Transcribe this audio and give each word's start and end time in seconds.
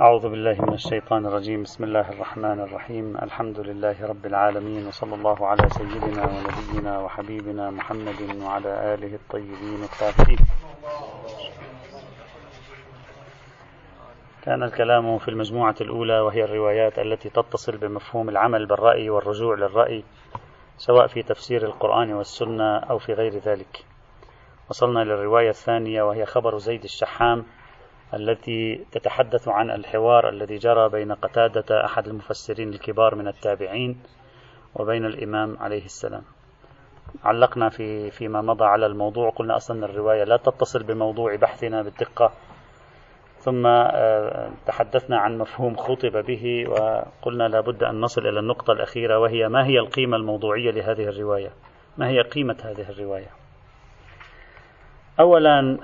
أعوذ 0.00 0.28
بالله 0.28 0.56
من 0.60 0.74
الشيطان 0.74 1.26
الرجيم. 1.26 1.62
بسم 1.62 1.84
الله 1.84 2.10
الرحمن 2.10 2.60
الرحيم. 2.60 3.16
الحمد 3.16 3.60
لله 3.60 4.06
رب 4.06 4.26
العالمين 4.26 4.86
وصلى 4.86 5.14
الله 5.14 5.46
على 5.46 5.68
سيدنا 5.68 6.22
ونبينا 6.28 6.98
وحبيبنا 6.98 7.70
محمد 7.70 8.20
وعلى 8.42 8.94
آله 8.94 9.14
الطيبين 9.14 9.80
الطاهرين. 9.84 10.38
كان 14.42 14.62
الكلام 14.62 15.18
في 15.18 15.28
المجموعة 15.28 15.74
الأولى 15.80 16.20
وهي 16.20 16.44
الروايات 16.44 16.98
التي 16.98 17.28
تتصل 17.28 17.76
بمفهوم 17.76 18.28
العمل 18.28 18.66
بالرأي 18.66 19.10
والرجوع 19.10 19.54
للرأي 19.54 20.04
سواء 20.78 21.06
في 21.06 21.22
تفسير 21.22 21.64
القرآن 21.64 22.12
والسنة 22.12 22.78
أو 22.78 22.98
في 22.98 23.12
غير 23.12 23.38
ذلك. 23.38 23.84
وصلنا 24.70 25.04
للرواية 25.04 25.50
الثانية 25.50 26.02
وهي 26.02 26.26
خبر 26.26 26.58
زيد 26.58 26.84
الشحام 26.84 27.44
التي 28.14 28.84
تتحدث 28.92 29.48
عن 29.48 29.70
الحوار 29.70 30.28
الذي 30.28 30.56
جرى 30.56 30.88
بين 30.88 31.12
قتادة 31.12 31.84
أحد 31.84 32.08
المفسرين 32.08 32.68
الكبار 32.68 33.14
من 33.14 33.28
التابعين 33.28 34.00
وبين 34.74 35.04
الإمام 35.04 35.56
عليه 35.60 35.84
السلام. 35.84 36.22
علقنا 37.24 37.68
في 37.68 38.10
فيما 38.10 38.42
مضى 38.42 38.64
على 38.64 38.86
الموضوع 38.86 39.30
قلنا 39.30 39.56
أصلا 39.56 39.84
الرواية 39.84 40.24
لا 40.24 40.36
تتصل 40.36 40.82
بموضوع 40.82 41.36
بحثنا 41.36 41.82
بالدقة. 41.82 42.32
ثم 43.38 43.66
آه، 43.66 44.50
تحدثنا 44.66 45.18
عن 45.18 45.38
مفهوم 45.38 45.76
خطب 45.76 46.24
به 46.26 46.64
وقلنا 46.68 47.48
لابد 47.48 47.82
أن 47.82 48.00
نصل 48.00 48.26
إلى 48.26 48.40
النقطة 48.40 48.72
الأخيرة 48.72 49.18
وهي 49.18 49.48
ما 49.48 49.66
هي 49.66 49.78
القيمة 49.78 50.16
الموضوعية 50.16 50.70
لهذه 50.70 51.08
الرواية؟ 51.08 51.50
ما 51.98 52.08
هي 52.08 52.20
قيمة 52.20 52.56
هذه 52.64 52.90
الرواية؟ 52.90 53.30
أولا 55.20 55.78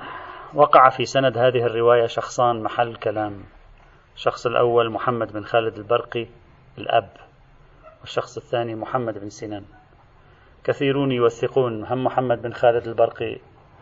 وقع 0.54 0.88
في 0.88 1.04
سند 1.04 1.38
هذه 1.38 1.66
الرواية 1.66 2.06
شخصان 2.06 2.62
محل 2.62 2.96
كلام. 2.96 3.44
الشخص 4.14 4.46
الأول 4.46 4.90
محمد 4.90 5.32
بن 5.32 5.44
خالد 5.44 5.78
البرقي 5.78 6.26
الأب. 6.78 7.10
والشخص 8.00 8.36
الثاني 8.36 8.74
محمد 8.74 9.18
بن 9.18 9.28
سنان. 9.28 9.64
كثيرون 10.64 11.12
يوثقون 11.12 11.84
هم 11.84 12.04
محمد 12.04 12.42
بن 12.42 12.52
خالد 12.52 12.86
البرقي 12.86 13.38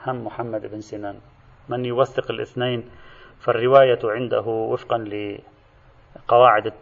هم 0.06 0.24
محمد 0.24 0.66
بن 0.66 0.80
سنان. 0.80 1.20
من 1.68 1.84
يوثق 1.84 2.30
الاثنين 2.30 2.91
فالرواية 3.38 3.98
عنده 4.04 4.46
وفقا 4.46 4.98
لقواعد 4.98 6.72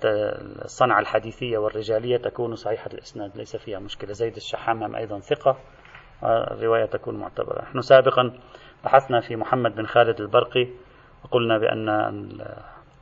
الصنعة 0.64 1.00
الحديثية 1.00 1.58
والرجالية 1.58 2.16
تكون 2.16 2.54
صحيحة 2.54 2.90
الإسناد 2.94 3.36
ليس 3.36 3.56
فيها 3.56 3.78
مشكلة. 3.78 4.12
زيد 4.12 4.36
الشحام 4.36 4.96
أيضا 4.96 5.18
ثقة 5.18 5.56
الرواية 6.22 6.84
تكون 6.84 7.16
معتبرة. 7.16 7.62
نحن 7.62 7.80
سابقا 7.80 8.32
بحثنا 8.84 9.20
في 9.20 9.36
محمد 9.36 9.74
بن 9.74 9.86
خالد 9.86 10.20
البرقي 10.20 10.68
وقلنا 11.24 11.58
بأن 11.58 11.88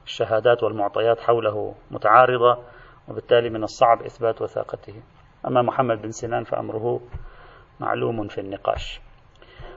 الشهادات 0.05 0.63
والمعطيات 0.63 1.21
حوله 1.21 1.75
متعارضة 1.91 2.59
وبالتالي 3.09 3.51
من 3.51 3.63
الصعب 3.63 4.03
إثبات 4.03 4.43
وثاقته. 4.43 4.95
أما 5.47 5.63
محمد 5.63 6.03
بن 6.03 6.11
سنان 6.11 6.45
فأمره 6.45 7.01
معلوم 7.81 8.29
في 8.29 8.41
النقاش. 8.41 9.01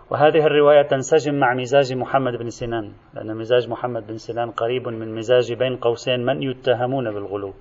وهذه 0.09 0.45
الرواية 0.45 0.81
تنسجم 0.81 1.39
مع 1.39 1.53
مزاج 1.53 1.94
محمد 1.94 2.33
بن 2.36 2.50
سنان 2.50 2.94
لأن 3.14 3.38
مزاج 3.38 3.70
محمد 3.70 4.08
بن 4.08 4.17
سنان 4.17 4.52
قريب 4.52 4.88
من 4.88 5.16
مزاج 5.16 5.53
بين 5.53 5.77
قوسين 5.77 6.25
من 6.25 6.44
يتهمون 6.44 7.11
بالغلو. 7.14 7.53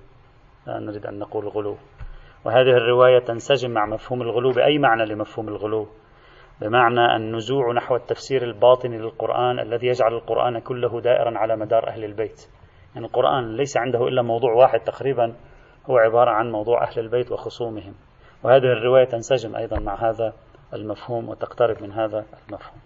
لا 0.67 0.79
نريد 0.79 1.05
أن 1.05 1.19
نقول 1.19 1.47
غلو. 1.47 1.77
وهذه 2.45 2.69
الرواية 2.69 3.19
تنسجم 3.19 3.71
مع 3.71 3.85
مفهوم 3.85 4.21
الغلو 4.21 4.51
بأي 4.51 4.77
معنى 4.77 5.05
لمفهوم 5.05 5.47
الغلو؟ 5.47 5.87
بمعنى 6.61 7.15
النزوع 7.15 7.73
نحو 7.73 7.95
التفسير 7.95 8.43
الباطني 8.43 8.97
للقرآن 8.97 9.59
الذي 9.59 9.87
يجعل 9.87 10.13
القرآن 10.13 10.59
كله 10.59 11.01
دائرا 11.01 11.37
على 11.37 11.55
مدار 11.55 11.87
أهل 11.87 12.03
البيت. 12.03 12.49
يعني 12.95 13.07
القرآن 13.07 13.55
ليس 13.55 13.77
عنده 13.77 14.07
إلا 14.07 14.21
موضوع 14.21 14.53
واحد 14.53 14.79
تقريبا 14.79 15.33
هو 15.89 15.97
عبارة 15.97 16.31
عن 16.31 16.51
موضوع 16.51 16.83
أهل 16.83 16.99
البيت 16.99 17.31
وخصومهم. 17.31 17.93
وهذه 18.43 18.63
الرواية 18.63 19.05
تنسجم 19.05 19.55
أيضا 19.55 19.79
مع 19.79 20.09
هذا 20.09 20.33
المفهوم 20.73 21.29
وتقترب 21.29 21.83
من 21.83 21.91
هذا 21.91 22.25
المفهوم. 22.49 22.81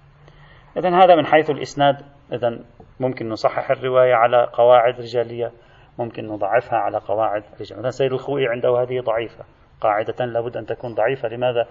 إذا 0.77 0.89
هذا 0.89 1.15
من 1.15 1.25
حيث 1.25 1.49
الإسناد. 1.49 1.95
إذا 2.33 2.59
ممكن 2.99 3.29
نصحح 3.29 3.71
الرواية 3.71 4.13
على 4.13 4.47
قواعد 4.53 4.99
رجالية 4.99 5.51
ممكن 5.99 6.27
نضعفها 6.27 6.79
على 6.79 6.97
قواعد 6.97 7.43
رجالية. 7.61 7.79
مثلا 7.79 7.89
سيد 7.89 8.13
الخوئي 8.13 8.47
عنده 8.47 8.81
هذه 8.81 8.99
ضعيفة. 8.99 9.45
قاعدة 9.81 10.25
لابد 10.25 10.57
أن 10.57 10.65
تكون 10.65 10.93
ضعيفة. 10.93 11.29
لماذا؟ 11.29 11.67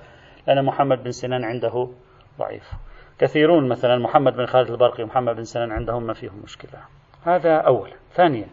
لأن 0.46 0.64
محمد 0.64 1.02
بن 1.02 1.10
سنان 1.10 1.44
عنده 1.44 1.88
ضعيف. 2.38 2.72
كثيرون 3.18 3.68
مثلا 3.68 3.98
محمد 3.98 4.32
بن 4.36 4.46
خالد 4.46 4.70
البرقي 4.70 5.02
ومحمد 5.02 5.36
بن 5.36 5.44
سنان 5.44 5.72
عندهم 5.72 6.06
ما 6.06 6.12
فيهم 6.12 6.42
مشكلة. 6.44 6.80
هذا 7.24 7.56
أولا 7.56 7.96
ثانيا 8.10 8.46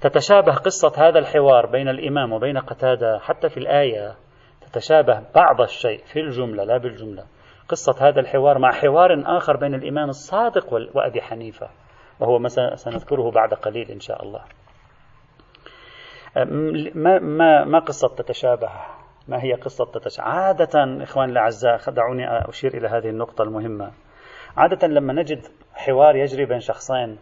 تتشابه 0.00 0.54
قصة 0.54 1.08
هذا 1.08 1.18
الحوار 1.18 1.66
بين 1.66 1.88
الإمام 1.88 2.32
وبين 2.32 2.58
قتادة 2.58 3.18
حتى 3.18 3.48
في 3.48 3.56
الآية 3.56 4.14
تتشابه 4.60 5.22
بعض 5.34 5.60
الشيء 5.60 6.04
في 6.04 6.20
الجملة 6.20 6.64
لا 6.64 6.78
بالجملة. 6.78 7.24
قصة 7.68 8.08
هذا 8.08 8.20
الحوار 8.20 8.58
مع 8.58 8.72
حوار 8.72 9.36
آخر 9.36 9.56
بين 9.56 9.74
الإمام 9.74 10.08
الصادق 10.08 10.72
وأبي 10.72 11.20
حنيفة 11.20 11.68
وهو 12.20 12.38
ما 12.38 12.48
سنذكره 12.74 13.30
بعد 13.30 13.54
قليل 13.54 13.90
إن 13.90 14.00
شاء 14.00 14.22
الله. 14.22 14.40
ما, 16.94 17.18
ما, 17.18 17.64
ما 17.64 17.78
قصة 17.78 18.08
تتشابه؟ 18.08 18.70
ما 19.28 19.42
هي 19.42 19.52
قصة 19.52 19.84
تتشابه 19.84 20.28
عادة 20.28 21.02
إخوان 21.02 21.30
الأعزاء 21.30 21.90
دعوني 21.90 22.48
أشير 22.48 22.76
إلى 22.76 22.88
هذه 22.88 23.08
النقطة 23.08 23.42
المهمة. 23.42 23.90
عادة 24.56 24.88
لما 24.88 25.12
نجد 25.12 25.40
حوار 25.74 26.16
يجري 26.16 26.44
بين 26.44 26.60
شخصين 26.60 27.18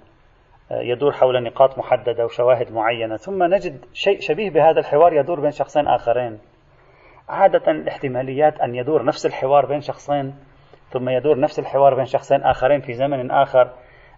يدور 0.70 1.12
حول 1.12 1.42
نقاط 1.42 1.78
محددة 1.78 2.24
وشواهد 2.24 2.72
معينة 2.72 3.16
ثم 3.16 3.42
نجد 3.42 3.84
شيء 3.92 4.20
شبيه 4.20 4.50
بهذا 4.50 4.80
الحوار 4.80 5.12
يدور 5.12 5.40
بين 5.40 5.50
شخصين 5.50 5.88
آخرين. 5.88 6.38
عادة 7.28 7.70
الاحتماليات 7.70 8.60
أن 8.60 8.74
يدور 8.74 9.04
نفس 9.04 9.26
الحوار 9.26 9.66
بين 9.66 9.80
شخصين 9.80 10.34
ثم 10.90 11.08
يدور 11.08 11.40
نفس 11.40 11.58
الحوار 11.58 11.94
بين 11.94 12.04
شخصين 12.04 12.42
آخرين 12.42 12.80
في 12.80 12.92
زمن 12.92 13.30
آخر 13.30 13.70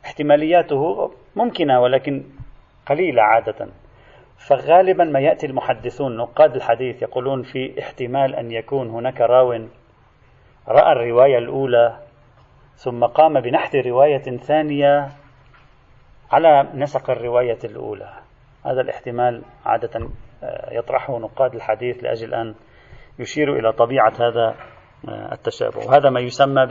احتمالياته 0.04 1.10
ممكنة 1.36 1.80
ولكن 1.80 2.24
قليلة 2.86 3.22
عادة. 3.22 3.68
فغالبا 4.38 5.04
ما 5.04 5.20
يأتي 5.20 5.46
المحدثون 5.46 6.16
نقاد 6.16 6.54
الحديث 6.54 7.02
يقولون 7.02 7.42
في 7.42 7.80
احتمال 7.80 8.34
أن 8.34 8.52
يكون 8.52 8.90
هناك 8.90 9.20
راو 9.20 9.52
رأى 10.68 10.92
الرواية 10.92 11.38
الأولى 11.38 11.98
ثم 12.74 13.04
قام 13.04 13.40
بنحت 13.40 13.76
رواية 13.76 14.36
ثانية 14.36 15.08
على 16.32 16.68
نسق 16.74 17.10
الرواية 17.10 17.58
الأولى. 17.64 18.12
هذا 18.66 18.80
الاحتمال 18.80 19.42
عادة 19.66 20.08
آه، 20.42 20.74
يطرحه 20.74 21.18
نقاد 21.18 21.54
الحديث 21.54 22.04
لأجل 22.04 22.34
أن 22.34 22.54
يشير 23.18 23.58
إلى 23.58 23.72
طبيعة 23.72 24.12
هذا 24.20 24.54
آه، 25.08 25.32
التشابه. 25.32 25.78
وهذا 25.86 26.10
ما 26.10 26.20
يسمى 26.20 26.66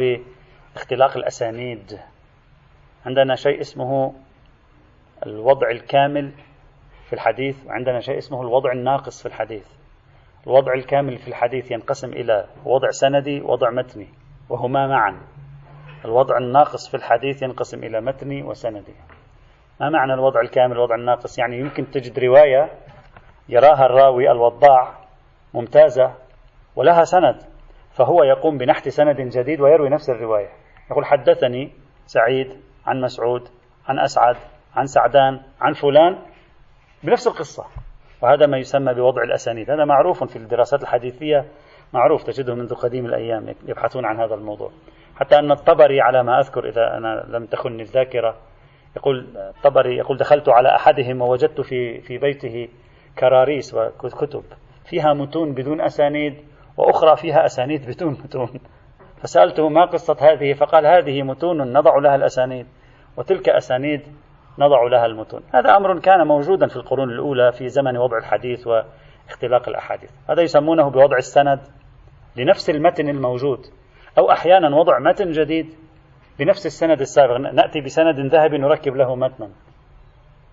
باختلاق 0.76 1.18
الأسانيد. 1.18 2.00
عندنا 3.06 3.36
شيء 3.36 3.60
اسمه 3.62 4.14
الوضع 5.26 5.70
الكامل 5.70 6.32
في 7.08 7.14
الحديث 7.14 7.66
وعندنا 7.66 8.00
شيء 8.00 8.18
اسمه 8.18 8.42
الوضع 8.42 8.72
الناقص 8.72 9.22
في 9.22 9.26
الحديث. 9.26 9.68
الوضع 10.48 10.74
الكامل 10.74 11.18
في 11.18 11.28
الحديث 11.28 11.72
ينقسم 11.72 12.10
إلى 12.10 12.46
وضع 12.66 12.90
سندي 12.90 13.42
ووضع 13.42 13.70
متني 13.70 14.08
وهما 14.50 14.88
معا. 14.88 15.22
الوضع 16.06 16.38
الناقص 16.38 16.90
في 16.92 16.98
الحديث 16.98 17.44
ينقسم 17.44 17.84
إلى 17.84 18.02
متني 18.02 18.44
وسندي. 18.44 18.96
ما 19.82 19.90
معنى 19.90 20.14
الوضع 20.14 20.42
الكامل 20.42 20.72
الوضع 20.72 20.96
الناقص؟ 20.96 21.40
يعني 21.40 21.60
يمكن 21.60 21.92
تجد 21.92 22.20
رواية 22.20 22.70
يراها 23.50 23.86
الراوي 23.86 24.32
الوضاع 24.32 24.94
ممتازة 25.54 26.14
ولها 26.76 27.04
سند 27.04 27.38
فهو 27.92 28.24
يقوم 28.24 28.58
بنحت 28.58 28.90
سند 28.90 29.22
جديد 29.22 29.62
ويروي 29.62 29.90
نفس 29.90 30.10
الرواية. 30.10 30.50
يقول 30.92 31.06
حدثني 31.06 31.72
سعيد 32.06 32.48
عن 32.86 33.02
مسعود 33.02 33.42
عن 33.88 34.00
أسعد 34.00 34.36
عن 34.76 34.86
سعدان 34.86 35.42
عن 35.62 35.74
فلان 35.74 36.18
بنفس 37.04 37.28
القصة. 37.28 37.66
وهذا 38.22 38.46
ما 38.46 38.58
يسمى 38.58 38.94
بوضع 38.94 39.24
الأسانيد. 39.24 39.72
هذا 39.72 39.86
معروف 39.86 40.24
في 40.24 40.36
الدراسات 40.36 40.82
الحديثية 40.82 41.46
معروف 41.94 42.24
تجده 42.24 42.56
منذ 42.56 42.74
قديم 42.76 43.06
الأيام 43.06 43.56
يبحثون 43.68 44.06
عن 44.06 44.20
هذا 44.20 44.36
الموضوع. 44.36 44.72
حتى 45.16 45.40
أن 45.40 45.52
الطبري 45.52 46.02
على 46.02 46.24
ما 46.24 46.40
أذكر 46.40 46.70
إذا 46.70 46.98
أنا 46.98 47.26
لم 47.28 47.46
تخني 47.46 47.82
الذاكرة 47.82 48.36
يقول 48.96 49.38
الطبري 49.38 49.98
يقول 49.98 50.18
دخلت 50.18 50.50
على 50.50 50.76
أحدهم 50.76 51.22
ووجدت 51.22 51.62
في 51.62 52.02
في 52.02 52.18
بيته 52.18 52.68
كراريس 53.20 53.74
وكتب. 53.74 54.44
فيها 54.86 55.14
متون 55.14 55.54
بدون 55.54 55.82
أسانيد 55.82 56.34
وأخرى 56.78 57.16
فيها 57.16 57.46
أسانيد 57.46 57.90
بدون 57.90 58.12
متون. 58.12 58.60
فسألته 59.22 59.70
ما 59.70 59.86
قصة 59.86 60.18
هذه؟ 60.22 60.54
فقال 60.54 60.86
هذه 60.86 61.24
متون 61.24 61.74
نضع 61.74 61.98
لها 61.98 62.16
الأسانيد. 62.16 62.68
وتلك 63.18 63.50
أسانيد 63.50 64.02
نضع 64.60 64.84
لها 64.92 65.06
المتون. 65.06 65.42
هذا 65.54 65.78
أمر 65.78 66.00
كان 66.00 66.28
موجودا 66.28 66.68
في 66.68 66.76
القرون 66.76 67.10
الأولى 67.10 67.52
في 67.52 67.68
زمن 67.68 67.98
وضع 67.98 68.18
الحديث 68.18 68.68
واختلاق 68.68 69.70
الأحاديث. 69.70 70.10
هذا 70.30 70.42
يسمونه 70.42 70.90
بوضع 70.90 71.18
السند 71.18 71.60
لنفس 72.36 72.70
المتن 72.70 73.10
الموجود 73.10 73.60
أو 74.18 74.32
أحيانا 74.32 74.76
وضع 74.76 75.00
متن 75.00 75.32
جديد 75.32 75.76
بنفس 76.40 76.66
السند 76.66 77.00
السابق. 77.02 77.38
نأتي 77.38 77.82
بسند 77.82 78.20
ذهبي 78.20 78.58
نركب 78.58 78.96
له 78.96 79.16
متنا. 79.16 79.50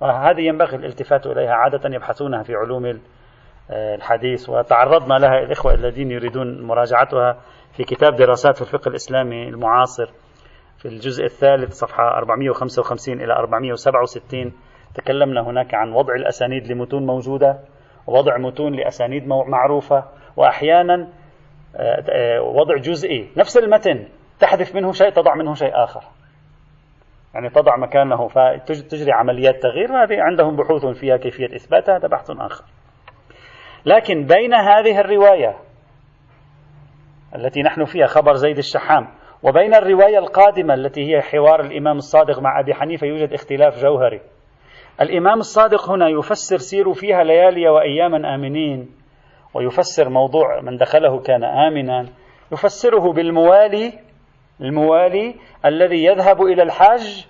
وهذه 0.01 0.41
ينبغي 0.41 0.77
الالتفات 0.77 1.27
إليها 1.27 1.53
عادة 1.53 1.95
يبحثونها 1.95 2.43
في 2.43 2.55
علوم 2.55 3.00
الحديث 3.71 4.49
وتعرضنا 4.49 5.15
لها 5.15 5.39
الإخوة 5.39 5.75
الذين 5.75 6.11
يريدون 6.11 6.62
مراجعتها 6.62 7.37
في 7.77 7.85
كتاب 7.85 8.17
دراسات 8.17 8.57
في 8.57 8.62
الفقه 8.62 8.89
الإسلامي 8.89 9.49
المعاصر. 9.49 10.11
في 10.85 10.91
الجزء 10.91 11.25
الثالث 11.25 11.73
صفحة 11.73 12.19
455 12.19 13.21
إلى 13.21 13.33
467 13.33 14.53
تكلمنا 14.95 15.41
هناك 15.41 15.75
عن 15.75 15.93
وضع 15.93 16.15
الأسانيد 16.15 16.73
لمتون 16.73 17.07
موجودة 17.07 17.59
ووضع 18.07 18.39
متون 18.39 18.75
لأسانيد 18.75 19.27
معروفة 19.27 20.05
وأحيانا 20.37 21.09
آه، 21.77 22.05
آه، 22.11 22.43
وضع 22.43 22.77
جزئي 22.77 23.31
نفس 23.37 23.57
المتن 23.57 24.09
تحذف 24.41 24.75
منه 24.75 24.93
شيء 24.93 25.11
تضع 25.11 25.35
منه 25.35 25.55
شيء 25.55 25.71
آخر. 25.85 26.01
يعني 27.35 27.51
تضع 27.51 27.77
مكانه 27.77 28.29
فتجري 28.29 29.13
عمليات 29.13 29.63
تغيير 29.63 29.93
وهذه 29.93 30.21
عندهم 30.21 30.57
بحوث 30.57 30.87
فيها 30.87 31.17
كيفية 31.17 31.57
إثباتها 31.57 31.97
هذا 31.97 32.09
بحث 32.09 32.31
آخر. 32.31 32.65
لكن 33.87 34.27
بين 34.27 34.55
هذه 34.55 35.01
الرواية 35.01 35.57
التي 37.35 37.63
نحن 37.63 37.85
فيها 37.85 38.07
خبر 38.07 38.35
زيد 38.35 38.59
الشحام 38.59 39.24
وبين 39.44 39.75
الرواية 39.75 40.19
القادمة 40.19 40.75
التي 40.75 41.14
هي 41.14 41.23
حوار 41.23 41.61
الإمام 41.61 41.96
الصادق 41.96 42.41
مع 42.41 42.61
أبي 42.61 42.75
حنيفة 42.75 43.06
يوجد 43.06 43.32
اختلاف 43.32 43.82
جوهري. 43.82 44.20
الإمام 45.00 45.38
الصادق 45.38 45.91
هنا 45.91 46.08
يفسر 46.08 46.56
سيروا 46.56 46.94
فيها 46.94 47.25
ليالي 47.25 47.69
وأياما 47.69 48.35
آمنين 48.35 48.88
ويفسر 49.55 50.08
موضوع 50.08 50.61
من 50.61 50.76
دخله 50.76 51.20
كان 51.20 51.44
آمنا 51.44 52.06
يفسره 52.52 53.12
بالموالي 53.12 53.93
الموالي 54.61 55.35
الذي 55.64 56.05
يذهب 56.05 56.43
إلى 56.43 56.62
الحج 56.62 57.26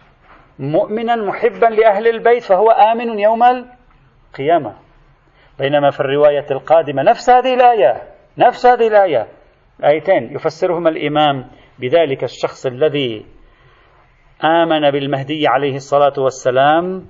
مؤمنا 0.58 1.16
محبا 1.16 1.66
لأهل 1.66 2.08
البيت 2.08 2.42
فهو 2.42 2.70
آمن 2.70 3.18
يوم 3.18 3.42
القيامة. 3.42 4.74
بينما 5.58 5.90
في 5.90 6.00
الرواية 6.00 6.46
القادمة 6.50 7.02
نفس 7.02 7.30
هذه 7.30 7.54
الآية 7.54 8.02
نفس 8.38 8.66
هذه 8.66 8.86
الآية 8.86 9.26
آيتين 9.84 10.34
يفسرهما 10.34 10.90
الإمام 10.90 11.44
بذلك 11.78 12.24
الشخص 12.24 12.66
الذي 12.66 13.26
آمن 14.44 14.90
بالمهدي 14.90 15.48
عليه 15.48 15.76
الصلاة 15.76 16.12
والسلام 16.18 17.06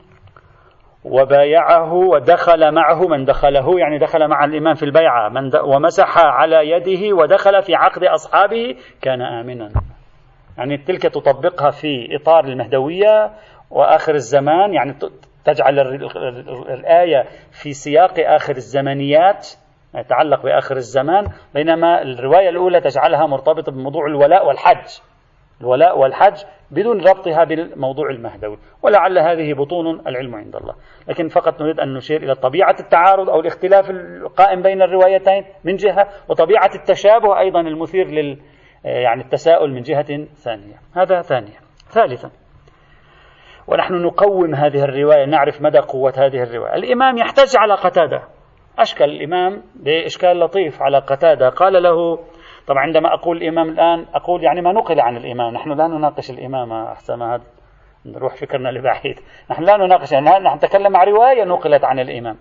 وبايعه 1.05 1.94
ودخل 1.94 2.75
معه 2.75 3.08
من 3.08 3.25
دخله 3.25 3.78
يعني 3.78 3.99
دخل 3.99 4.28
مع 4.28 4.44
الإمام 4.44 4.75
في 4.75 4.82
البيعة 4.82 5.28
من 5.28 5.56
ومسح 5.56 6.19
على 6.19 6.70
يده 6.70 7.16
ودخل 7.16 7.62
في 7.62 7.75
عقد 7.75 8.05
أصحابه 8.05 8.76
كان 9.02 9.22
آمنا. 9.22 9.70
يعني 10.58 10.76
تلك 10.76 11.02
تطبقها 11.02 11.70
في 11.70 12.17
إطار 12.17 12.44
المهدوية 12.44 13.31
وآخر 13.70 14.14
الزمان 14.14 14.75
يعني 14.75 14.94
تجعل 15.44 15.78
الآية 16.70 17.25
في 17.62 17.72
سياق 17.72 18.14
آخر 18.19 18.56
الزمنيات 18.56 19.49
يتعلق 19.94 20.43
بآخر 20.43 20.76
الزمان 20.76 21.25
بينما 21.55 22.02
الرواية 22.02 22.49
الأولى 22.49 22.81
تجعلها 22.81 23.26
مرتبطة 23.26 23.73
بموضوع 23.73 24.06
الولاء 24.06 24.46
والحج. 24.46 25.00
الولاء 25.61 25.99
والحج 25.99 26.44
بدون 26.70 27.00
ربطها 27.08 27.44
بالموضوع 27.44 28.11
المهدوي. 28.11 28.58
ولعل 28.82 29.19
هذه 29.19 29.55
بطون 29.55 30.00
العلم 30.06 30.35
عند 30.35 30.56
الله. 30.56 30.75
لكن 31.08 31.29
فقط 31.29 31.62
نريد 31.62 31.81
أن 31.81 31.94
نشير 31.94 32.23
إلى 32.23 32.35
طبيعة 32.35 32.76
التعارض 32.81 33.31
أو 33.31 33.41
الاختلاف 33.41 33.91
القائم 33.91 34.62
بين 34.62 34.82
الروايتين 34.82 35.44
من 35.64 35.76
جهة 35.76 36.08
وطبيعة 36.29 36.70
التشابه 36.75 37.38
أيضا 37.38 37.61
المثير 37.61 38.06
لل 38.06 38.38
يعني 38.85 39.23
التساؤل 39.23 39.73
من 39.73 39.82
جهة 39.82 40.25
ثانية. 40.25 40.75
هذا 40.96 41.20
ثانيا. 41.20 41.58
ثالثا. 41.88 42.31
ونحن 43.69 43.94
نقوم 43.94 44.55
هذه 44.55 44.85
الرواية 44.85 45.25
نعرف 45.25 45.62
مدى 45.62 45.79
قوة 45.79 46.12
هذه 46.17 46.43
الرواية. 46.43 46.75
الإمام 46.75 47.19
يحتج 47.19 47.56
على 47.56 47.75
قتادة. 47.75 48.23
أشكل 48.78 49.04
الإمام 49.04 49.62
بإشكال 49.74 50.40
لطيف 50.40 50.82
على 50.82 50.98
قتادة. 50.98 51.48
قال 51.48 51.82
له 51.82 52.18
طبعا 52.66 52.82
عندما 52.82 53.14
أقول 53.14 53.36
الإمام 53.36 53.68
الآن 53.68 54.06
أقول 54.14 54.44
يعني 54.44 54.60
ما 54.60 54.72
نقل 54.72 55.00
عن 55.00 55.16
الإمام. 55.16 55.54
نحن 55.54 55.72
لا 55.72 55.86
نناقش 55.86 56.30
الإمام 56.30 56.72
أحسن 56.72 57.22
هذا. 57.22 57.44
نروح 58.06 58.34
فكرنا 58.34 58.68
لبعيد. 58.68 59.20
نحن 59.50 59.62
لا 59.64 59.76
نناقش 59.76 60.12
يعني 60.12 60.26
نحن 60.26 60.56
نتكلم 60.56 60.96
عن 60.96 61.06
رواية 61.06 61.44
نقلت 61.44 61.84
عن 61.84 62.00
الإمام؟ 62.00 62.36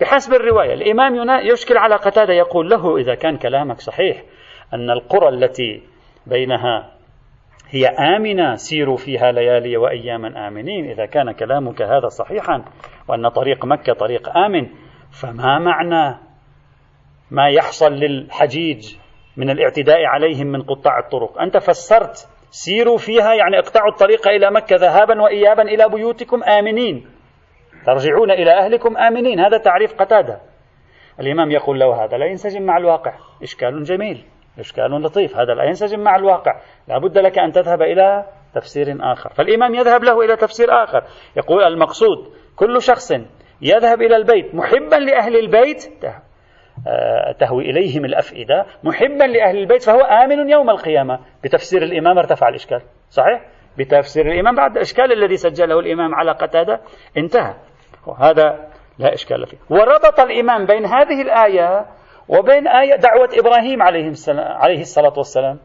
بحسب 0.00 0.32
الرواية 0.32 0.74
الإمام 0.74 1.14
يشكل 1.46 1.76
على 1.76 1.94
قتادة 1.94 2.32
يقول 2.32 2.70
له 2.70 2.96
إذا 2.96 3.14
كان 3.14 3.36
كلامك 3.36 3.80
صحيح 3.80 4.22
أن 4.74 4.90
القرى 4.90 5.28
التي 5.28 5.82
بينها 6.26 6.92
هي 7.70 7.86
آمنة 7.86 8.54
سيروا 8.54 8.96
فيها 8.96 9.32
ليالي 9.32 9.76
وأياما 9.76 10.48
آمنين. 10.48 10.90
إذا 10.90 11.06
كان 11.06 11.32
كلامك 11.32 11.82
هذا 11.82 12.08
صحيحا 12.08 12.64
وأن 13.08 13.28
طريق 13.28 13.64
مكة 13.64 13.92
طريق 13.92 14.36
آمن 14.36 14.66
فما 15.20 15.58
معنى 15.58 16.18
ما 17.30 17.48
يحصل 17.48 17.92
للحجيج 17.92 18.96
من 19.36 19.50
الاعتداء 19.50 20.04
عليهم 20.04 20.46
من 20.46 20.62
قطاع 20.62 20.98
الطرق؟ 20.98 21.40
أنت 21.40 21.56
فسرت 21.56 22.28
سيروا 22.50 22.98
فيها 22.98 23.34
يعني 23.34 23.58
اقطعوا 23.58 23.90
الطريق 23.90 24.28
إلى 24.28 24.50
مكة 24.50 24.76
ذهابا 24.76 25.22
وإيابا 25.22 25.62
إلى 25.62 25.88
بيوتكم 25.88 26.44
آمنين. 26.44 27.06
ترجعون 27.86 28.30
إلى 28.30 28.50
أهلكم 28.52 28.96
آمنين. 28.96 29.40
هذا 29.40 29.58
تعريف 29.58 29.94
قتادة. 29.94 30.40
الإمام 31.20 31.50
يقول 31.50 31.80
له 31.80 32.04
هذا 32.04 32.16
لا 32.16 32.26
ينسجم 32.26 32.62
مع 32.62 32.76
الواقع. 32.76 33.14
إشكال 33.42 33.82
جميل. 33.82 34.24
إشكال 34.58 35.02
لطيف. 35.02 35.36
هذا 35.36 35.54
لا 35.54 35.64
ينسجم 35.64 36.00
مع 36.00 36.16
الواقع. 36.16 36.60
لا 36.88 36.98
بد 36.98 37.18
لك 37.18 37.38
أن 37.38 37.52
تذهب 37.52 37.82
إلى 37.82 38.24
تفسير 38.54 39.12
آخر. 39.12 39.30
فالإمام 39.30 39.74
يذهب 39.74 40.04
له 40.04 40.20
إلى 40.20 40.36
تفسير 40.36 40.84
آخر. 40.84 41.04
يقول 41.36 41.62
المقصود 41.62 42.32
كل 42.56 42.82
شخص 42.82 43.12
يذهب 43.62 44.02
إلى 44.02 44.16
البيت. 44.16 44.54
محبا 44.54 44.96
لأهل 44.96 45.36
البيت. 45.36 46.04
آه، 46.86 47.32
تهوي 47.32 47.70
إليهم 47.70 48.04
الأفئدة. 48.04 48.66
محبا 48.84 49.24
لأهل 49.24 49.56
البيت 49.56 49.82
فهو 49.82 50.00
آمن 50.00 50.50
يوم 50.50 50.70
القيامة. 50.70 51.18
بتفسير 51.44 51.82
الإمام 51.82 52.18
ارتفع 52.18 52.48
الإشكال. 52.48 52.80
صحيح؟ 53.10 53.40
بتفسير 53.78 54.32
الإمام 54.32 54.54
بعد 54.54 54.76
الإشكال 54.76 55.12
الذي 55.12 55.36
سجله 55.36 55.80
الإمام 55.80 56.14
على 56.14 56.32
قتادة. 56.32 56.80
انتهى. 57.16 57.54
وهذا 58.06 58.68
لا 58.98 59.14
إشكال 59.14 59.46
فيه. 59.46 59.56
وربط 59.70 60.20
الإمام 60.20 60.66
بين 60.66 60.86
هذه 60.86 61.22
الآية 61.22 61.86
وبين 62.28 62.68
آية 62.68 62.96
دعوة 62.96 63.28
إبراهيم 63.38 63.82
عليه, 63.82 64.12
عليه 64.36 64.80
الصلاة 64.80 65.12
والسلام. 65.16 65.58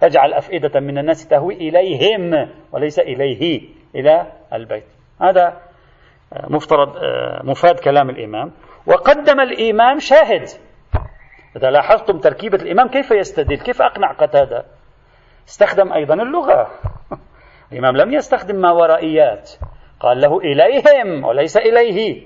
فاجعل 0.00 0.32
أفئدة 0.32 0.80
من 0.80 0.98
الناس 0.98 1.28
تهوي 1.28 1.54
إليهم 1.54 2.50
وليس 2.72 2.98
إليه 2.98 3.60
إلى 3.94 4.26
البيت. 4.52 4.84
هذا 5.22 5.60
مفترض 6.32 6.88
مفاد 7.44 7.80
كلام 7.80 8.10
الإمام. 8.10 8.52
وقدم 8.86 9.40
الإمام 9.40 9.98
شاهد. 9.98 10.44
إذا 11.56 11.70
لاحظتم 11.70 12.18
تركيبة 12.18 12.58
الإمام 12.62 12.88
كيف 12.88 13.10
يستدل 13.10 13.56
كيف 13.56 13.82
أقنع 13.82 14.12
قتادة؟ 14.12 14.64
استخدم 15.48 15.92
أيضا 15.92 16.14
اللغة. 16.14 16.70
الإمام 17.72 17.96
لم 17.96 18.12
يستخدم 18.12 18.56
ما 18.56 18.70
ورائيات. 18.70 19.50
قال 20.00 20.20
له 20.20 20.38
إليهم 20.38 21.24
وليس 21.24 21.56
إليه. 21.56 22.22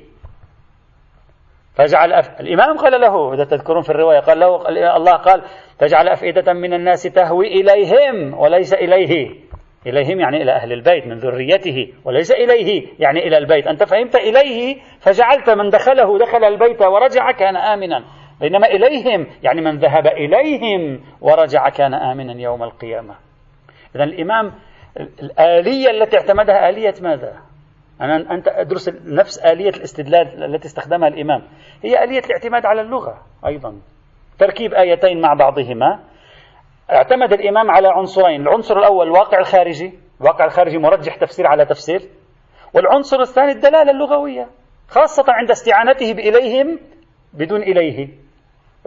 فجعل 1.74 2.12
أف... 2.12 2.40
الإمام 2.40 2.78
قال 2.78 3.00
له 3.00 3.34
إذا 3.34 3.44
تذكرون 3.44 3.82
في 3.82 3.90
الرواية 3.90 4.20
قال 4.20 4.40
له 4.40 4.68
الله 4.96 5.12
قال 5.12 5.42
تجعل 5.78 6.08
أفئدة 6.08 6.52
من 6.52 6.74
الناس 6.74 7.02
تهوي 7.02 7.46
إليهم 7.46 8.34
وليس 8.38 8.74
إليه. 8.74 9.44
إليهم 9.86 10.20
يعني 10.20 10.42
إلى 10.42 10.52
أهل 10.52 10.72
البيت 10.72 11.06
من 11.06 11.18
ذريته 11.18 11.92
وليس 12.04 12.32
إليه 12.32 12.86
يعني 12.98 13.26
إلى 13.26 13.38
البيت. 13.38 13.66
أنت 13.66 13.84
فهمت؟ 13.84 14.16
إليه 14.16 14.76
فجعلت 15.00 15.50
من 15.50 15.68
دخله 15.70 16.18
دخل 16.18 16.44
البيت 16.44 16.82
ورجع 16.82 17.30
كان 17.30 17.56
آمنا. 17.56 18.04
بينما 18.40 18.66
إليهم 18.66 19.26
يعني 19.42 19.60
من 19.60 19.78
ذهب 19.78 20.06
إليهم 20.06 21.00
ورجع 21.20 21.68
كان 21.68 21.94
آمنا 21.94 22.40
يوم 22.40 22.62
القيامة. 22.62 23.14
إذا 23.96 24.04
الإمام 24.04 24.52
الآلية 25.22 25.90
التي 25.90 26.16
اعتمدها 26.16 26.68
آلية 26.68 26.94
ماذا؟ 27.02 27.32
أنا 28.00 28.16
أنت 28.16 28.48
أدرس 28.48 28.88
نفس 29.06 29.38
آلية 29.38 29.68
الاستدلال 29.68 30.44
التي 30.44 30.66
استخدمها 30.66 31.08
الإمام. 31.08 31.42
هي 31.84 32.04
آلية 32.04 32.22
الاعتماد 32.26 32.66
على 32.66 32.80
اللغة 32.80 33.18
أيضا. 33.46 33.74
تركيب 34.38 34.74
آيتين 34.74 35.20
مع 35.20 35.34
بعضهما 35.34 36.00
اعتمد 36.92 37.32
الإمام 37.32 37.70
على 37.70 37.88
عنصرين 37.88 38.40
العنصر 38.40 38.78
الأول 38.78 39.06
الواقع 39.06 39.38
الخارجي 39.38 39.92
الواقع 40.20 40.44
الخارجي 40.44 40.78
مرجح 40.78 41.16
تفسير 41.16 41.46
على 41.46 41.66
تفسير 41.66 42.00
والعنصر 42.74 43.20
الثاني 43.20 43.52
الدلالة 43.52 43.90
اللغوية 43.90 44.48
خاصة 44.88 45.24
عند 45.28 45.50
استعانته 45.50 46.14
بإليهم 46.14 46.78
بدون 47.32 47.62
إليه. 47.62 48.08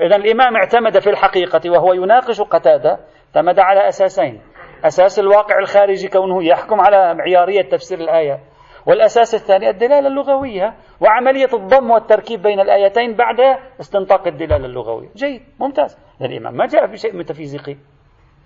إذا 0.01 0.15
الإمام 0.15 0.55
اعتمد 0.55 0.99
في 0.99 1.09
الحقيقة 1.09 1.69
وهو 1.69 1.93
يناقش 1.93 2.41
قتادة 2.41 2.99
اعتمد 3.35 3.59
على 3.59 3.87
أساسين. 3.87 4.41
أساس 4.85 5.19
الواقع 5.19 5.59
الخارجي 5.59 6.07
كونه 6.07 6.43
يحكم 6.43 6.81
على 6.81 7.13
معيارية 7.13 7.61
تفسير 7.61 7.99
الآية. 7.99 8.39
والأساس 8.85 9.35
الثاني 9.35 9.69
الدلالة 9.69 10.07
اللغوية 10.07 10.73
وعملية 11.01 11.49
الضم 11.53 11.91
والتركيب 11.91 12.41
بين 12.41 12.59
الآيتين 12.59 13.15
بعد 13.15 13.59
استنطاق 13.79 14.27
الدلالة 14.27 14.65
اللغوية. 14.65 15.09
جيد 15.15 15.41
ممتاز. 15.59 16.06
الإمام 16.21 16.53
ما 16.53 16.65
جاء 16.65 16.85
بشيء 16.85 17.15
ميتافيزيقي. 17.15 17.77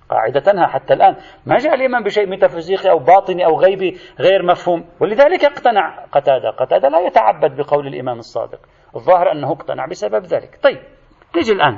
قاعدتها 0.10 0.68
حتى 0.68 0.94
الآن. 0.94 1.16
ما 1.46 1.58
جاء 1.58 1.74
الإمام 1.74 2.04
بشيء 2.04 2.28
ميتافيزيقي 2.28 2.90
أو 2.90 3.00
باطني 3.00 3.46
أو 3.46 3.60
غيبي 3.60 3.98
غير 4.20 4.44
مفهوم. 4.44 4.86
ولذلك 5.00 5.46
اقتنع 5.46 6.06
قتادة. 6.12 6.50
قتادة 6.50 6.90
لا 6.90 7.00
يتعبد 7.00 7.56
بقول 7.56 7.88
الإمام 7.88 8.20
الصادق. 8.20 8.60
الظاهر 8.96 9.32
أنه 9.32 9.52
اقتنع 9.52 9.86
بسبب 9.86 10.26
ذلك. 10.26 10.60
طيب 10.64 10.80
نجي 11.38 11.52
الآن. 11.52 11.78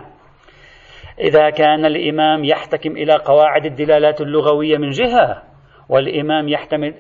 إذا 1.20 1.50
كان 1.50 1.86
الإمام 1.86 2.44
يحتكم 2.44 2.92
إلى 2.92 3.16
قواعد 3.16 3.66
الدلالات 3.66 4.22
اللغوية 4.22 4.78
من 4.78 4.90
جهة 4.90 5.44
والإمام 5.90 6.50
يحتمل 6.50 6.96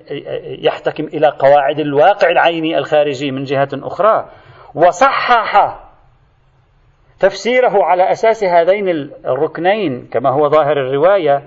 يحتكم 0.65 1.03
إلى 1.03 1.27
قواعد 1.27 1.79
الواقع 1.79 2.29
العيني 2.29 2.77
الخارجي 2.77 3.31
من 3.31 3.43
جهة 3.43 3.69
أخرى 3.73 4.29
وصحح 4.75 5.82
تفسيره 7.23 7.83
على 7.83 8.11
أساس 8.11 8.43
هذين 8.43 8.89
الركنين 9.25 10.07
كما 10.11 10.29
هو 10.29 10.49
ظاهر 10.49 10.71
الرواية 10.71 11.43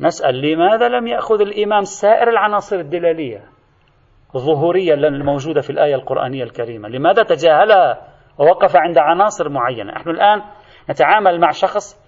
نسأل 0.00 0.40
لماذا 0.40 0.88
لم 0.88 1.06
يأخذ 1.06 1.40
الإمام 1.40 1.82
سائر 1.82 2.30
العناصر 2.30 2.76
الدلالية 2.76 3.40
الظهورية 4.34 4.94
الموجودة 4.94 5.60
في 5.60 5.70
الآية 5.70 5.94
القرآنية 5.94 6.44
الكريمة؟ 6.44 6.88
لماذا 6.88 7.22
تجاهلها 7.22 7.98
ووقف 8.38 8.76
عند 8.76 8.98
عناصر 8.98 9.48
معينة؟ 9.48 9.92
نحن 9.92 10.10
الآن 10.10 10.42
نتعامل 10.90 11.40
مع 11.40 11.50
شخص 11.50 12.04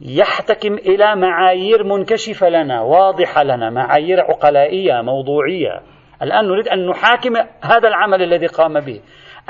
يحتكم 0.00 0.74
إلى 0.74 1.16
معايير 1.16 1.84
منكشفة 1.84 2.48
لنا 2.48 2.82
واضحة 2.82 3.42
لنا 3.42 3.70
معايير 3.70 4.20
عقلائية 4.20 5.02
موضوعية. 5.02 5.80
الآن 6.22 6.44
نريد 6.48 6.68
أن 6.68 6.86
نحاكم 6.86 7.36
هذا 7.62 7.88
العمل 7.88 8.22
الذي 8.22 8.46
قام 8.46 8.80
به. 8.80 9.00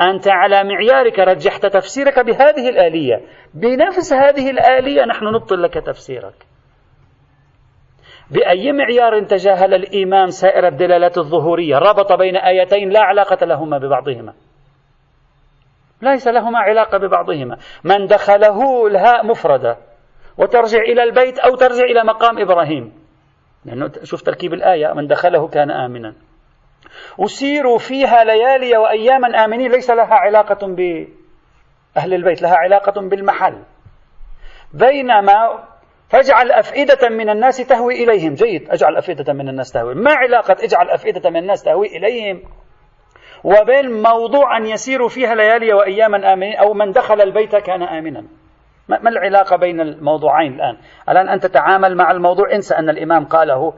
أنت 0.01 0.29
على 0.29 0.65
معيارك 0.65 1.19
رجحت 1.19 1.67
تفسيرك 1.67 2.19
بهذه 2.19 2.69
الآلية. 2.69 3.21
بنفس 3.55 4.13
هذه 4.13 4.51
الآلية 4.51 5.05
نحن 5.05 5.25
نبطل 5.25 5.63
لك 5.63 5.75
تفسيرك. 5.75 6.35
بأي 8.31 8.73
معيار 8.73 9.25
تجاهل 9.25 9.75
الإمام 9.75 10.27
سائر 10.27 10.69
الدلالات 10.69 11.19
الظهورية؟ 11.19 11.77
ربط 11.77 12.13
بين 12.13 12.37
آيتين 12.37 12.89
لا 12.91 13.01
علاقة 13.01 13.47
لهما 13.47 13.79
ببعضهما. 13.79 14.35
ليس 16.03 16.29
لهما 16.29 16.59
علاقة 16.59 16.99
ببعضهما. 16.99 17.57
من 17.85 18.07
دخله 18.07 18.87
الهاء 18.87 19.27
مفردة 19.27 19.77
وترجع 20.39 20.79
إلى 20.79 21.03
البيت 21.03 21.39
أو 21.39 21.57
ترجع 21.57 21.85
إلى 21.85 22.05
مقام 22.05 22.39
إبراهيم. 22.39 22.93
لأنه 23.65 23.91
شوف 24.03 24.23
تركيب 24.23 24.55
الآية 24.55 24.93
من 24.93 25.07
دخله 25.07 25.49
كان 25.49 25.71
آمنا. 25.71 26.15
أسيروا 27.21 27.79
فيها 27.79 28.25
ليالي 28.25 28.77
وأياما 28.77 29.45
آمنين. 29.45 29.73
ليس 29.73 29.91
لها 29.91 30.15
علاقة 30.15 30.67
بأهل 30.67 32.15
البيت 32.15 32.43
لها 32.43 32.57
علاقة 32.57 33.01
بالمحل. 33.01 33.63
بينما 34.75 35.65
فاجعل 36.09 36.53
أفئدة 36.53 37.09
من 37.09 37.31
الناس 37.31 37.57
تهوي 37.57 38.05
إليهم. 38.05 38.35
جيد 38.35 38.71
أجعل 38.71 38.97
أفئدة 38.97 39.33
من 39.33 39.49
الناس 39.49 39.73
تهوي. 39.73 39.95
ما 39.95 40.13
علاقة 40.13 40.57
اجعل 40.65 40.91
أفئدة 40.91 41.31
من 41.31 41.37
الناس 41.37 41.63
تهوي 41.63 41.87
إليهم؟ 41.87 42.43
وبين 43.45 44.03
موضوع 44.03 44.57
أن 44.57 44.67
يسيروا 44.67 45.09
فيها 45.09 45.35
ليالي 45.35 45.73
وأياما 45.73 46.33
آمنين 46.33 46.57
أو 46.57 46.75
من 46.75 46.93
دخل 46.93 47.21
البيت 47.21 47.57
كان 47.57 47.83
آمنا. 47.83 48.25
ما 48.89 49.09
العلاقة 49.09 49.57
بين 49.57 49.81
الموضوعين 49.81 50.55
الآن؟ 50.55 50.77
الآن 51.09 51.29
أنت 51.29 51.47
تتعامل 51.47 51.97
مع 51.97 52.11
الموضوع. 52.11 52.53
انسى 52.53 52.75
أن 52.75 52.91
الإمام 52.91 53.25
قاله 53.25 53.75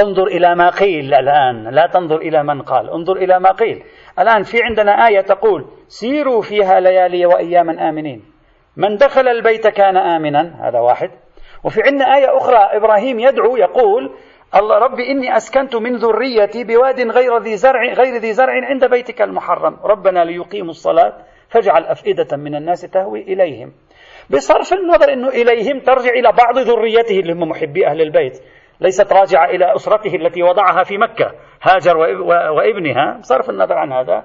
انظر 0.00 0.26
إلى 0.26 0.54
ما 0.54 0.70
قيل 0.70 1.14
الآن 1.14 1.68
لا 1.68 1.86
تنظر 1.86 2.16
إلى 2.16 2.42
من 2.42 2.62
قال 2.62 2.90
انظر 2.90 3.16
إلى 3.16 3.40
ما 3.40 3.52
قيل. 3.52 3.82
الآن 4.18 4.42
في 4.42 4.62
عندنا 4.62 5.08
آية 5.08 5.20
تقول 5.20 5.66
سيروا 5.88 6.42
فيها 6.42 6.80
ليالي 6.80 7.26
وأياما 7.26 7.88
آمنين. 7.88 8.24
من 8.76 8.96
دخل 8.96 9.28
البيت 9.28 9.66
كان 9.66 9.96
آمنا 9.96 10.68
هذا 10.68 10.78
واحد. 10.78 11.10
وفي 11.64 11.82
عندنا 11.82 12.16
آية 12.16 12.36
أخرى 12.36 12.56
إبراهيم 12.56 13.18
يدعو 13.20 13.56
يقول 13.56 14.10
الله 14.54 14.78
ربي 14.78 15.10
إني 15.10 15.36
أسكنت 15.36 15.76
من 15.76 15.96
ذريتي 15.96 16.64
بواد 16.64 17.00
غير 17.00 17.38
ذي 17.38 17.56
زرع 17.56 17.92
غير 17.92 18.14
ذي 18.16 18.32
زرع 18.32 18.52
عند 18.52 18.84
بيتك 18.90 19.22
المحرم. 19.22 19.76
ربنا 19.84 20.24
ليقيموا 20.24 20.70
الصلاة 20.70 21.12
فاجعل 21.48 21.84
أفئدة 21.84 22.36
من 22.36 22.54
الناس 22.54 22.80
تهوي 22.80 23.20
إليهم. 23.20 23.72
بصرف 24.30 24.72
النظر 24.72 25.12
أنه 25.12 25.28
إليهم 25.28 25.80
ترجع 25.80 26.10
إلى 26.10 26.32
بعض 26.32 26.58
ذريته 26.58 27.20
اللي 27.20 27.32
هم 27.32 27.48
محبي 27.48 27.86
أهل 27.86 28.00
البيت. 28.00 28.42
ليست 28.82 29.12
راجعة 29.12 29.44
إلى 29.44 29.74
أسرته 29.74 30.14
التي 30.16 30.42
وضعها 30.42 30.82
في 30.84 30.98
مكة. 30.98 31.32
هاجر 31.62 31.96
وإبنها. 32.56 33.18
بصرف 33.18 33.50
النظر 33.50 33.74
عن 33.74 33.92
هذا. 33.92 34.24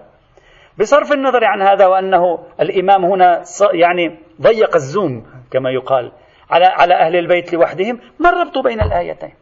بصرف 0.80 1.12
النظر 1.12 1.46
عن 1.46 1.62
هذا 1.62 1.88
وأنه 1.88 2.40
الإمام 2.62 3.06
هنا 3.06 3.42
يعني 3.74 4.20
ضيق 4.42 4.76
الزوم 4.76 5.26
كما 5.52 5.72
يقال 5.72 6.12
على 6.50 6.66
على 6.66 6.94
أهل 6.94 7.16
البيت 7.16 7.54
لوحدهم. 7.54 8.00
ما 8.20 8.30
الربط 8.30 8.58
بين 8.58 8.82
الآيتين؟ 8.82 9.34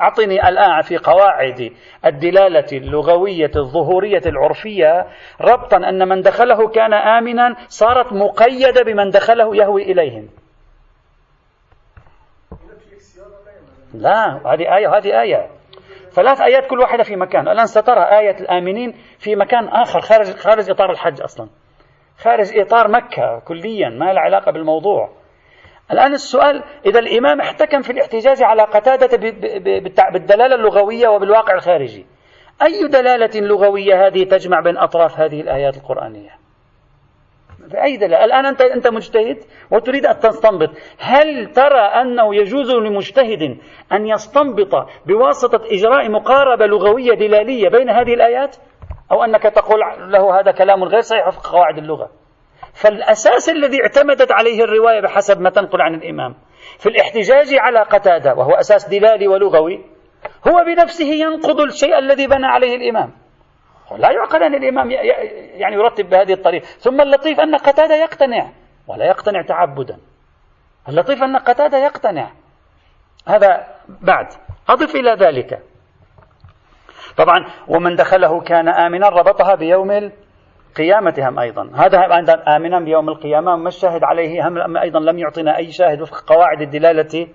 أعطني 0.00 0.48
الآن 0.48 0.82
في 0.82 0.98
قواعد 0.98 1.72
الدلالة 2.04 2.66
اللغوية 2.72 3.50
الظهورية 3.56 4.22
العرفية 4.26 5.06
ربطا 5.40 5.76
أن 5.76 6.08
من 6.08 6.20
دخله 6.20 6.68
كان 6.68 6.94
آمنا 6.94 7.56
صارت 7.68 8.12
مقيدة 8.12 8.82
بمن 8.82 9.10
دخله 9.10 9.56
يهوي 9.56 9.82
إليهم. 9.82 10.28
لا 13.98 14.40
هذه 14.54 14.76
آية 14.76 14.88
وهذه 14.88 15.20
آية. 15.20 15.50
ثلاث 16.10 16.40
آيات 16.40 16.66
كل 16.66 16.80
واحدة 16.80 17.02
في 17.02 17.16
مكان. 17.16 17.48
الآن 17.48 17.66
سترى 17.66 18.00
آية 18.18 18.36
الآمنين 18.40 18.94
في 19.18 19.36
مكان 19.36 19.68
آخر 19.68 20.00
خارج 20.00 20.26
خارج 20.26 20.70
إطار 20.70 20.90
الحج 20.90 21.20
أصلا. 21.20 21.48
خارج 22.18 22.58
إطار 22.58 22.88
مكة 22.88 23.38
كليا 23.38 23.88
ما 23.88 24.12
له 24.12 24.20
علاقة 24.20 24.52
بالموضوع. 24.52 25.10
الآن 25.90 26.12
السؤال 26.12 26.62
إذا 26.86 26.98
الإمام 26.98 27.40
احتكم 27.40 27.82
في 27.82 27.90
الاحتجاج 27.92 28.42
على 28.42 28.62
قتادة 28.62 29.16
بالدلالة 30.10 30.54
اللغوية 30.54 31.08
وبالواقع 31.08 31.54
الخارجي 31.54 32.06
أي 32.62 32.88
دلالة 32.88 33.40
لغوية 33.40 34.06
هذه 34.06 34.24
تجمع 34.24 34.60
بين 34.60 34.78
أطراف 34.78 35.20
هذه 35.20 35.40
الآيات 35.40 35.76
القرآنية؟ 35.76 36.43
بأي 37.72 37.96
دلالة 37.96 38.24
الآن 38.24 38.46
أنت 38.46 38.60
أنت 38.60 38.88
مجتهد 38.88 39.38
وتريد 39.70 40.06
أن 40.06 40.18
تستنبط. 40.18 40.70
هل 40.98 41.52
ترى 41.52 41.80
أنه 41.80 42.34
يجوز 42.34 42.70
لمجتهد 42.70 43.58
أن 43.92 44.06
يستنبط 44.06 44.88
بواسطة 45.06 45.60
إجراء 45.70 46.10
مقاربة 46.10 46.66
لغوية 46.66 47.14
دلالية 47.14 47.68
بين 47.68 47.90
هذه 47.90 48.14
الآيات؟ 48.14 48.56
أو 49.12 49.24
أنك 49.24 49.42
تقول 49.42 49.80
له 49.98 50.40
هذا 50.40 50.50
كلام 50.50 50.84
غير 50.84 51.00
صحيح 51.00 51.28
في 51.28 51.48
قواعد 51.48 51.78
اللغة. 51.78 52.10
فالأساس 52.74 53.48
الذي 53.48 53.82
اعتمدت 53.82 54.32
عليه 54.32 54.64
الرواية 54.64 55.00
بحسب 55.00 55.40
ما 55.40 55.50
تنقل 55.50 55.80
عن 55.80 55.94
الإمام 55.94 56.34
في 56.78 56.88
الاحتجاج 56.88 57.54
على 57.54 57.80
قتادة 57.80 58.34
وهو 58.34 58.52
أساس 58.52 58.88
دلالي 58.88 59.28
ولغوي 59.28 59.84
هو 60.48 60.64
بنفسه 60.66 61.06
ينقض 61.06 61.60
الشيء 61.60 61.98
الذي 61.98 62.26
بنى 62.26 62.46
عليه 62.46 62.76
الإمام. 62.76 63.23
لا 63.98 64.10
يعقل 64.10 64.42
أن 64.42 64.54
الإمام 64.54 64.90
يعني 64.90 65.76
يرتب 65.76 66.10
بهذه 66.10 66.32
الطريقة. 66.32 66.64
ثم 66.64 67.00
اللطيف 67.00 67.40
أن 67.40 67.54
قتادة 67.54 67.94
يقتنع. 67.94 68.50
ولا 68.86 69.04
يقتنع 69.04 69.42
تعبدا. 69.42 69.98
اللطيف 70.88 71.22
أن 71.22 71.36
قتادة 71.36 71.78
يقتنع. 71.78 72.30
هذا 73.28 73.66
بعد. 73.88 74.26
أضف 74.68 74.94
إلى 74.94 75.10
ذلك. 75.10 75.62
طبعا 77.16 77.46
ومن 77.68 77.94
دخله 77.94 78.40
كان 78.40 78.68
آمنا 78.68 79.08
ربطها 79.08 79.54
بيوم 79.54 80.12
قيامتهم 80.76 81.38
أيضا. 81.38 81.70
هذا 81.74 81.98
آمنا 82.56 82.80
بيوم 82.80 83.08
القيامة 83.08 83.56
ما 83.56 83.68
الشاهد 83.68 84.04
عليه 84.04 84.48
هم 84.48 84.76
أيضا 84.76 85.00
لم 85.00 85.18
يعطينا 85.18 85.56
أي 85.56 85.72
شاهد 85.72 86.00
وفق 86.00 86.32
قواعد 86.32 86.60
الدلالة 86.60 87.28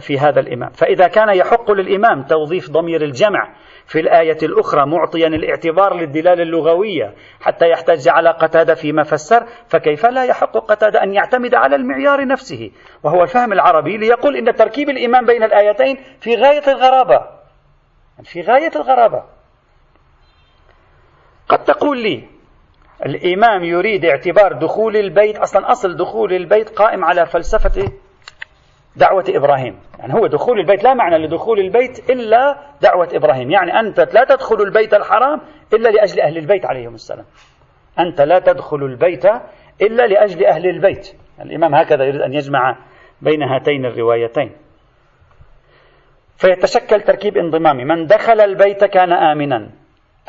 في 0.00 0.18
هذا 0.18 0.40
الإمام. 0.40 0.70
فإذا 0.70 1.08
كان 1.08 1.28
يحق 1.28 1.70
للإمام 1.70 2.22
توظيف 2.22 2.70
ضمير 2.70 3.02
الجمع 3.02 3.54
في 3.86 4.00
الآية 4.00 4.38
الأخرى 4.42 4.86
معطيا 4.86 5.26
الاعتبار 5.26 5.94
للدلالة 5.94 6.42
اللغوية 6.42 7.14
حتى 7.40 7.70
يحتج 7.70 8.08
على 8.08 8.30
قتادة 8.30 8.74
فيما 8.74 9.02
فسر 9.02 9.46
فكيف 9.68 10.06
لا 10.06 10.24
يحق 10.24 10.56
قتادة 10.56 11.02
أن 11.02 11.14
يعتمد 11.14 11.54
على 11.54 11.76
المعيار 11.76 12.26
نفسه؟ 12.26 12.70
وهو 13.02 13.22
الفهم 13.22 13.52
العربي 13.52 13.96
ليقول 13.96 14.36
إن 14.36 14.54
تركيب 14.54 14.90
الإمام 14.90 15.26
بين 15.26 15.42
الآيتين 15.42 15.96
في 16.20 16.34
غاية 16.34 16.72
الغرابة. 16.72 17.26
في 18.24 18.40
غاية 18.40 18.70
الغرابة. 18.76 19.22
قد 21.48 21.64
تقول 21.64 22.02
لي 22.02 22.24
الإمام 23.06 23.64
يريد 23.64 24.04
اعتبار 24.04 24.52
دخول 24.52 24.96
البيت 24.96 25.38
أصلا 25.38 25.72
أصل 25.72 25.96
دخول 25.96 26.32
البيت 26.32 26.68
قائم 26.68 27.04
على 27.04 27.26
فلسفة 27.26 27.92
دعوة 28.96 29.24
إبراهيم. 29.28 29.78
يعني 29.98 30.14
هو 30.14 30.26
دخول 30.26 30.60
البيت 30.60 30.84
لا 30.84 30.94
معنى 30.94 31.18
لدخول 31.18 31.60
البيت 31.60 32.10
إلا 32.10 32.56
دعوة 32.80 33.08
إبراهيم. 33.14 33.50
يعني 33.50 33.80
أنت 33.80 34.00
لا 34.00 34.24
تدخل 34.24 34.56
البيت 34.60 34.94
الحرام 34.94 35.40
إلا 35.74 35.88
لأجل 35.88 36.20
أهل 36.20 36.38
البيت 36.38 36.66
عليهم 36.66 36.94
السلام. 36.94 37.24
أنت 37.98 38.20
لا 38.20 38.38
تدخل 38.38 38.76
البيت 38.76 39.24
إلا 39.82 40.06
لأجل 40.06 40.46
أهل 40.46 40.66
البيت. 40.66 41.16
الإمام 41.40 41.74
هكذا 41.74 42.04
يريد 42.04 42.20
أن 42.20 42.32
يجمع 42.32 42.76
بين 43.22 43.42
هاتين 43.42 43.86
الروايتين. 43.86 44.52
فيتشكل 46.36 47.00
تركيب 47.00 47.36
انضمامي. 47.36 47.84
من 47.84 48.06
دخل 48.06 48.40
البيت 48.40 48.84
كان 48.84 49.12
آمنا. 49.12 49.70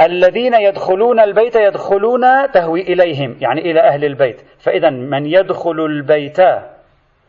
الذين 0.02 0.54
يدخلون 0.54 1.20
البيت 1.20 1.56
يدخلون 1.56 2.52
تهوي 2.54 2.82
إليهم 2.82 3.38
يعني 3.42 3.72
إلى 3.72 3.80
أهل 3.80 4.06
البيت. 4.06 4.42
فإذا 4.60 4.90
من 4.90 5.26
يدخل 5.26 5.80
البيت 5.80 6.40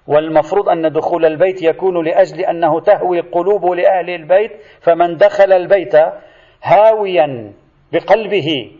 والمفروض 0.06 0.68
أن 0.68 0.92
دخول 0.92 1.24
البيت 1.24 1.62
يكون 1.62 2.04
لأجل 2.04 2.40
أنه 2.40 2.80
تهوي 2.80 3.20
القلوب 3.20 3.64
لأهل 3.66 4.10
البيت 4.10 4.52
فمن 4.80 5.16
دخل 5.16 5.52
البيت 5.52 5.94
هاويا 6.62 7.52
بقلبه 7.92 8.72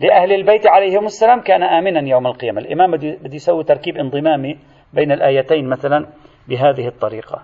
لأهل 0.00 0.32
البيت 0.32 0.66
عليهم 0.66 1.04
السلام 1.04 1.40
كان 1.40 1.62
آمنا 1.62 2.08
يوم 2.08 2.26
القيامة. 2.26 2.60
الإمام 2.60 2.96
بده 2.96 3.34
يسوي 3.34 3.64
تركيب 3.64 3.96
انضمامي 3.96 4.58
بين 4.92 5.12
الآيتين 5.12 5.68
مثلا 5.68 6.06
بهذه 6.48 6.88
الطريقة. 6.88 7.42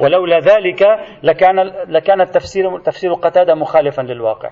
ولولا 0.00 0.38
ذلك 0.38 0.82
لكان 1.22 1.60
لكان 1.88 2.20
التفسير 2.20 2.78
تفسير 2.78 3.14
قتادة 3.14 3.54
مخالفا 3.54 4.02
للواقع. 4.02 4.50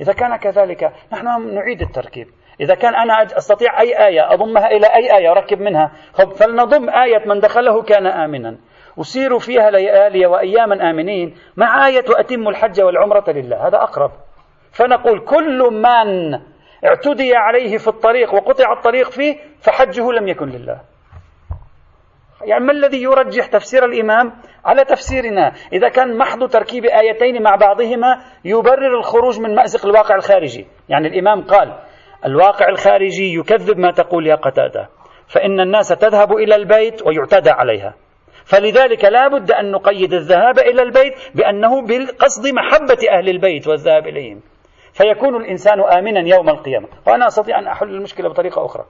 إذا 0.00 0.12
كان 0.12 0.36
كذلك 0.36 0.92
نحن 1.12 1.54
نعيد 1.54 1.82
التركيب. 1.82 2.26
إذا 2.60 2.74
كان 2.74 2.94
أنا 2.94 3.22
أستطيع 3.22 3.80
أي 3.80 4.06
آية 4.06 4.32
أضمها 4.32 4.66
إلى 4.66 4.86
أي 4.86 5.16
آية 5.16 5.28
وأركب 5.28 5.60
منها. 5.60 5.92
فلنضم 6.36 6.90
آية 6.90 7.26
من 7.26 7.40
دخله 7.40 7.82
كان 7.82 8.06
آمنا. 8.06 8.56
أسير 9.00 9.38
فيها 9.38 9.70
ليالي 9.70 10.26
وأياما 10.26 10.90
آمنين. 10.90 11.34
مع 11.56 11.86
آية 11.86 12.04
وأتم 12.08 12.48
الحج 12.48 12.80
والعمرة 12.80 13.24
لله. 13.28 13.68
هذا 13.68 13.76
أقرب. 13.76 14.10
فنقول 14.72 15.20
كل 15.20 15.58
من 15.72 16.34
اعتدي 16.84 17.36
عليه 17.36 17.78
في 17.78 17.88
الطريق 17.88 18.34
وقطع 18.34 18.72
الطريق 18.72 19.10
فيه 19.10 19.36
فحجه 19.60 20.12
لم 20.12 20.28
يكن 20.28 20.48
لله. 20.48 20.80
يعني 22.44 22.64
ما 22.64 22.72
الذي 22.72 23.02
يرجح 23.02 23.46
تفسير 23.46 23.84
الإمام 23.84 24.32
على 24.64 24.84
تفسيرنا؟ 24.84 25.52
إذا 25.72 25.88
كان 25.88 26.18
محض 26.18 26.48
تركيب 26.48 26.84
آيتين 26.84 27.42
مع 27.42 27.56
بعضهما 27.56 28.20
يبرر 28.44 28.98
الخروج 28.98 29.40
من 29.40 29.54
مأزق 29.54 29.86
الواقع 29.86 30.14
الخارجي. 30.14 30.66
يعني 30.88 31.08
الإمام 31.08 31.42
قال 31.42 31.78
الواقع 32.26 32.68
الخارجي 32.68 33.34
يكذب 33.34 33.78
ما 33.78 33.90
تقول 33.90 34.26
يا 34.26 34.34
قتادة. 34.34 34.88
فإن 35.28 35.60
الناس 35.60 35.88
تذهب 35.88 36.32
إلى 36.32 36.54
البيت 36.54 37.06
ويعتدى 37.06 37.50
عليها. 37.50 37.94
فلذلك 38.44 39.04
لا 39.04 39.28
بد 39.28 39.52
أن 39.52 39.70
نقيد 39.70 40.12
الذهاب 40.12 40.58
إلى 40.58 40.82
البيت 40.82 41.14
بأنه 41.34 41.82
بالقصد 41.86 42.46
محبة 42.46 42.98
أهل 43.18 43.28
البيت 43.28 43.68
والذهاب 43.68 44.06
إليهم. 44.06 44.40
فيكون 44.92 45.36
الإنسان 45.36 45.80
آمنا 45.80 46.36
يوم 46.36 46.48
القيامة. 46.48 46.88
وأنا 47.06 47.26
أستطيع 47.26 47.58
أن 47.58 47.66
أحل 47.66 47.88
المشكلة 47.88 48.28
بطريقة 48.28 48.64
أخرى. 48.64 48.84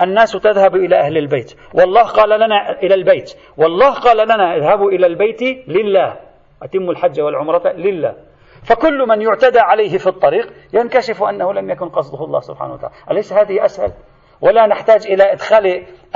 الناس 0.00 0.32
تذهب 0.32 0.76
إلى 0.76 0.96
أهل 0.96 1.18
البيت. 1.18 1.54
والله 1.74 2.02
قال 2.02 2.40
لنا 2.40 2.70
إلى 2.82 2.94
البيت. 2.94 3.34
والله 3.56 3.94
قال 3.94 4.16
لنا 4.16 4.56
اذهبوا 4.56 4.90
إلى 4.90 5.06
البيت 5.06 5.42
لله. 5.68 6.16
أتموا 6.62 6.92
الحج 6.92 7.20
والعمرة 7.20 7.72
لله. 7.72 8.14
فكل 8.70 9.08
من 9.08 9.22
يعتدى 9.22 9.60
عليه 9.60 9.98
في 9.98 10.06
الطريق 10.06 10.52
ينكشف 10.72 11.22
أنه 11.22 11.52
لم 11.52 11.70
يكن 11.70 11.88
قصده 11.88 12.24
الله 12.24 12.40
سبحانه 12.40 12.72
وتعالى. 12.72 12.94
أليس 13.10 13.32
هذه 13.32 13.64
أسهل؟ 13.64 13.92
ولا 14.40 14.66
نحتاج 14.66 15.06
إلى 15.06 15.32
إدخال 15.32 15.66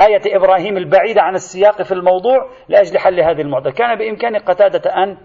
آية 0.01 0.21
إبراهيم 0.35 0.77
البعيدة 0.77 1.21
عن 1.21 1.35
السياق 1.35 1.81
في 1.81 1.91
الموضوع 1.91 2.49
لأجل 2.69 2.97
حل 2.97 3.19
هذه 3.19 3.41
المعضلة. 3.41 3.71
كان 3.71 3.95
بإمكان 3.97 4.37
قتادة 4.37 4.89
أن 5.03 5.17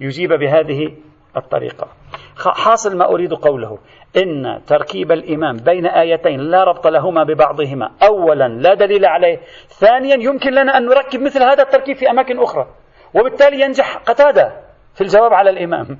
يجيب 0.00 0.32
بهذه 0.32 0.96
الطريقة. 1.36 1.88
حاصل 2.36 2.98
ما 2.98 3.04
أريد 3.04 3.34
قوله. 3.34 3.78
إن 4.16 4.60
تركيب 4.66 5.12
الإمام 5.12 5.56
بين 5.56 5.86
آيتين 5.86 6.40
لا 6.40 6.64
ربط 6.64 6.86
لهما 6.86 7.24
ببعضهما. 7.24 7.90
أولا 8.02 8.48
لا 8.48 8.74
دليل 8.74 9.04
عليه. 9.04 9.38
ثانيا 9.68 10.16
يمكن 10.16 10.50
لنا 10.50 10.76
أن 10.76 10.86
نركب 10.86 11.20
مثل 11.20 11.42
هذا 11.42 11.62
التركيب 11.62 11.96
في 11.96 12.10
أماكن 12.10 12.38
أخرى. 12.38 12.66
وبالتالي 13.14 13.60
ينجح 13.60 13.96
قتادة 13.96 14.52
في 14.94 15.00
الجواب 15.00 15.32
على 15.32 15.50
الإمام. 15.50 15.98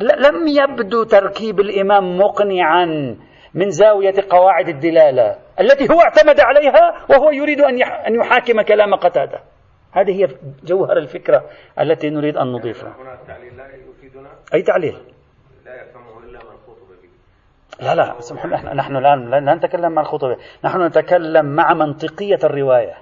لم 0.00 0.48
يبدو 0.48 1.02
تركيب 1.04 1.60
الإمام 1.60 2.18
مقنعا 2.18 3.16
من 3.54 3.70
زاوية 3.70 4.14
قواعد 4.30 4.68
الدلالة 4.68 5.36
التي 5.60 5.94
هو 5.94 6.00
اعتمد 6.00 6.40
عليها 6.40 7.06
وهو 7.10 7.30
يريد 7.30 7.60
أن 7.60 8.14
يحاكم 8.14 8.62
كلام 8.62 8.94
قتادة. 8.94 9.40
هذه 9.92 10.22
هي 10.22 10.28
جوهر 10.64 10.96
الفكرة 10.96 11.44
التي 11.80 12.10
نريد 12.10 12.36
أن 12.36 12.52
نضيفها. 12.52 12.96
أي 14.54 14.62
تعليل؟ 14.62 14.96
لا 15.64 15.82
يفهمه 15.82 16.18
إلا 16.18 16.38
من 16.38 16.54
لا 17.80 17.94
لا 17.94 18.20
سمحوا 18.20 18.50
نحن 18.74 18.96
الآن 18.96 19.30
لا 19.30 19.54
نتكلم 19.54 19.92
مع 19.92 20.02
الخطبة 20.02 20.36
نحن 20.64 20.86
نتكلم 20.86 21.46
مع 21.46 21.74
منطقية 21.74 22.38
الرواية. 22.44 22.94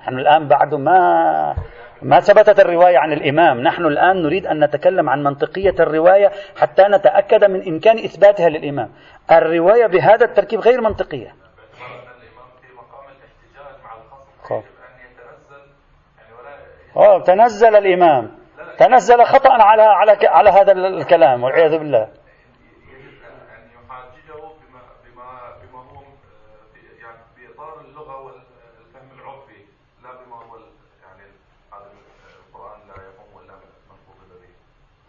نحن 0.00 0.18
الآن 0.18 0.48
بعد 0.48 0.74
ما 0.74 1.54
ما 2.04 2.20
ثبتت 2.20 2.60
الرواية 2.60 2.98
عن 2.98 3.12
الإمام. 3.12 3.60
نحن 3.60 3.86
الآن 3.86 4.22
نريد 4.22 4.46
أن 4.46 4.64
نتكلم 4.64 5.10
عن 5.10 5.22
منطقية 5.22 5.74
الرواية 5.80 6.30
حتى 6.56 6.82
نتأكد 6.82 7.44
من 7.44 7.68
إمكان 7.68 7.98
إثباتها 7.98 8.48
للإمام. 8.48 8.90
الرواية 9.32 9.86
بهذا 9.86 10.24
التركيب 10.24 10.60
غير 10.60 10.80
منطقية. 10.80 11.34
أوه 16.96 17.22
تنزل 17.22 17.76
الإمام. 17.76 18.30
تنزل 18.78 19.24
خطأ 19.24 19.52
على 19.52 19.82
على 19.82 20.18
على 20.28 20.50
هذا 20.50 20.72
الكلام 20.72 21.44
والعياذ 21.44 21.78
بالله. 21.78 22.08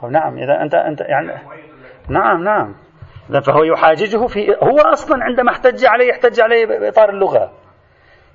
نعم 0.03 0.37
إذا 0.37 0.61
أنت 0.61 0.75
أنت 0.75 1.01
يعني 1.01 1.41
نعم 2.09 2.43
نعم. 2.43 2.75
فهو 3.41 3.63
يحاججه 3.63 4.27
في 4.27 4.55
هو 4.63 4.79
أصلا 4.79 5.23
عندما 5.23 5.51
احتج 5.51 5.85
عليه 5.85 6.11
احتج 6.11 6.41
عليه 6.41 6.65
بإطار 6.65 7.09
اللغة. 7.09 7.51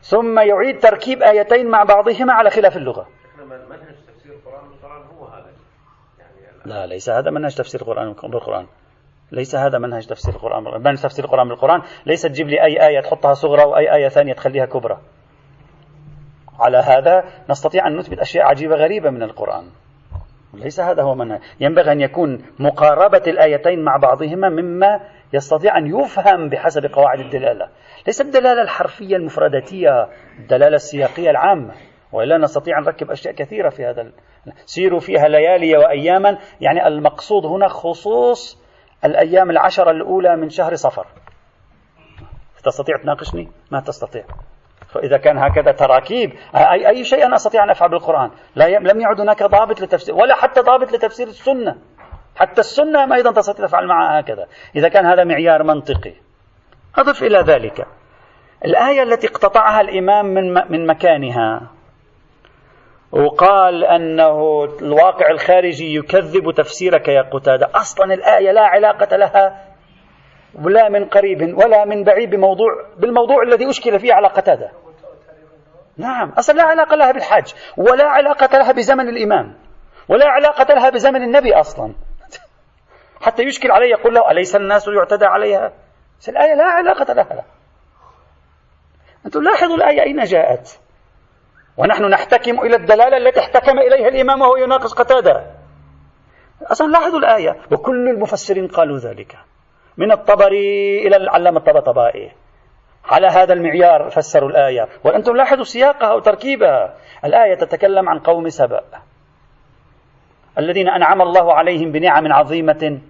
ثم 0.02 0.38
يعيد 0.38 0.78
تركيب 0.78 1.22
آيتين 1.22 1.70
مع 1.70 1.82
بعضهما 1.82 2.32
على 2.32 2.50
خلاف 2.50 2.76
اللغة. 2.76 3.06
منهج 3.38 3.96
تفسير 4.06 4.32
القرآن 4.32 4.68
بالقرآن 4.68 5.02
هو 5.18 5.26
هذا. 5.26 5.50
يعني 6.18 6.64
لا. 6.66 6.86
ليس 6.86 7.10
هذا 7.10 7.30
منهج 7.30 7.54
تفسير 7.54 7.80
القرآن 7.80 8.12
بالقرآن. 8.12 8.66
ليس 9.32 9.54
هذا 9.54 9.78
منهج 9.78 10.06
تفسير 10.06 10.34
القرآن 10.34 10.82
منهج 10.82 11.02
تفسير 11.02 11.24
القرآن 11.24 11.48
بالقرآن. 11.48 11.82
ليس 12.06 12.22
تجيب 12.22 12.48
لي 12.48 12.64
أي 12.64 12.86
آية 12.88 13.00
تحطها 13.00 13.34
صغرى 13.34 13.64
وأي 13.64 13.94
آية 13.94 14.08
ثانية 14.08 14.32
تخليها 14.32 14.66
كبرى. 14.66 14.98
على 16.60 16.78
هذا 16.78 17.24
نستطيع 17.50 17.86
أن 17.86 17.96
نثبت 17.96 18.18
أشياء 18.18 18.44
عجيبة 18.44 18.76
غريبة 18.76 19.10
من 19.10 19.22
القرآن. 19.22 19.64
ليس 20.54 20.80
هذا 20.80 21.02
هو 21.02 21.14
منهج. 21.14 21.40
ينبغي 21.60 21.92
أن 21.92 22.00
يكون 22.00 22.44
مقاربة 22.58 23.22
الآيتين 23.26 23.84
مع 23.84 23.96
بعضهما 23.96 24.48
مما 24.48 25.00
يستطيع 25.32 25.78
أن 25.78 25.86
يفهم 25.86 26.48
بحسب 26.48 26.86
قواعد 26.86 27.20
الدلالة. 27.20 27.68
ليس 28.06 28.20
الدلالة 28.20 28.62
الحرفية 28.62 29.16
المفرداتية 29.16 30.08
الدلالة 30.38 30.76
السياقية 30.76 31.30
العامة 31.30 31.74
وإلا 32.12 32.38
نستطيع 32.38 32.78
أن 32.78 32.84
نركب 32.84 33.10
أشياء 33.10 33.34
كثيرة 33.34 33.68
في 33.68 33.84
هذا 33.84 34.12
سيروا 34.66 35.00
فيها 35.00 35.28
ليالي 35.28 35.76
وأياما. 35.76 36.38
يعني 36.60 36.86
المقصود 36.86 37.46
هنا 37.46 37.68
خصوص 37.68 38.62
الأيام 39.04 39.50
العشرة 39.50 39.90
الأولى 39.90 40.36
من 40.36 40.48
شهر 40.48 40.74
صفر. 40.74 41.06
تستطيع 42.64 42.96
تناقشني؟ 42.96 43.48
ما 43.70 43.80
تستطيع. 43.80 44.24
فإذا 44.92 45.16
كان 45.16 45.38
هكذا 45.38 45.72
تراكيب. 45.72 46.32
أي, 46.54 46.88
أي 46.88 47.04
شيء 47.04 47.26
أنا 47.26 47.36
أستطيع 47.36 47.64
أن 47.64 47.70
أفعل 47.70 47.88
بالقرآن. 47.88 48.30
لا. 48.54 48.78
لم 48.78 49.00
يعد 49.00 49.20
هناك 49.20 49.42
ضابط 49.42 49.80
لتفسير 49.80 50.14
ولا 50.14 50.34
حتى 50.34 50.60
ضابط 50.60 50.92
لتفسير 50.92 51.26
السنة. 51.26 51.76
حتى 52.36 52.60
السنة 52.60 53.06
ما 53.06 53.16
أيضا 53.16 53.32
تستطيع 53.32 53.66
تفعل 53.66 53.86
معها 53.86 54.20
هكذا. 54.20 54.46
إذا 54.76 54.88
كان 54.88 55.06
هذا 55.06 55.24
معيار 55.24 55.62
منطقي. 55.62 56.12
أضف 56.98 57.22
إلى 57.22 57.38
ذلك. 57.38 57.86
الآية 58.64 59.02
التي 59.02 59.26
اقتطعها 59.26 59.80
الإمام 59.80 60.26
من, 60.26 60.54
من 60.54 60.86
مكانها. 60.86 61.70
وقال 63.12 63.84
أنه 63.84 64.64
الواقع 64.82 65.30
الخارجي 65.30 65.94
يكذب 65.94 66.50
تفسيرك 66.50 67.08
يا 67.08 67.22
قتادة. 67.22 67.70
أصلا 67.74 68.14
الآية 68.14 68.52
لا 68.52 68.62
علاقة 68.62 69.16
لها 69.16 69.69
ولا 70.54 70.88
من 70.88 71.04
قريب 71.04 71.58
ولا 71.58 71.84
من 71.84 72.04
بعيد 72.04 72.30
بموضوع 72.30 72.86
بالموضوع 72.96 73.42
الذي 73.42 73.70
أشكل 73.70 74.00
فيه 74.00 74.14
على 74.14 74.28
قتادة. 74.28 74.70
نعم 75.96 76.28
أصلا 76.28 76.54
لا 76.54 76.62
علاقة 76.62 76.96
لها 76.96 77.12
بالحج 77.12 77.52
ولا 77.76 78.04
علاقة 78.04 78.58
لها 78.58 78.72
بزمن 78.72 79.08
الإمام 79.08 79.54
ولا 80.08 80.28
علاقة 80.28 80.74
لها 80.74 80.90
بزمن 80.90 81.22
النبي 81.22 81.54
أصلا. 81.54 81.94
حتى 83.24 83.42
يشكل 83.42 83.70
عليه 83.70 83.90
يقول 83.90 84.14
له 84.14 84.30
أليس 84.30 84.56
الناس 84.56 84.88
يعتدى 84.88 85.24
عليها؟ 85.24 85.72
الآية 86.28 86.54
لا 86.54 86.64
علاقة 86.64 87.12
لها 87.12 87.44
أنتم 89.26 89.42
لاحظوا 89.42 89.76
الآية 89.76 90.02
أين 90.02 90.24
جاءت؟ 90.24 90.80
ونحن 91.76 92.04
نحتكم 92.04 92.60
إلى 92.60 92.76
الدلالة 92.76 93.16
التي 93.16 93.40
احتكم 93.40 93.78
إليها 93.78 94.08
الإمام 94.08 94.40
وهو 94.40 94.56
يناقش 94.56 94.94
قتادة. 94.94 95.46
أصلا 96.62 96.86
لاحظوا 96.86 97.18
الآية 97.18 97.56
وكل 97.72 98.08
المفسرين 98.08 98.68
قالوا 98.68 98.98
ذلك. 98.98 99.49
من 100.00 100.12
الطبري 100.12 100.98
إلى 101.06 101.16
العلامة 101.16 101.58
الطبطبائي. 101.58 102.30
على 103.04 103.26
هذا 103.26 103.52
المعيار 103.52 104.10
فسروا 104.10 104.50
الآية. 104.50 104.88
وأنتم 105.04 105.36
لاحظوا 105.36 105.64
سياقها 105.64 106.12
وتركيبها. 106.12 106.94
الآية 107.24 107.54
تتكلم 107.54 108.08
عن 108.08 108.18
قوم 108.18 108.48
سبأ. 108.48 108.82
الذين 110.58 110.88
أنعم 110.88 111.22
الله 111.22 111.54
عليهم 111.54 111.92
بنعم 111.92 112.32
عظيمة 112.32 113.00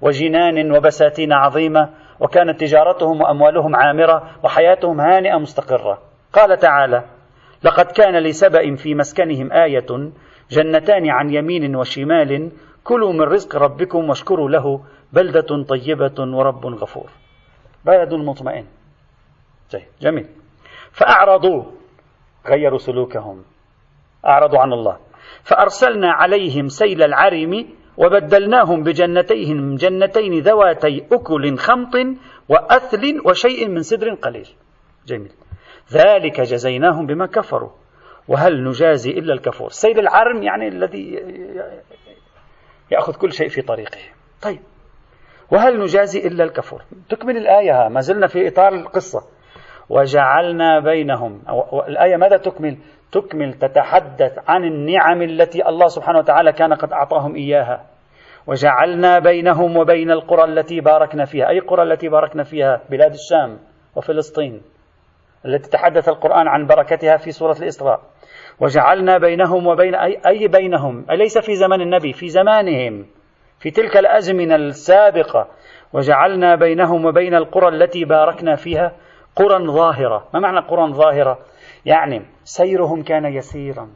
وجنان 0.00 0.76
وبساتين 0.76 1.32
عظيمة 1.32 1.90
وكانت 2.20 2.60
تجارتهم 2.60 3.20
وأموالهم 3.20 3.76
عامرة 3.76 4.30
وحياتهم 4.42 5.00
هانئة 5.00 5.38
مستقرة. 5.38 5.98
قال 6.32 6.58
تعالى 6.58 7.04
لقد 7.62 7.86
كان 7.86 8.22
لسبأ 8.22 8.76
في 8.76 8.94
مسكنهم 8.94 9.52
آية 9.52 9.86
جنتان 10.50 11.10
عن 11.10 11.30
يمين 11.30 11.76
وشمال 11.76 12.52
كلوا 12.86 13.12
من 13.12 13.20
رزق 13.20 13.56
ربكم 13.56 14.08
واشكروا 14.08 14.50
له 14.50 14.80
بلدة 15.12 15.64
طيبة 15.68 16.18
ورب 16.18 16.66
غفور. 16.66 17.10
بلد 17.84 18.14
مطمئن 18.14 18.66
جيد 19.70 19.82
جميل. 20.00 20.26
فأعرضوا 20.92 21.62
غيروا 22.46 22.78
سلوكهم. 22.78 23.44
أعرضوا 24.26 24.58
عن 24.58 24.72
الله. 24.72 24.96
فأرسلنا 25.42 26.12
عليهم 26.12 26.68
سيل 26.68 27.02
العرم 27.02 27.66
وبدلناهم 27.96 28.82
بجنتيهم 28.82 29.74
جنتين 29.76 30.32
ذواتي 30.40 31.06
أكل 31.12 31.58
خمط 31.58 31.94
وأثل 32.48 33.22
وشيء 33.26 33.68
من 33.68 33.82
سدر 33.82 34.14
قليل. 34.14 34.48
جميل. 35.06 35.32
ذلك 35.92 36.40
جزيناهم 36.40 37.06
بما 37.06 37.26
كفروا. 37.26 37.70
وهل 38.28 38.64
نجازي 38.64 39.10
إلا 39.10 39.32
الكفور؟ 39.32 39.70
سيل 39.70 39.98
العرم 39.98 40.42
يعني 40.42 40.68
الذي 40.68 41.18
يأخذ 42.90 43.14
كل 43.14 43.32
شيء 43.32 43.48
في 43.48 43.62
طريقه. 43.62 43.98
طيب. 44.42 44.60
وهل 45.52 45.80
نجازي 45.80 46.26
إلا 46.26 46.44
الكفور؟ 46.44 46.82
تكمل 47.08 47.36
الآية 47.36 47.88
ما 47.88 48.00
زلنا 48.00 48.26
في 48.26 48.48
إطار 48.48 48.74
القصة. 48.74 49.20
وجعلنا 49.88 50.80
بينهم 50.80 51.42
الآية 51.88 52.16
ماذا 52.16 52.36
تكمل؟ 52.36 52.78
تكمل 53.12 53.54
تتحدث 53.54 54.38
عن 54.48 54.64
النعم 54.64 55.22
التي 55.22 55.68
الله 55.68 55.86
سبحانه 55.86 56.18
وتعالى 56.18 56.52
كان 56.52 56.74
قد 56.74 56.92
أعطاهم 56.92 57.34
إياها. 57.34 57.86
وجعلنا 58.46 59.18
بينهم 59.18 59.76
وبين 59.76 60.10
القرى 60.10 60.44
التي 60.44 60.80
باركنا 60.80 61.24
فيها 61.24 61.48
أي 61.48 61.60
قرى 61.60 61.82
التي 61.82 62.08
باركنا 62.08 62.42
فيها؟ 62.42 62.80
بلاد 62.90 63.12
الشام 63.12 63.58
وفلسطين. 63.96 64.62
التي 65.46 65.70
تحدث 65.70 66.08
القرآن 66.08 66.48
عن 66.48 66.66
بركتها 66.66 67.16
في 67.16 67.30
سورة 67.30 67.56
الإسراء. 67.62 68.00
وجعلنا 68.60 69.18
بينهم 69.18 69.66
وبين 69.66 69.94
أي, 69.94 70.20
أي 70.26 70.48
بينهم 70.48 71.06
أليس 71.10 71.38
في 71.38 71.54
زمن 71.54 71.80
النبي 71.80 72.12
في 72.12 72.28
زمانهم 72.28 73.06
في 73.58 73.70
تلك 73.70 73.96
الأزمنة 73.96 74.54
السابقة 74.56 75.48
وجعلنا 75.92 76.54
بينهم 76.54 77.04
وبين 77.04 77.34
القرى 77.34 77.68
التي 77.68 78.04
باركنا 78.04 78.56
فيها 78.56 78.92
قرى 79.36 79.66
ظاهرة. 79.66 80.28
ما 80.34 80.40
معنى 80.40 80.60
قرى 80.60 80.92
ظاهرة؟ 80.92 81.38
يعني 81.84 82.22
سيرهم 82.44 83.02
كان 83.02 83.24
يسيرا 83.24 83.88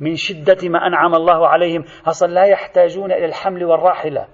من 0.00 0.16
شدة 0.16 0.68
ما 0.68 0.86
أنعم 0.86 1.14
الله 1.14 1.48
عليهم 1.48 1.84
أصلا 2.06 2.32
لا 2.32 2.44
يحتاجون 2.44 3.12
إلى 3.12 3.24
الحمل 3.24 3.64
والراحلة. 3.64 4.28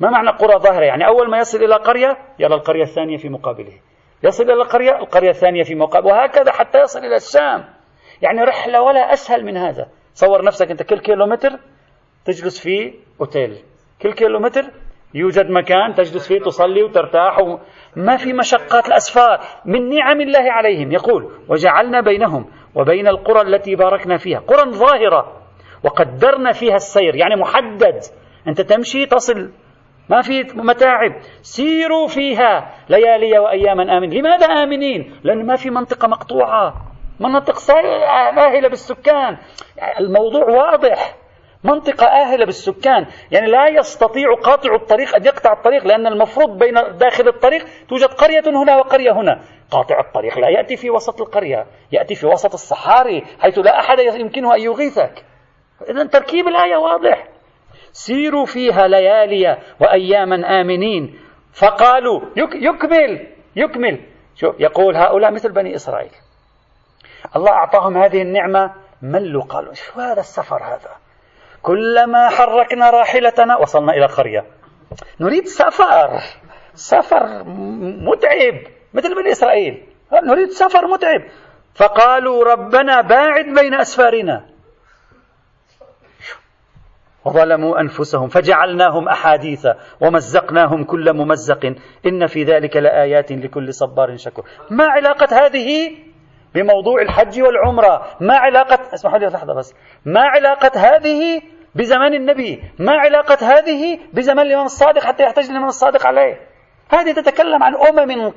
ما 0.00 0.10
معنى 0.10 0.30
قرى 0.30 0.58
ظاهرة؟ 0.58 0.84
يعني 0.84 1.06
أول 1.06 1.30
ما 1.30 1.38
يصل 1.38 1.58
إلى 1.58 1.74
قرية 1.74 2.18
يرى 2.38 2.54
القرية 2.54 2.82
الثانية 2.82 3.16
في 3.16 3.28
مقابله. 3.28 3.72
يصل 4.24 4.44
إلى 4.44 4.62
القرية 4.62 4.98
القرية 4.98 5.30
الثانية 5.30 5.62
في 5.62 5.74
مقابل 5.74 6.06
وهكذا 6.06 6.52
حتى 6.52 6.78
يصل 6.80 7.00
إلى 7.00 7.16
الشام. 7.16 7.77
يعني 8.22 8.42
رحلة 8.42 8.82
ولا 8.82 9.12
أسهل 9.12 9.44
من 9.44 9.56
هذا. 9.56 9.88
صور 10.14 10.44
نفسك 10.44 10.70
أنت 10.70 10.82
كل 10.82 10.98
كيلومتر 10.98 11.50
تجلس 12.24 12.60
في 12.60 12.94
أوتيل. 13.20 13.58
كل 14.02 14.12
كيلومتر 14.12 14.62
يوجد 15.14 15.50
مكان 15.50 15.94
تجلس 15.94 16.28
فيه 16.28 16.40
تصلي 16.40 16.82
وترتاح 16.82 17.38
ما 17.96 18.16
في 18.16 18.32
مشقات 18.32 18.88
الأسفار. 18.88 19.40
من 19.64 19.88
نعم 19.88 20.20
الله 20.20 20.52
عليهم. 20.52 20.92
يقول 20.92 21.30
وجعلنا 21.48 22.00
بينهم 22.00 22.46
وبين 22.74 23.08
القرى 23.08 23.40
التي 23.40 23.74
باركنا 23.76 24.16
فيها 24.16 24.38
قرى 24.38 24.70
ظاهرة 24.70 25.42
وقدرنا 25.84 26.52
فيها 26.52 26.74
السير. 26.74 27.16
يعني 27.16 27.36
محدد. 27.36 28.00
أنت 28.48 28.60
تمشي 28.60 29.06
تصل. 29.06 29.52
ما 30.10 30.22
في 30.22 30.42
متاعب. 30.54 31.12
سيروا 31.42 32.06
فيها 32.06 32.74
ليالي 32.88 33.38
وأياما 33.38 33.98
آمنين. 33.98 34.20
لماذا 34.20 34.46
آمنين؟ 34.46 35.20
لأن 35.24 35.46
ما 35.46 35.56
في 35.56 35.70
منطقة 35.70 36.08
مقطوعة. 36.08 36.74
مناطق 37.20 37.70
آهلة 38.38 38.68
بالسكان. 38.68 39.36
الموضوع 40.00 40.44
واضح. 40.44 41.14
منطقة 41.64 42.06
آهلة 42.06 42.44
بالسكان. 42.44 43.06
يعني 43.30 43.46
لا 43.46 43.68
يستطيع 43.68 44.34
قاطع 44.34 44.74
الطريق 44.74 45.16
أن 45.16 45.24
يقطع 45.24 45.52
الطريق 45.52 45.86
لأن 45.86 46.06
المفروض 46.06 46.58
بين 46.58 46.74
داخل 46.74 47.28
الطريق 47.28 47.66
توجد 47.88 48.08
قرية 48.08 48.42
هنا 48.46 48.76
وقرية 48.76 49.12
هنا. 49.12 49.40
قاطع 49.70 50.00
الطريق 50.00 50.38
لا 50.38 50.48
يأتي 50.48 50.76
في 50.76 50.90
وسط 50.90 51.20
القرية 51.20 51.66
يأتي 51.92 52.14
في 52.14 52.26
وسط 52.26 52.52
الصحاري 52.52 53.24
حيث 53.40 53.58
لا 53.58 53.80
أحد 53.80 53.98
يمكنه 53.98 54.54
أن 54.54 54.60
يغيثك. 54.60 55.24
إذا 55.90 56.04
تركيب 56.04 56.48
الآية 56.48 56.76
واضح. 56.76 57.28
سيروا 57.92 58.46
فيها 58.46 58.88
ليالي 58.88 59.58
وأياما 59.80 60.60
آمنين. 60.60 61.18
فقالوا 61.52 62.20
يك 62.36 62.54
يكمل 62.54 63.26
يكمل. 63.56 64.00
شوف 64.34 64.60
يقول 64.60 64.96
هؤلاء 64.96 65.32
مثل 65.32 65.52
بني 65.52 65.74
إسرائيل. 65.74 66.10
الله 67.36 67.50
أعطاهم 67.52 67.96
هذه 67.96 68.22
النعمة 68.22 68.72
ملوا 69.02 69.42
قالوا 69.42 69.74
شو 69.74 70.00
هذا 70.00 70.20
السفر 70.20 70.62
هذا؟ 70.64 70.90
كلما 71.62 72.28
حركنا 72.28 72.90
راحلتنا 72.90 73.56
وصلنا 73.56 73.92
إلى 73.92 74.06
قرية. 74.06 74.44
نريد 75.20 75.46
سفر 75.46 76.20
سفر 76.74 77.44
متعب 78.08 78.54
مثل 78.94 79.14
بني 79.14 79.32
إسرائيل. 79.32 79.86
نريد 80.24 80.48
سفر 80.48 80.86
متعب. 80.86 81.22
فقالوا 81.74 82.44
ربنا 82.44 83.00
باعد 83.00 83.44
بين 83.44 83.74
أسفارنا. 83.74 84.44
وظلموا 87.24 87.80
أنفسهم 87.80 88.28
فجعلناهم 88.28 89.08
أحاديث 89.08 89.66
ومزقناهم 90.00 90.84
كل 90.84 91.12
ممزق. 91.12 91.74
إن 92.06 92.26
في 92.26 92.44
ذلك 92.44 92.76
لآيات 92.76 93.32
لكل 93.32 93.74
صبار 93.74 94.16
شكور. 94.16 94.44
ما 94.70 94.84
علاقة 94.84 95.46
هذه 95.46 95.96
بموضوع 96.62 97.02
الحج 97.02 97.42
والعمرة. 97.42 98.02
ما 98.20 98.36
علاقة 98.36 98.94
اسمحوا 98.94 99.18
لي 99.18 99.26
لحظة 99.26 99.54
بس. 99.54 99.74
ما 100.06 100.20
علاقة 100.20 100.70
هذه 100.76 101.40
بزمان 101.74 102.14
النبي. 102.14 102.62
ما 102.78 102.92
علاقة 102.92 103.38
هذه 103.42 103.98
بزمان 104.12 104.46
الإمام 104.46 104.64
الصادق 104.64 105.04
حتى 105.04 105.22
يحتاج 105.22 105.44
الإمام 105.44 105.66
الصادق 105.66 106.06
عليه. 106.06 106.40
هذه 106.90 107.12
تتكلم 107.12 107.62
عن 107.62 107.74
أمم 107.74 108.32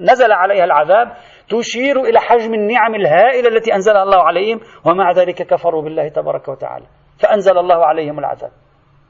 نزل 0.00 0.32
عليها 0.32 0.64
العذاب 0.64 1.12
تشير 1.48 2.00
إلى 2.00 2.20
حجم 2.20 2.54
النعم 2.54 2.94
الهائلة 2.94 3.48
التي 3.48 3.74
أنزلها 3.74 4.02
الله 4.02 4.22
عليهم 4.22 4.60
ومع 4.84 5.12
ذلك 5.12 5.42
كفروا 5.42 5.82
بالله 5.82 6.08
تبارك 6.08 6.48
وتعالى. 6.48 6.86
فأنزل 7.22 7.58
الله 7.58 7.86
عليهم 7.86 8.18
العذاب. 8.18 8.50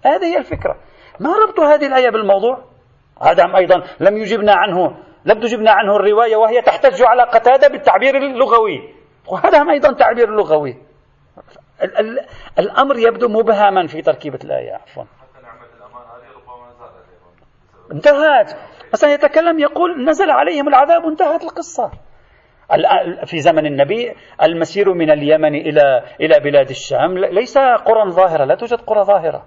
هذه 0.05 0.25
هي 0.25 0.39
الفكرة. 0.39 0.77
ما 1.21 1.31
ربط 1.47 1.61
هذه 1.61 1.87
الآية 1.87 2.11
بالموضوع؟ 2.11 2.59
هذا 3.23 3.45
أيضا 3.57 3.83
لم 4.01 4.17
يجبنا 4.17 4.53
عنه. 4.57 4.97
لم 5.27 5.41
تجبنا 5.41 5.71
عنه 5.71 5.97
الرواية 5.97 6.37
وهي 6.37 6.63
تحتج 6.63 7.03
على 7.03 7.23
قتادة 7.23 7.69
بالتعبير 7.69 8.17
اللغوي. 8.17 8.95
وهذا 9.29 9.59
أيضا 9.71 9.93
تعبير 9.93 10.31
لغوي. 10.31 10.77
الأمر 12.59 12.99
يبدو 12.99 13.29
مبهما 13.29 13.87
في 13.87 14.03
تركيبة 14.03 14.39
الآية. 14.45 14.75
عفوا. 14.75 15.05
انتهت. 17.93 18.57
مثلا 18.93 19.13
يتكلم 19.13 19.59
يقول 19.59 20.05
نزل 20.05 20.31
عليهم 20.31 20.69
العذاب 20.69 21.05
انتهت 21.05 21.45
القصة. 21.45 21.91
في 23.25 23.39
زمن 23.41 23.67
النبي 23.67 24.15
المسير 24.43 24.93
من 24.93 25.11
اليمن 25.11 25.55
إلى 25.55 26.03
إلى 26.21 26.41
بلاد 26.41 26.71
الشام. 26.71 27.19
ليس 27.19 27.59
قرى 27.59 28.11
ظاهرة 28.11 28.45
لا 28.45 28.55
توجد 28.55 28.81
قرى 28.81 29.05
ظاهرة. 29.05 29.47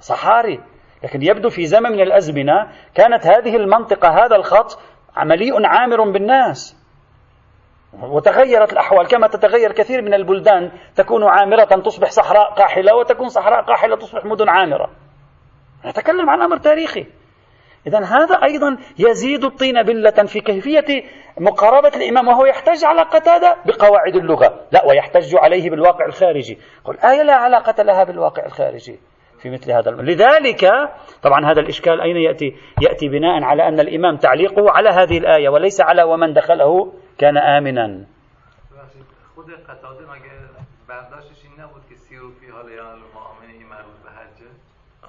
صحاري. 0.00 0.60
لكن 1.04 1.22
يبدو 1.22 1.48
في 1.48 1.66
زمن 1.66 1.92
من 1.92 2.00
الأزمنة 2.00 2.72
كانت 2.94 3.26
هذه 3.26 3.56
المنطقة 3.56 4.08
هذا 4.08 4.36
الخط 4.36 4.78
مليء 5.24 5.66
عامر 5.66 6.10
بالناس. 6.10 6.78
وتغيرت 8.02 8.72
الأحوال 8.72 9.06
كما 9.06 9.26
تتغير 9.26 9.72
كثير 9.72 10.02
من 10.02 10.14
البلدان 10.14 10.70
تكون 10.96 11.24
عامرة 11.24 11.64
تصبح 11.64 12.10
صحراء 12.10 12.54
قاحلة 12.54 12.96
وتكون 12.96 13.28
صحراء 13.28 13.62
قاحلة 13.62 13.96
تصبح 13.96 14.24
مدن 14.24 14.48
عامرة. 14.48 14.90
نتكلم 15.86 16.30
عن 16.30 16.42
أمر 16.42 16.56
تاريخي. 16.56 17.06
إذا 17.86 17.98
هذا 17.98 18.34
أيضا 18.44 18.76
يزيد 18.98 19.44
الطين 19.44 19.82
بلة 19.82 20.26
في 20.26 20.40
كيفية 20.40 21.04
مقاربة 21.40 21.88
الإمام 21.88 22.28
وهو 22.28 22.46
يحتج 22.46 22.84
على 22.84 23.02
قتادة 23.02 23.56
بقواعد 23.66 24.16
اللغة. 24.16 24.60
لا 24.72 24.86
ويحتج 24.86 25.36
عليه 25.36 25.70
بالواقع 25.70 26.06
الخارجي. 26.06 26.58
قل 26.84 26.98
آية 26.98 27.22
لا 27.22 27.34
علاقة 27.34 27.82
لها 27.82 28.04
بالواقع 28.04 28.46
الخارجي. 28.46 29.00
في 29.42 29.50
مثل 29.50 29.72
هذا 29.72 29.90
الأمر 29.90 30.02
لذلك 30.02 30.70
طبعا 31.22 31.50
هذا 31.50 31.60
الإشكال 31.60 32.00
أين 32.00 32.16
يأتي؟ 32.16 32.56
يأتي 32.82 33.08
بناء 33.08 33.42
على 33.42 33.68
أن 33.68 33.80
الإمام 33.80 34.16
تعليقه 34.16 34.70
على 34.70 34.88
هذه 34.88 35.18
الآية 35.18 35.48
وليس 35.48 35.80
على 35.80 36.02
ومن 36.02 36.32
دخله 36.32 36.92
كان 37.18 37.36
آمنا. 37.38 38.04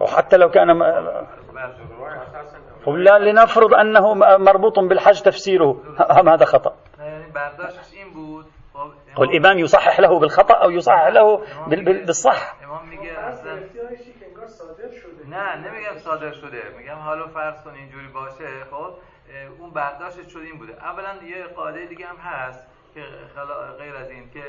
وحتى 0.01 0.37
لو 0.37 0.49
كان 0.49 0.67
لا 2.87 3.19
لنفرض 3.19 3.73
أنه 3.73 4.13
مربوط 4.37 4.79
بالحج 4.79 5.21
تفسيره. 5.21 5.81
هذا 6.27 6.45
خطأ. 6.45 6.75
والإمام 9.17 9.59
يصحح 9.59 9.99
له 9.99 10.19
بالخطأ 10.19 10.53
أو 10.53 10.69
يصحح 10.69 11.07
له 11.07 11.41
بالصح. 11.67 12.55
نه 15.29 15.55
نمیگم 15.55 15.97
صادر 15.97 16.31
شده. 16.31 16.61
میگم 16.77 16.95
حالا 16.95 17.27
فرض 17.27 17.63
کن 17.63 17.73
اینجوری 17.73 18.07
باشه. 18.07 18.63
خب 18.71 18.93
اون 19.59 19.69
برداشت 19.69 20.29
شده 20.29 20.43
این 20.43 20.57
بوده. 20.57 20.73
اولا 20.73 21.23
یه 21.23 21.43
قاعده 21.43 21.85
دیگه 21.85 22.05
هم 22.05 22.15
هست 22.15 22.67
که 22.93 23.01
غیر 23.79 23.95
از 23.95 24.09
این 24.09 24.29
که 24.29 24.43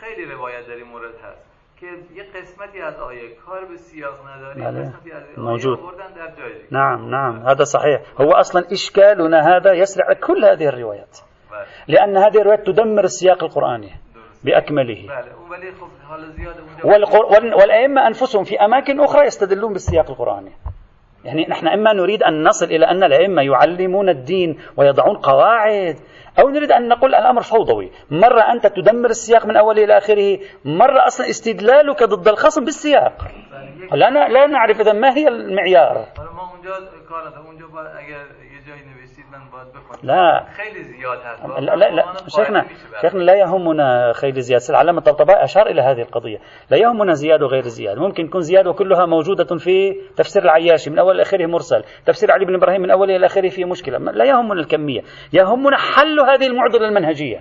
خیلی 0.00 0.24
روایت 0.24 0.66
در 0.66 0.74
این 0.74 0.86
مورد 0.86 1.14
هست 1.14 1.50
که 1.80 1.86
یه 2.14 2.24
قسمتی 2.24 2.80
از 2.80 2.96
آیه 2.96 3.34
کار 3.34 3.64
به 3.64 3.76
سیاق 3.76 4.28
نداره 4.28 4.54
بله. 4.54 4.80
قسمتی 4.80 5.12
از 5.12 5.22
موجود. 5.38 5.78
در 6.16 6.30
جای 6.36 6.52
نعم 6.72 7.10
نعم. 7.10 7.48
هذا 7.48 7.64
صحيح 7.64 8.00
هو 8.18 8.32
أصلا 8.32 8.62
إشكالنا 8.72 9.40
هذا 9.40 9.74
يسرع 9.74 10.14
كل 10.14 10.44
هذه 10.44 10.66
الروايات 10.68 11.20
بله. 11.50 11.66
لأن 11.88 12.16
هذه 12.16 12.38
الروايات 12.40 12.66
تدمر 12.66 13.04
السياق 13.04 13.44
القرآني 13.44 13.92
بأكمله. 14.44 15.06
والأئمة 17.54 18.06
أنفسهم 18.06 18.44
في 18.44 18.64
أماكن 18.64 19.00
أخرى 19.00 19.26
يستدلون 19.26 19.72
بالسياق 19.72 20.10
القرآني. 20.10 20.52
يعني 21.24 21.46
نحن 21.48 21.68
إما 21.68 21.92
نريد 21.92 22.22
أن 22.22 22.44
نصل 22.44 22.66
إلى 22.66 22.86
أن 22.86 23.04
الأئمة 23.04 23.42
يعلمون 23.42 24.08
الدين 24.08 24.58
ويضعون 24.76 25.16
قواعد 25.16 25.96
أو 26.38 26.48
نريد 26.48 26.72
أن 26.72 26.88
نقول 26.88 27.14
الأمر 27.14 27.42
فوضوي. 27.42 27.90
مرة 28.10 28.40
أنت 28.40 28.66
تدمر 28.66 29.10
السياق 29.10 29.46
من 29.46 29.56
أوله 29.56 29.84
إلى 29.84 29.98
آخره 29.98 30.38
مرة 30.64 31.06
أصلا 31.06 31.30
استدلالك 31.30 32.02
ضد 32.02 32.28
الخصم 32.28 32.64
بالسياق. 32.64 33.12
لا 33.92 34.28
لا 34.28 34.46
نعرف 34.46 34.80
إذا 34.80 34.92
ما 34.92 35.16
هي 35.16 35.28
المعيار. 35.28 36.06
لا. 40.02 40.46
خیلی 40.56 40.82
زیاد 40.82 41.18
هست. 41.18 41.58
لا 41.58 41.76
لا, 41.76 41.90
لا. 41.90 42.04
شيخنا 42.28 42.64
شيخنا 43.00 43.22
لا 43.22 43.34
يهمنا 43.34 44.12
خيل 44.12 44.40
زياد 44.40 44.60
العلامة 44.70 44.98
الطبطبائي 44.98 45.44
أشار 45.44 45.66
إلى 45.66 45.82
هذه 45.82 46.00
القضية. 46.00 46.38
لا 46.70 46.76
يهمنا 46.76 47.12
زياد 47.12 47.42
وغير 47.42 47.62
زياد 47.62 47.98
ممكن 47.98 48.24
يكون 48.24 48.40
زياد 48.40 48.66
وكلها 48.66 49.06
موجودة 49.06 49.56
في 49.56 49.94
تفسير 50.16 50.42
العياشي 50.42 50.90
من 50.90 50.98
أول 50.98 51.14
إلى 51.14 51.22
آخره 51.22 51.46
مرسل. 51.46 51.84
تفسير 52.06 52.32
علي 52.32 52.44
بن 52.44 52.54
إبراهيم 52.54 52.80
من 52.80 52.90
أوله 52.90 53.16
إلى 53.16 53.26
آخره 53.26 53.48
في 53.48 53.64
مشكلة. 53.64 53.98
لا 53.98 54.24
يهمنا 54.24 54.60
الكمية. 54.60 55.00
يهمنا 55.32 55.76
حل 55.76 56.20
هذه 56.20 56.46
المعضلة 56.46 56.88
المنهجية. 56.88 57.40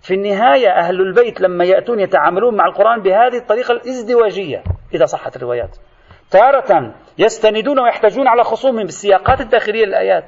في 0.00 0.14
النهاية 0.14 0.68
أهل 0.68 1.00
البيت 1.00 1.40
لما 1.40 1.64
يأتون 1.64 2.00
يتعاملون 2.00 2.56
مع 2.56 2.66
القرآن 2.66 3.02
بهذه 3.02 3.36
الطريقة 3.36 3.72
الازدواجية 3.72 4.62
إذا 4.94 5.04
صحت 5.04 5.36
الروايات. 5.36 5.76
تارة 6.30 6.94
يستندون 7.18 7.80
ويحتاجون 7.80 8.28
على 8.28 8.44
خصومهم 8.44 8.84
بالسياقات 8.84 9.40
الداخلية 9.40 9.84
للآيات. 9.84 10.24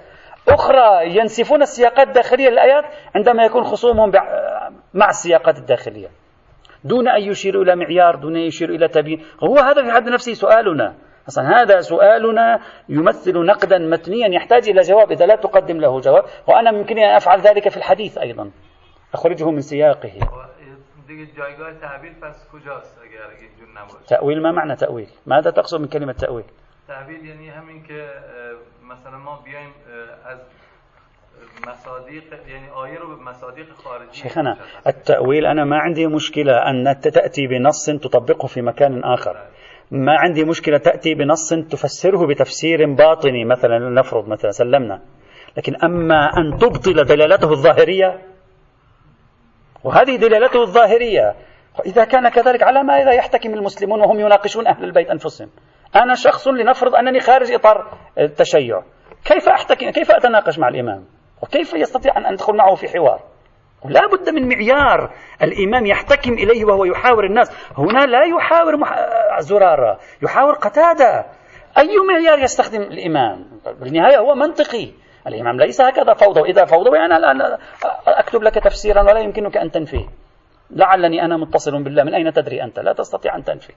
أخرى 0.49 1.17
ينسفون 1.19 1.63
السياقات 1.63 2.09
الداخلية 2.09 2.49
للآيات 2.49 2.85
عندما 3.15 3.45
يكون 3.45 3.65
خصومهم 3.65 4.13
مع 4.95 5.09
السياقات 5.09 5.59
الداخلية. 5.59 6.09
دون 6.85 7.09
أن 7.09 7.23
يشيروا 7.23 7.63
إلى 7.63 7.77
معيار 7.77 8.17
دون 8.17 8.37
أن 8.37 8.43
يشيروا 8.43 8.77
إلى 8.77 8.89
تبيين. 8.89 9.25
هو 9.45 9.59
هذا 9.59 9.83
في 9.83 9.93
حد 9.93 10.09
نفسه 10.09 10.33
سؤالنا. 10.33 10.95
أصلا 11.29 11.63
هذا 11.63 11.81
سؤالنا 11.81 12.61
يمثل 12.89 13.47
نقدا 13.47 13.79
متنيا 13.79 14.29
يحتاج 14.29 14.69
إلى 14.69 14.81
جواب 14.81 15.13
إذا 15.13 15.27
لا 15.27 15.37
تقدم 15.37 15.81
له 15.81 16.01
جواب. 16.01 16.25
وأنا 16.49 16.71
يمكنني 16.71 17.11
أن 17.11 17.15
أفعل 17.15 17.41
ذلك 17.41 17.69
في 17.69 17.77
الحديث 17.77 18.19
أيضا. 18.19 18.51
أخرجه 19.15 19.51
من 19.51 19.61
سياقه. 19.61 20.13
تأويل 24.09 24.43
ما 24.43 24.53
معنى 24.53 24.77
تأويل 24.77 25.09
ماذا 25.27 25.51
تقصد 25.51 25.81
من 25.81 25.89
كلمة 25.89 26.13
تأويل 26.13 26.45
تحویل 26.89 27.25
یعنی 27.25 27.49
همین 27.49 27.83
که 27.83 28.09
مثلا 28.91 29.19
ما 29.19 29.41
بیایم 29.45 29.71
از 30.27 30.39
مصادیق 31.67 32.25
يعني 32.49 32.69
آية 32.71 32.99
رو 32.99 33.17
بمصادیق 33.17 33.73
خارجية 33.73 34.13
شيخنا 34.13 34.57
التأويل 34.87 35.47
أنا 35.47 35.65
ما 35.65 35.79
عندي 35.79 36.07
مشكلة 36.07 36.53
أن 36.71 37.01
تأتي 37.01 37.47
بنص 37.47 37.87
تطبقه 37.87 38.47
في 38.47 38.63
مكان 38.63 39.05
آخر. 39.05 39.37
ما 39.91 40.19
عندي 40.19 40.45
مشكلة 40.45 40.79
تأتي 40.79 41.15
بنص 41.15 41.55
تفسره 41.55 42.27
بتفسير 42.27 42.95
باطني 42.95 43.45
مثلا 43.45 43.79
نفرض 43.79 44.29
مثلا 44.29 44.51
سلمنا. 44.51 45.03
لكن 45.57 45.77
أما 45.85 46.31
أن 46.39 46.59
تبطل 46.59 47.05
دلالته 47.05 47.51
الظاهرية 47.51 48.23
وهذه 49.85 50.17
دلالته 50.17 50.63
الظاهرية 50.63 51.35
إذا 51.87 52.05
كان 52.05 52.29
كذلك 52.29 52.63
على 52.63 52.83
ماذا 52.83 53.13
يحتكم 53.13 53.55
المسلمون 53.55 54.01
وهم 54.01 54.21
يناقشون 54.21 54.67
أهل 54.67 54.85
البيت 54.85 55.11
أنفسهم. 55.11 55.49
أنا 56.03 56.15
شخص 56.15 56.49
لنفرض 56.49 56.95
أنني 56.95 57.21
خارج 57.21 57.53
إطار 57.53 57.99
التشيع. 58.19 58.83
كيف 59.25 59.49
أحتكم 59.49 59.91
كيف 59.91 60.11
أتناقش 60.11 60.59
مع 60.59 60.69
الإمام؟ 60.69 61.05
وكيف 61.43 61.75
يستطيع 61.75 62.17
أن 62.17 62.27
أدخل 62.27 62.57
معه 62.57 62.75
في 62.75 62.89
حوار؟ 62.89 63.21
لا 63.85 64.01
بد 64.07 64.31
من 64.31 64.49
معيار 64.49 65.11
الإمام 65.43 65.87
يحتكم 65.87 66.33
إليه 66.33 66.65
وهو 66.65 66.85
يحاور 66.85 67.25
الناس. 67.25 67.71
هنا 67.79 68.07
لا 68.07 68.25
يحاور 68.25 68.77
مح... 68.77 68.97
زرارة 69.39 69.99
يحاور 70.23 70.55
قتادة. 70.55 71.27
أي 71.79 71.89
معيار 72.09 72.39
يستخدم 72.39 72.83
الإمام؟ 72.83 73.45
بالنهاية 73.81 74.19
هو 74.19 74.35
منطقي. 74.35 74.93
الإمام 75.27 75.57
ليس 75.61 75.81
هكذا 75.81 76.15
فوضى. 76.15 76.41
إذا 76.41 76.65
فوضى 76.65 76.99
أنا 76.99 77.17
الآن 77.17 77.59
أكتب 78.07 78.43
لك 78.43 78.55
تفسيرا 78.55 79.03
ولا 79.03 79.21
يمكنك 79.21 79.57
أن 79.57 79.71
تنفيه 79.71 80.09
لعلني 80.71 81.25
أنا 81.25 81.37
متصل 81.37 81.83
بالله. 81.83 82.03
من 82.05 82.15
أين 82.15 82.33
تدري 82.33 82.63
أنت؟ 82.63 82.79
لا 82.79 82.93
تستطيع 82.93 83.37
أن 83.37 83.45
تنفي. 83.45 83.73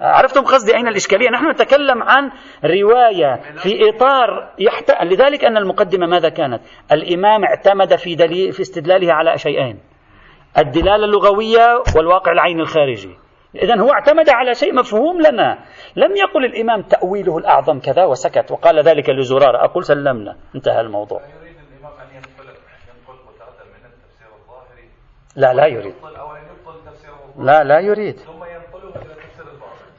عرفتم 0.00 0.44
قصدي 0.44 0.76
أين 0.76 0.88
الإشكالية؟ 0.88 1.30
نحن 1.30 1.50
نتكلم 1.50 2.02
عن 2.02 2.30
رواية 2.64 3.40
في 3.56 3.88
إطار 3.88 4.52
يحت... 4.58 5.02
لذلك 5.02 5.44
أن 5.44 5.56
المقدمة 5.56 6.06
ماذا 6.06 6.28
كانت؟ 6.28 6.60
الإمام 6.92 7.44
اعتمد 7.44 7.96
في, 7.96 8.14
دليل 8.14 8.52
في 8.52 8.60
استدلاله 8.60 9.12
على 9.12 9.38
شيئين. 9.38 9.80
الدلالة 10.58 11.04
اللغوية 11.04 11.82
والواقع 11.96 12.32
العين 12.32 12.60
الخارجي. 12.60 13.16
إذا 13.54 13.80
هو 13.80 13.92
اعتمد 13.92 14.30
على 14.30 14.54
شيء 14.54 14.74
مفهوم 14.74 15.20
لنا. 15.20 15.58
لم 15.96 16.16
يقل 16.16 16.44
الإمام 16.44 16.82
تأويله 16.82 17.38
الأعظم 17.38 17.80
كذا 17.80 18.04
وسكت 18.04 18.52
وقال 18.52 18.82
ذلك 18.82 19.10
لزرارة 19.10 19.64
أقول 19.64 19.84
سلمنا. 19.84 20.36
انتهى 20.54 20.80
الموضوع. 20.80 21.20
لا 25.36 25.54
لا 25.54 25.66
يريد. 25.66 25.94
لا 27.38 27.64
لا 27.64 27.80
يريد. 27.80 28.16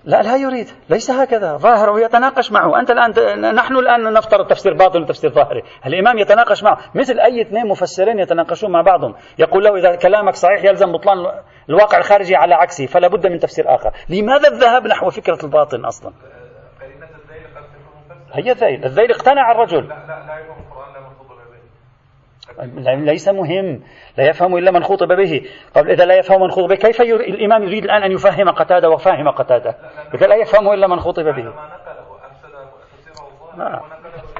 لا 0.07 0.21
لا 0.21 0.35
يريد. 0.35 0.67
ليس 0.89 1.11
هكذا. 1.11 1.57
ظاهر 1.57 1.89
ويتناقش 1.89 2.51
معه. 2.51 2.79
أنت 2.79 2.91
الآن 2.91 3.55
نحن 3.55 3.75
الآن 3.75 4.13
نفترض 4.13 4.47
تفسير 4.47 4.73
باطل 4.73 5.01
وتفسير 5.01 5.29
ظاهري. 5.29 5.63
الإمام 5.85 6.17
يتناقش 6.17 6.63
معه. 6.63 6.77
مثل 6.95 7.19
أي 7.19 7.41
اثنين 7.41 7.67
مفسرين 7.67 8.19
يتناقشون 8.19 8.71
مع 8.71 8.81
بعضهم. 8.81 9.15
يقول 9.39 9.63
له 9.63 9.75
إذا 9.75 9.95
كلامك 9.95 10.35
صحيح 10.35 10.63
يلزم 10.63 10.91
بطلان 10.91 11.17
الواقع 11.69 11.97
الخارجي 11.97 12.35
على 12.35 12.55
عكسه 12.55 12.85
فلا 12.85 13.07
بد 13.07 13.27
من 13.27 13.39
تفسير 13.39 13.75
آخر. 13.75 13.91
لماذا 14.09 14.47
الذهاب 14.47 14.87
نحو 14.87 15.09
فكرة 15.09 15.37
الباطن 15.43 15.85
أصلا؟ 15.85 16.11
هي 18.33 18.51
الذيل. 18.51 18.85
الذيل 18.85 19.11
اقتنع 19.11 19.51
الرجل. 19.51 19.87
لا 19.87 19.95
لا 19.95 20.25
لا 20.27 20.76
ليس 22.85 23.29
مهم. 23.29 23.81
لا 24.17 24.29
يفهم 24.29 24.57
إلا 24.57 24.71
من 24.71 24.83
خطب 24.83 25.07
به. 25.07 25.41
قبل 25.75 25.91
إذا 25.91 26.05
لا 26.05 26.15
يفهم 26.15 26.41
من 26.41 26.51
خطب 26.51 26.67
به 26.67 26.75
كيف 26.75 26.99
يريد 26.99 27.33
الإمام 27.35 27.63
يريد 27.63 27.83
الآن 27.83 28.03
أن 28.03 28.11
يفهم 28.11 28.49
قتادة 28.49 28.89
وفاهم 28.89 29.29
قتادة؟ 29.29 29.75
إذا 30.13 30.27
لا 30.27 30.35
يفهم 30.35 30.73
إلا 30.73 30.87
من 30.87 30.99
خطب 30.99 31.23
به. 31.23 31.53
آه. 33.59 33.81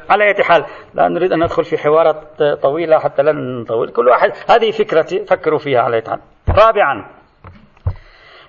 على 0.09 0.23
أي 0.23 0.43
حال 0.43 0.65
لا 0.93 1.07
نريد 1.07 1.31
أن 1.31 1.43
ندخل 1.43 1.63
في 1.63 1.77
حوارات 1.77 2.43
طويلة 2.61 2.99
حتى 2.99 3.23
لا 3.23 3.31
نطول. 3.31 3.89
كل 3.89 4.07
واحد 4.07 4.31
هذه 4.49 4.71
فكرتي 4.71 5.25
فكروا 5.25 5.59
فيها 5.59 5.79
على 5.79 6.01
حال. 6.07 6.19
رابعا 6.49 7.17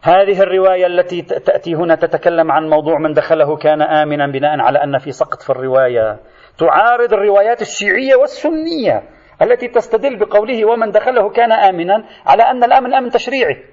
هذه 0.03 0.43
الرواية 0.43 0.87
التي 0.87 1.23
تأتي 1.23 1.75
هنا 1.75 1.95
تتكلم 1.95 2.53
عن 2.53 2.69
موضوع 2.69 2.99
من 2.99 3.13
دخله 3.13 3.57
كان 3.57 3.83
آمنا 3.83 4.27
بناء 4.27 4.61
على 4.61 4.85
أن 4.85 4.99
في 4.99 5.13
سقط 5.13 5.43
في 5.43 5.51
الرواية. 5.51 6.19
تعارض 6.59 7.13
الروايات 7.13 7.63
الشيعية 7.63 8.17
والسنية. 8.17 9.03
التي 9.43 9.69
تستدل 9.69 10.17
بقوله 10.17 10.65
ومن 10.65 10.91
دخله 10.91 11.31
كان 11.31 11.53
آمنا 11.53 12.05
على 12.27 12.43
أن 12.43 12.65
الأمن 12.65 12.95
أمن 12.95 13.11
تشريعي 13.11 13.65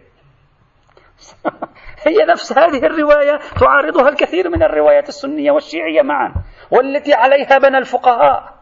هي 2.07 2.25
نفس 2.25 2.57
هذه 2.57 2.85
الرواية 2.85 3.39
تعارضها 3.59 4.09
الكثير 4.09 4.49
من 4.49 4.63
الروايات 4.63 5.09
السنية 5.09 5.51
والشيعية 5.51 6.01
معا 6.01 6.33
والتي 6.71 7.13
عليها 7.13 7.57
بنى 7.57 7.77
الفقهاء. 7.77 8.55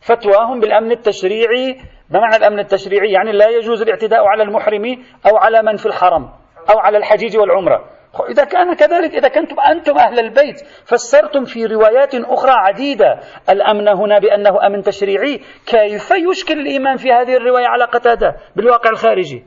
فتواهم 0.00 0.60
بالأمن 0.60 0.90
التشريعي 0.90 1.80
ما 2.10 2.20
معنى 2.20 2.36
الأمن 2.36 2.58
التشريعي؟ 2.58 3.12
يعني 3.12 3.32
لا 3.32 3.48
يجوز 3.48 3.82
الاعتداء 3.82 4.24
على 4.24 4.42
المحرم 4.42 5.04
أو 5.26 5.36
على 5.36 5.62
من 5.62 5.76
في 5.76 5.86
الحرم 5.86 6.22
أو 6.70 6.78
على 6.78 6.98
الحجيج 6.98 7.36
والعمرة. 7.36 7.97
إذا 8.30 8.44
كان 8.44 8.74
كذلك 8.74 9.14
إذا 9.14 9.28
كنتم 9.28 9.56
أنتم 9.60 9.98
أهل 9.98 10.18
البيت 10.18 10.60
فسرتم 10.84 11.44
في 11.44 11.66
روايات 11.66 12.14
أخرى 12.14 12.50
عديدة. 12.50 13.20
الأمن 13.50 13.88
هنا 13.88 14.18
بأنه 14.18 14.66
أمن 14.66 14.82
تشريعي. 14.82 15.40
كيف 15.66 16.10
يشكل 16.10 16.58
الإيمان 16.60 16.96
في 16.96 17.12
هذه 17.12 17.36
الرواية 17.36 17.66
على 17.66 17.84
قتادة 17.84 18.36
بالواقع 18.56 18.90
الخارجي؟ 18.90 19.44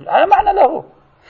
لا 0.00 0.26
معنى 0.26 0.52
له. 0.56 0.84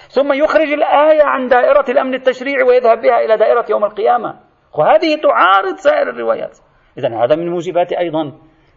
ثم 0.08 0.32
يخرج 0.32 0.72
الآية 0.72 1.22
عن 1.22 1.46
دائرة 1.48 1.84
الأمن 1.88 2.14
التشريعي 2.14 2.62
ويذهب 2.62 3.00
بها 3.00 3.20
إلى 3.20 3.36
دائرة 3.36 3.64
يوم 3.70 3.84
القيامة. 3.84 4.40
وهذه 4.78 5.16
تعارض 5.22 5.76
سائر 5.76 6.10
الروايات. 6.10 6.58
إذا 6.98 7.24
هذا 7.24 7.36
من 7.36 7.50
موجبات 7.50 7.92
أيضا. 7.92 8.32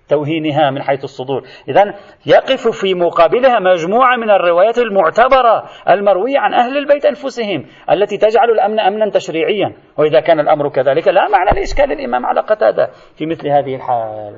توهينها 0.09 0.71
من 0.71 0.81
حيث 0.81 1.03
الصدور. 1.03 1.43
إذا 1.67 1.93
يقف 2.25 2.67
في 2.67 2.93
مقابلها 2.93 3.59
مجموعة 3.59 4.17
من 4.17 4.29
الروايات 4.29 4.77
المعتبرة 4.77 5.63
المروية 5.89 6.39
عن 6.39 6.53
أهل 6.53 6.77
البيت 6.77 7.05
أنفسهم 7.05 7.65
التي 7.91 8.17
تجعل 8.17 8.49
الأمن 8.49 8.79
أمنا 8.79 9.09
تشريعيا. 9.09 9.73
وإذا 9.97 10.19
كان 10.19 10.39
الأمر 10.39 10.69
كذلك 10.69 11.07
لا 11.07 11.27
معنى 11.29 11.59
لإشكال 11.59 11.91
الإمام 11.91 12.25
على 12.25 12.41
قتادة 12.41 12.89
في 13.15 13.25
مثل 13.25 13.47
هذه 13.47 13.75
الحال. 13.75 14.35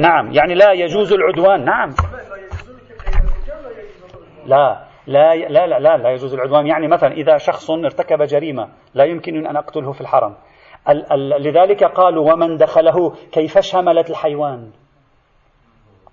نعم 0.00 0.32
يعني 0.32 0.54
لا 0.54 0.72
يجوز 0.72 1.12
العدوان. 1.12 1.64
نعم. 1.64 1.90
لا 4.46 4.86
لا 5.06 5.34
لا 5.34 5.66
لا 5.66 5.96
لا, 5.96 6.10
يجوز 6.10 6.34
العدوان. 6.34 6.66
يعني 6.66 6.88
مثلا 6.88 7.12
إذا 7.12 7.36
شخص 7.36 7.70
ارتكب 7.70 8.22
جريمة 8.22 8.68
لا 8.94 9.04
يمكن 9.04 9.46
أن 9.46 9.56
أقتله 9.56 9.92
في 9.92 10.00
الحرم. 10.00 10.34
ال 10.88 11.12
ال 11.12 11.42
لذلك 11.42 11.84
قالوا 11.84 12.32
ومن 12.32 12.56
دخله 12.56 13.10
كيف 13.32 13.58
شملت 13.58 14.10
الحيوان؟ 14.10 14.70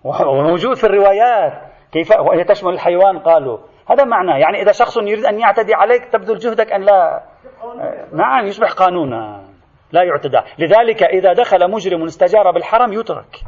وموجود 0.04 0.76
في 0.76 0.84
الروايات. 0.84 1.54
كيف 1.92 2.12
وهي 2.20 2.44
تشمل 2.44 2.74
الحيوان؟ 2.74 3.20
قالوا. 3.20 3.58
هذا 3.90 4.04
معناه 4.04 4.38
يعني 4.38 4.62
إذا 4.62 4.72
شخص 4.72 4.98
يريد 4.98 5.26
أن 5.26 5.40
يعتدي 5.40 5.74
عليك 5.74 6.06
تبذل 6.06 6.38
جهدك 6.38 6.72
أن 6.72 6.82
لا. 6.82 7.24
نعم 8.14 8.46
يصبح 8.46 8.72
قانونا. 8.72 9.44
لا 9.92 10.04
يعتدى. 10.04 10.40
لذلك 10.60 11.04
إذا 11.04 11.34
دخل 11.34 11.72
مجرم 11.72 12.04
استجار 12.04 12.52
بالحرم 12.52 12.94
يترك 12.94 13.40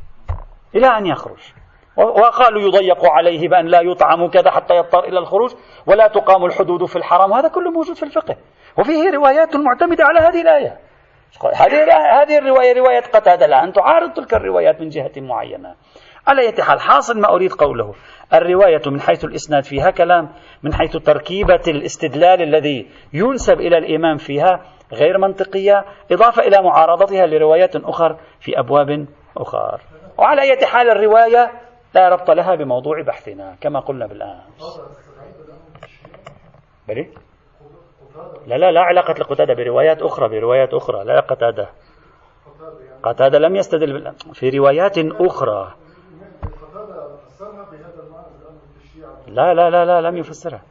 إلى 0.76 0.88
أن 0.88 1.06
يخرج. 1.06 1.54
وقالوا 1.98 2.62
يضيق 2.62 3.06
عليه 3.06 3.50
بأن 3.50 3.66
لا 3.66 3.82
يطعم 3.82 4.28
كذا 4.28 4.52
حتى 4.52 4.76
يضطر 4.76 5.04
إلى 5.04 5.20
الخروج. 5.20 5.52
ولا 5.88 6.08
تقام 6.08 6.46
الحدود 6.46 6.86
في 6.86 6.96
الحرم. 6.96 7.34
هذا 7.34 7.48
كله 7.48 7.72
موجود 7.72 7.96
في 7.96 8.04
الفقه. 8.04 8.36
وفيه 8.78 9.12
روايات 9.12 9.56
معتمدة 9.56 10.04
على 10.06 10.20
هذه 10.20 10.42
الآية. 10.42 10.89
هذه 11.56 11.84
هذه 12.22 12.38
الرواية 12.38 12.74
رواية 12.74 13.00
قتادة 13.00 13.46
الآن 13.46 13.74
تعارض 13.74 14.14
تلك 14.14 14.34
الروايات 14.34 14.82
من 14.82 14.90
جهة 14.90 15.12
معينة. 15.18 15.76
على 16.28 16.42
أي 16.42 16.64
حال 16.64 16.80
حاصل 16.80 17.22
ما 17.22 17.30
أريد 17.30 17.52
قوله. 17.52 17.94
الرواية 18.34 18.82
من 18.88 19.02
حيث 19.02 19.26
الإسناد 19.26 19.64
فيها 19.64 19.92
كلام 19.92 20.30
من 20.64 20.74
حيث 20.74 20.98
تركيبة 20.98 21.62
الاستدلال 21.68 22.42
الذي 22.42 22.88
ينسب 23.14 23.60
إلى 23.60 23.78
الإمام 23.78 24.18
فيها 24.18 24.62
غير 24.94 25.18
منطقية 25.18 25.86
إضافة 26.12 26.42
إلى 26.44 26.62
معارضتها 26.64 27.26
لروايات 27.26 27.76
أخرى 27.76 28.18
في 28.40 28.60
أبواب 28.60 29.08
أخرى 29.38 29.78
وعلى 30.18 30.42
أي 30.42 30.66
حال 30.66 30.90
الرواية 30.90 31.52
لا 31.96 32.10
ربط 32.10 32.32
لها 32.32 32.56
بموضوع 32.56 33.02
بحثنا 33.02 33.56
كما 33.62 33.80
قلنا 33.80 34.08
بالأمس. 34.08 34.80
بلي؟ 36.88 37.29
لا 38.48 38.58
لا 38.58 38.72
لا 38.72 38.82
علاقة 38.82 39.14
لقتادة 39.14 39.54
بروايات 39.54 40.02
أخرى 40.02 40.30
بروايات 40.30 40.74
أخرى. 40.74 41.04
لا 41.04 41.20
قتادة. 41.20 41.70
قتادة 43.04 43.40
لم 43.40 43.56
يستدل 43.56 44.14
في 44.34 44.50
روايات 44.50 44.98
أخرى. 44.98 45.74
لا 49.28 49.54
لا 49.54 49.70
لا 49.70 49.86
لا 49.86 50.02
لم 50.02 50.18
يفسرها. 50.18 50.62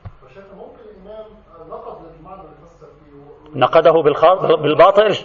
نقده 3.54 3.92
بالباطل. 4.62 5.16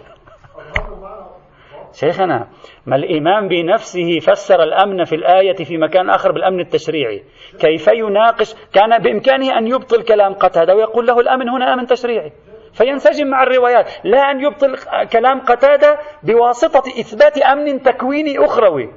شيخنا 1.93 2.47
ما 2.85 2.95
الإمام 2.95 3.47
بنفسه 3.47 4.19
فسر 4.19 4.63
الأمن 4.63 5.03
في 5.03 5.15
الآية 5.15 5.55
في 5.55 5.77
مكان 5.77 6.09
آخر 6.09 6.31
بالأمن 6.31 6.59
التشريعي. 6.59 7.23
كيف 7.59 7.87
يناقش؟ 7.87 8.55
كان 8.73 8.97
بإمكانه 8.97 9.57
أن 9.57 9.67
يبطل 9.67 10.03
كلام 10.03 10.33
قتادة 10.33 10.75
ويقول 10.75 11.07
له 11.07 11.19
الأمن 11.19 11.49
هنا 11.49 11.73
أمن 11.73 11.85
تشريعي. 11.85 12.31
فينسجم 12.73 13.27
مع 13.27 13.43
الروايات. 13.43 13.91
لا 14.03 14.19
أن 14.19 14.45
يبطل 14.45 14.75
كلام 15.11 15.39
قتادة 15.39 15.97
بواسطة 16.23 16.83
إثبات 16.99 17.37
أمن 17.37 17.81
تكويني 17.81 18.45
أخروي. 18.45 18.93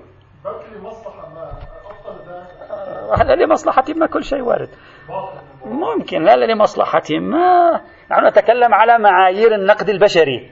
هذا 3.19 3.35
لمصلحة 3.35 3.85
ما 3.97 4.07
كل 4.07 4.25
شيء 4.25 4.43
وارد. 4.43 4.69
ممكن 5.65 6.23
لا 6.23 6.37
لمصلحة 6.37 7.11
ما. 7.11 7.81
نحن 8.11 8.27
نتكلم 8.27 8.75
على 8.75 8.99
معايير 8.99 9.55
النقد 9.55 9.89
البشري. 9.89 10.51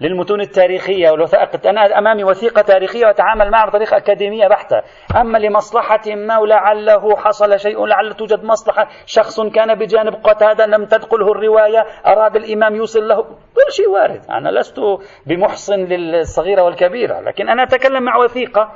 للمتون 0.00 0.40
التاريخية 0.40 1.10
والوثائق. 1.10 1.66
أنا 1.66 1.98
أمامي 1.98 2.24
وثيقة 2.24 2.62
تاريخية 2.62 3.06
وأتعامل 3.06 3.50
معها 3.50 3.66
بطريقة 3.66 3.96
أكاديمية 3.96 4.48
بحتة. 4.48 4.82
أما 5.20 5.38
لمصلحة 5.38 6.02
ما 6.06 6.38
ولعله 6.38 7.16
حصل 7.16 7.58
شيء 7.58 7.86
لعل 7.86 8.14
توجد 8.14 8.44
مصلحة. 8.44 8.88
شخص 9.06 9.40
كان 9.40 9.74
بجانب 9.74 10.14
قتادة 10.14 10.66
لم 10.66 10.84
تدخله 10.84 11.32
الرواية 11.32 11.86
أراد 12.06 12.36
الإمام 12.36 12.76
يوصل 12.76 13.08
له. 13.08 13.22
كل 13.22 13.72
شيء 13.72 13.88
وارد. 13.88 14.20
أنا 14.30 14.48
لست 14.48 14.80
بمحصن 15.26 15.80
للصغيرة 15.80 16.62
والكبيرة 16.62 17.20
لكن 17.20 17.48
أنا 17.48 17.62
أتكلم 17.62 18.02
مع 18.02 18.16
وثيقة. 18.16 18.72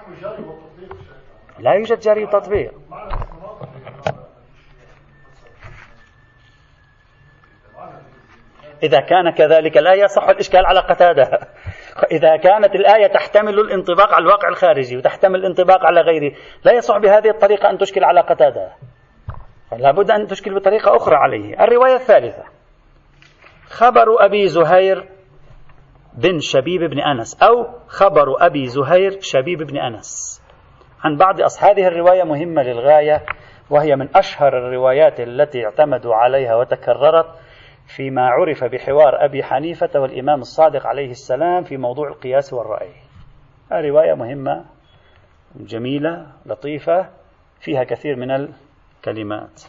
لا 1.61 1.73
يوجد 1.73 1.99
جاري 1.99 2.27
تطبيق. 2.27 2.73
إذا 8.83 9.01
كان 9.01 9.31
كذلك 9.31 9.77
لا 9.77 9.95
يصح 9.95 10.29
الإشكال 10.29 10.67
على 10.67 10.81
قتادة. 10.81 11.31
إذا 12.17 12.37
كانت 12.37 12.75
الآية 12.75 13.07
تحتمل 13.07 13.59
الانطباق 13.59 14.15
على 14.15 14.23
الواقع 14.23 14.49
الخارجي 14.49 14.97
وتحتمل 14.97 15.37
الانطباق 15.41 15.87
على 15.87 16.01
غيره 16.01 16.35
لا 16.65 16.73
يصح 16.73 16.99
بهذه 16.99 17.31
الطريقة 17.31 17.71
أن 17.71 17.79
تشكل 17.79 18.05
على 18.05 18.21
قتادة. 18.21 18.73
لا 19.79 19.91
بد 19.91 20.11
أن 20.11 20.27
تشكل 20.27 20.55
بطريقة 20.55 20.97
أخرى 20.97 21.17
عليه. 21.17 21.65
الرواية 21.65 21.95
الثالثة. 21.95 22.45
خبر 23.69 24.25
أبي 24.25 24.49
زهير 24.49 25.09
بن 26.15 26.39
شبيب 26.41 26.81
بن 26.81 27.01
أنس 27.01 27.43
أو 27.43 27.67
خبر 27.89 28.47
أبي 28.47 28.67
زهير 28.67 29.19
شبيب 29.21 29.63
بن 29.63 29.79
أنس. 29.79 30.43
عن 31.05 31.17
بعض 31.17 31.41
أصحاب 31.41 31.79
هذه 31.79 31.89
الرواية 31.89 32.23
مهمة 32.23 32.63
للغاية 32.63 33.23
وهي 33.71 33.97
من 33.97 34.17
أشهر 34.17 34.59
الروايات 34.59 35.21
التي 35.21 35.65
اعتمدوا 35.65 36.15
عليها 36.15 36.55
وتكررت 36.55 37.27
فيما 37.97 38.29
عرف 38.29 38.65
بحوار 38.65 39.25
أبي 39.25 39.43
حنيفة 39.43 40.01
والإمام 40.01 40.41
الصادق 40.41 40.87
عليه 40.87 41.11
السلام 41.11 41.65
في 41.65 41.77
موضوع 41.77 42.09
القياس 42.09 42.53
والرأي. 42.53 42.93
رواية 43.73 44.15
مهمة 44.15 44.65
جميلة 45.57 46.27
لطيفة 46.47 47.09
فيها 47.61 47.85
كثير 47.85 48.17
من 48.17 48.31
الكلمات. 48.31 49.63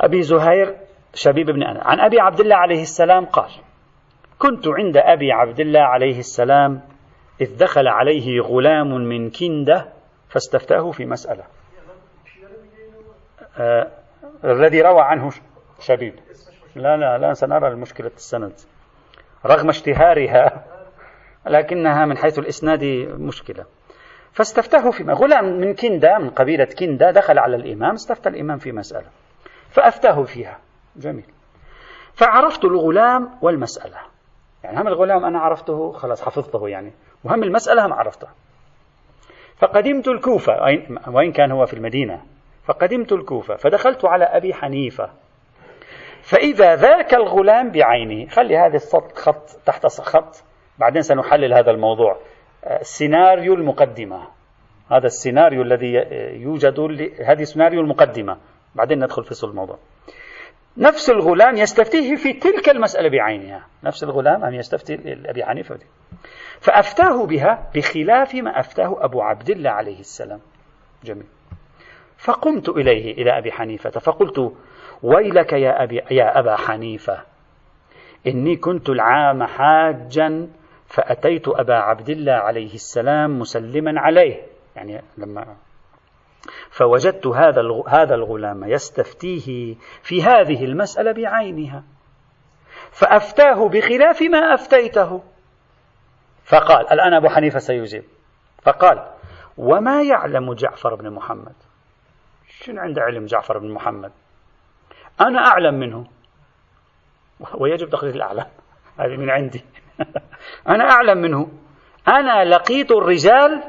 أبي 0.00 0.22
زهير 0.22 0.76
شبيب 1.14 1.46
بن 1.46 1.62
أنا 1.62 1.80
عن 1.84 2.00
أبي 2.00 2.20
عبد 2.20 2.40
الله 2.40 2.56
عليه 2.56 2.82
السلام 2.82 3.24
قال 3.24 3.50
كنت 4.38 4.68
عند 4.68 4.96
أبي 4.96 5.32
عبد 5.32 5.60
الله 5.60 5.80
عليه 5.80 6.18
السلام 6.18 6.80
إذ 7.40 7.58
دخل 7.58 7.88
عليه 7.88 8.40
غلام 8.40 8.94
من 8.94 9.30
كندة 9.30 9.88
فاستفتاه 10.28 10.90
في 10.90 11.06
مسألة. 11.06 11.44
آه 13.58 13.90
الذي 14.44 14.82
روى 14.82 15.00
عنه 15.00 15.30
شبيب. 15.80 16.14
لا 16.76 16.96
لا 16.96 17.18
لا 17.18 17.32
سنرى 17.32 17.68
المشكلة 17.68 18.10
السند. 18.16 18.52
رغم 19.46 19.68
اشتهارها 19.68 20.64
لكنها 21.46 22.06
من 22.06 22.16
حيث 22.16 22.38
الإسناد 22.38 22.84
مشكلة. 23.18 23.64
فاستفتاه 24.32 24.90
فيما 24.90 25.12
غلام 25.12 25.44
من 25.44 25.74
كندا 25.74 26.18
من 26.18 26.30
قبيلة 26.30 26.68
كندا 26.78 27.10
دخل 27.10 27.38
على 27.38 27.56
الإمام 27.56 27.92
استفتى 27.92 28.28
الإمام 28.28 28.58
في 28.58 28.72
مسألة. 28.72 29.06
فأفتاه 29.70 30.22
فيها. 30.22 30.58
جميل. 30.96 31.24
فعرفت 32.14 32.64
الغلام 32.64 33.30
والمسألة. 33.42 33.96
يعني 34.64 34.80
هم 34.80 34.88
الغلام 34.88 35.24
أنا 35.24 35.38
عرفته 35.38 35.92
خلاص 35.92 36.22
حفظته 36.22 36.68
يعني. 36.68 36.92
وهم 37.24 37.42
المسألة 37.42 37.86
هم 37.86 37.92
عرفتها 37.92 38.34
فقدمت 39.56 40.08
الكوفة 40.08 40.52
وإن 41.08 41.32
كان 41.32 41.50
هو 41.50 41.66
في 41.66 41.74
المدينة. 41.74 42.22
فقدمت 42.64 43.12
الكوفة. 43.12 43.56
فدخلت 43.56 44.04
على 44.04 44.24
أبي 44.24 44.54
حنيفة. 44.54 45.10
فإذا 46.22 46.76
ذاك 46.76 47.14
الغلام 47.14 47.70
بعينه 47.70 48.28
خلي 48.28 48.56
هذا 48.56 48.76
السطر 48.76 49.14
خط 49.14 49.50
تحت 49.66 49.86
خط. 49.86 50.44
بعدين 50.78 51.02
سنحلل 51.02 51.54
هذا 51.54 51.70
الموضوع. 51.70 52.18
سيناريو 52.80 53.54
المقدمة. 53.54 54.28
هذا 54.90 55.06
السيناريو 55.06 55.62
الذي 55.62 55.92
يوجد 56.42 56.80
هذه 57.24 57.42
سيناريو 57.42 57.80
المقدمة. 57.80 58.38
بعدين 58.74 59.04
ندخل 59.04 59.24
في 59.24 59.34
صلب 59.34 59.50
الموضوع. 59.50 59.78
نفس 60.76 61.10
الغلام 61.10 61.56
يستفتيه 61.56 62.16
في 62.16 62.32
تلك 62.32 62.68
المسألة 62.68 63.08
بعينها. 63.08 63.66
نفس 63.84 64.04
الغلام 64.04 64.44
أم 64.44 64.54
يستفتي 64.54 64.94
أبي 65.26 65.44
حنيفة 65.44 65.78
فأفتاه 66.60 67.26
بها 67.26 67.70
بخلاف 67.74 68.34
ما 68.34 68.60
أفتاه 68.60 69.04
أبو 69.04 69.22
عبد 69.22 69.50
الله 69.50 69.70
عليه 69.70 70.00
السلام. 70.00 70.40
جميل. 71.04 71.26
فقمت 72.18 72.68
إليه 72.68 73.12
إلى 73.12 73.38
أبي 73.38 73.52
حنيفة 73.52 73.90
فقلت 73.90 74.52
ويلك 75.02 75.52
يا, 75.52 75.82
أبي 75.82 75.96
يا 76.10 76.38
أبا 76.38 76.56
حنيفة 76.56 77.22
إني 78.26 78.56
كنت 78.56 78.88
العام 78.88 79.44
حاجا 79.44 80.48
فأتيت 80.86 81.48
أبا 81.48 81.74
عبد 81.74 82.10
الله 82.10 82.32
عليه 82.32 82.74
السلام 82.74 83.38
مسلما 83.38 84.00
عليه. 84.00 84.46
يعني 84.76 85.02
لما 85.18 85.56
فوجدت 86.70 87.26
هذا 87.26 87.62
هذا 87.88 88.14
الغلام 88.14 88.64
يستفتيه 88.64 89.74
في 90.02 90.22
هذه 90.22 90.64
المسألة 90.64 91.12
بعينها 91.12 91.84
فأفتاه 92.90 93.68
بخلاف 93.68 94.22
ما 94.22 94.54
أفتيته. 94.54 95.22
فقال 96.44 96.92
الآن 96.92 97.14
أبو 97.14 97.28
حنيفة 97.28 97.58
سيجيب. 97.58 98.04
فقال 98.62 99.06
وما 99.56 100.02
يعلم 100.02 100.54
جعفر 100.54 100.94
بن 100.94 101.10
محمد؟ 101.10 101.54
شنو 102.48 102.80
عند 102.80 102.98
علم 102.98 103.26
جعفر 103.26 103.58
بن 103.58 103.70
محمد؟ 103.70 104.12
أنا 105.20 105.38
أعلم 105.38 105.74
منه. 105.74 106.06
ويجب 107.54 107.88
تقليد 107.88 108.14
الأعلم 108.14 108.46
هذه 109.00 109.16
من 109.16 109.30
عندي. 109.30 109.64
أنا 110.74 110.84
أعلم 110.90 111.18
منه. 111.18 111.48
أنا 112.08 112.44
لقيت 112.44 112.90
الرجال 112.90 113.62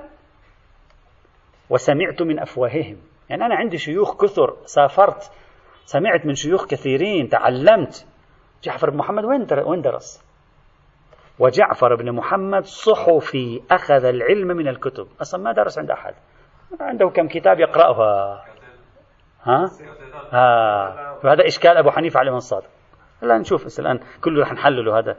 وسمعت 1.70 2.22
من 2.22 2.40
أفواههم. 2.40 2.98
يعني 3.30 3.46
أنا 3.46 3.56
عندي 3.56 3.78
شيوخ 3.78 4.22
كثر 4.22 4.58
سافرت 4.66 5.32
سمعت 5.86 6.26
من 6.26 6.36
شيوخ 6.36 6.66
كثيرين 6.66 7.30
تعلمت. 7.30 8.08
جعفر 8.64 8.90
بن 8.90 8.98
محمد 8.98 9.26
وين 9.26 9.48
وين 9.66 9.82
درس؟ 9.82 10.24
وجعفر 11.40 11.96
بن 11.96 12.12
محمد 12.12 12.66
صحفي 12.66 13.62
أخذ 13.72 14.06
العلم 14.06 14.48
من 14.48 14.68
الكتب. 14.68 15.08
أصلا 15.22 15.44
ما 15.44 15.52
درس 15.52 15.80
عند 15.80 15.92
أحد. 15.92 16.14
عنده 16.82 17.10
كم 17.10 17.28
كتاب 17.28 17.60
يقرأها. 17.60 18.46
ها؟ 19.44 19.72
ها 20.32 21.18
وهذا 21.24 21.48
إشكال 21.48 21.78
أبو 21.78 21.92
حنيفة 21.92 22.20
عليه 22.20 22.38
الصادق 22.38 22.68
لا 23.22 23.38
نشوف 23.38 23.80
الآن 23.80 24.00
كله 24.22 24.42
رح 24.42 24.54
نحلله 24.54 25.00
هذا. 25.00 25.18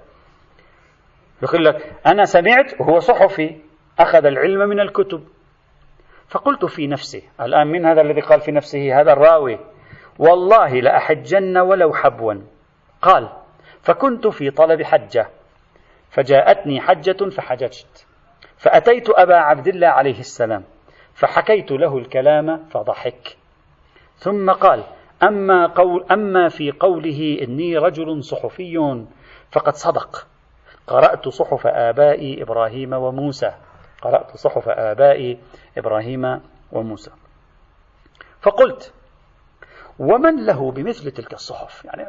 يقول 1.42 1.64
لك 1.64 1.92
أنا 2.06 2.24
سمعت 2.24 2.80
وهو 2.80 2.98
صحفي 2.98 3.60
أخذ 3.98 4.26
العلم 4.26 4.68
من 4.68 4.80
الكتب. 4.80 5.24
فقلت 6.28 6.64
في 6.64 6.86
نفسي 6.86 7.28
الآن 7.40 7.66
من 7.66 7.86
هذا 7.86 8.00
الذي 8.00 8.20
قال 8.20 8.40
في 8.40 8.52
نفسه؟ 8.52 9.00
هذا 9.00 9.12
الراوي. 9.12 9.58
والله 10.18 10.80
لأحجن 10.80 11.58
ولو 11.58 11.94
حبوا. 11.94 12.34
قال 13.02 13.28
فكنت 13.82 14.26
في 14.26 14.50
طلب 14.50 14.82
حجة. 14.82 15.28
فجاءتني 16.10 16.80
حجة 16.80 17.28
فحججت. 17.30 18.06
فأتيت 18.56 19.10
أبا 19.10 19.36
عبد 19.36 19.68
الله 19.68 19.88
عليه 19.88 20.18
السلام. 20.18 20.64
فحكيت 21.14 21.70
له 21.70 21.98
الكلام 21.98 22.64
فضحك. 22.64 23.36
ثم 24.16 24.50
قال 24.50 24.84
أما, 25.22 25.66
قول 25.66 26.06
أما 26.10 26.48
في 26.48 26.70
قوله 26.70 27.38
إني 27.42 27.78
رجل 27.78 28.24
صحفي 28.24 29.04
فقد 29.52 29.74
صدق. 29.74 30.26
قرأت 30.86 31.28
صحف 31.28 31.66
آبائي 31.66 32.42
إبراهيم 32.42 32.92
وموسى. 32.92 33.52
قرأت 34.02 34.36
صحف 34.36 34.68
آبائي 34.68 35.38
إبراهيم 35.78 36.40
وموسى. 36.72 37.10
فقلت 38.42 38.92
ومن 39.98 40.46
له 40.46 40.70
بمثل 40.70 41.10
تلك 41.10 41.32
الصحف؟ 41.32 41.84
يعني 41.84 42.06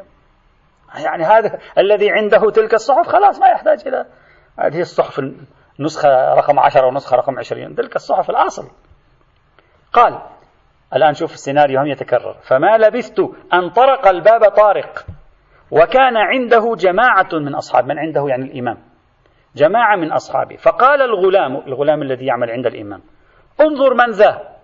يعني 0.94 1.24
هذا 1.24 1.58
الذي 1.78 2.10
عنده 2.10 2.50
تلك 2.50 2.74
الصحف 2.74 3.08
خلاص 3.08 3.40
ما 3.40 3.48
يحتاج 3.48 3.88
إلى 3.88 4.06
هذه 4.58 4.80
الصحف 4.80 5.22
نسخة 5.80 6.34
رقم 6.34 6.58
عشرة 6.58 6.86
ونسخة 6.86 7.16
رقم 7.16 7.38
عشرين 7.38 7.74
تلك 7.74 7.96
الصحف 7.96 8.30
الأصل. 8.30 8.70
قال 9.92 10.22
الآن 10.94 11.14
شوف 11.14 11.32
السيناريو 11.32 11.80
هم 11.80 11.86
يتكرر. 11.86 12.36
فما 12.48 12.78
لبثت 12.78 13.20
أن 13.54 13.70
طرق 13.70 14.08
الباب 14.08 14.44
طارق 14.44 15.06
وكان 15.70 16.16
عنده 16.16 16.74
جماعة 16.74 17.28
من 17.32 17.54
أصحاب 17.54 17.86
من 17.86 17.98
عنده 17.98 18.26
يعني 18.28 18.44
الإمام. 18.44 18.78
جماعة 19.56 19.96
من 19.96 20.12
أصحابه. 20.12 20.56
فقال 20.56 21.02
الغلام 21.02 21.56
الغلام 21.56 22.02
الذي 22.02 22.26
يعمل 22.26 22.50
عند 22.50 22.66
الإمام 22.66 23.02
انظر 23.60 23.94
من 23.94 24.10
ذا. 24.10 24.56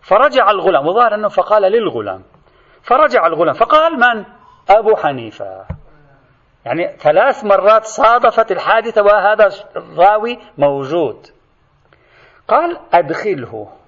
فرجع 0.00 0.50
الغلام 0.50 0.86
وظهر 0.86 1.14
أنه 1.14 1.28
فقال 1.28 1.62
للغلام. 1.62 2.22
فرجع 2.82 3.26
الغلام 3.26 3.54
فقال 3.54 3.92
من؟ 3.92 4.24
أبو 4.70 4.96
حنيفة. 4.96 5.64
يعني 6.64 6.88
ثلاث 6.88 7.44
مرات 7.44 7.84
صادفت 7.84 8.52
الحادثة 8.52 9.02
وهذا 9.02 9.48
الراوي 9.76 10.38
موجود. 10.58 11.26
قال 12.48 12.78
أدخله. 12.92 13.81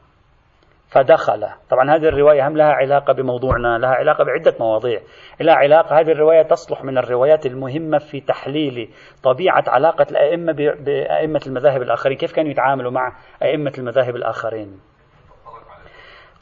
فدخل. 0.95 1.47
طبعا 1.71 1.97
هذه 1.97 2.09
الرواية 2.09 2.49
هم 2.49 2.57
لها 2.57 2.73
علاقة 2.73 3.13
بموضوعنا 3.13 3.79
لها 3.79 3.91
علاقة 3.91 4.25
بعدة 4.25 4.55
مواضيع. 4.61 5.01
لها 5.41 5.55
علاقة 5.55 6.01
هذه 6.01 6.13
الرواية 6.13 6.43
تصلح 6.43 6.85
من 6.85 6.99
الروايات 6.99 7.47
المهمة 7.47 7.99
في 7.99 8.21
تحليل 8.21 8.91
طبيعة 9.23 9.65
علاقة 9.69 10.07
الأئمة 10.11 10.53
بأئمة 10.53 11.41
المذاهب 11.47 11.83
الآخرين. 11.83 12.19
كيف 12.19 12.33
كانوا 12.33 12.51
يتعاملوا 12.51 12.91
مع 12.91 13.17
أئمة 13.43 13.73
المذاهب 13.79 14.17
الآخرين؟ 14.17 14.81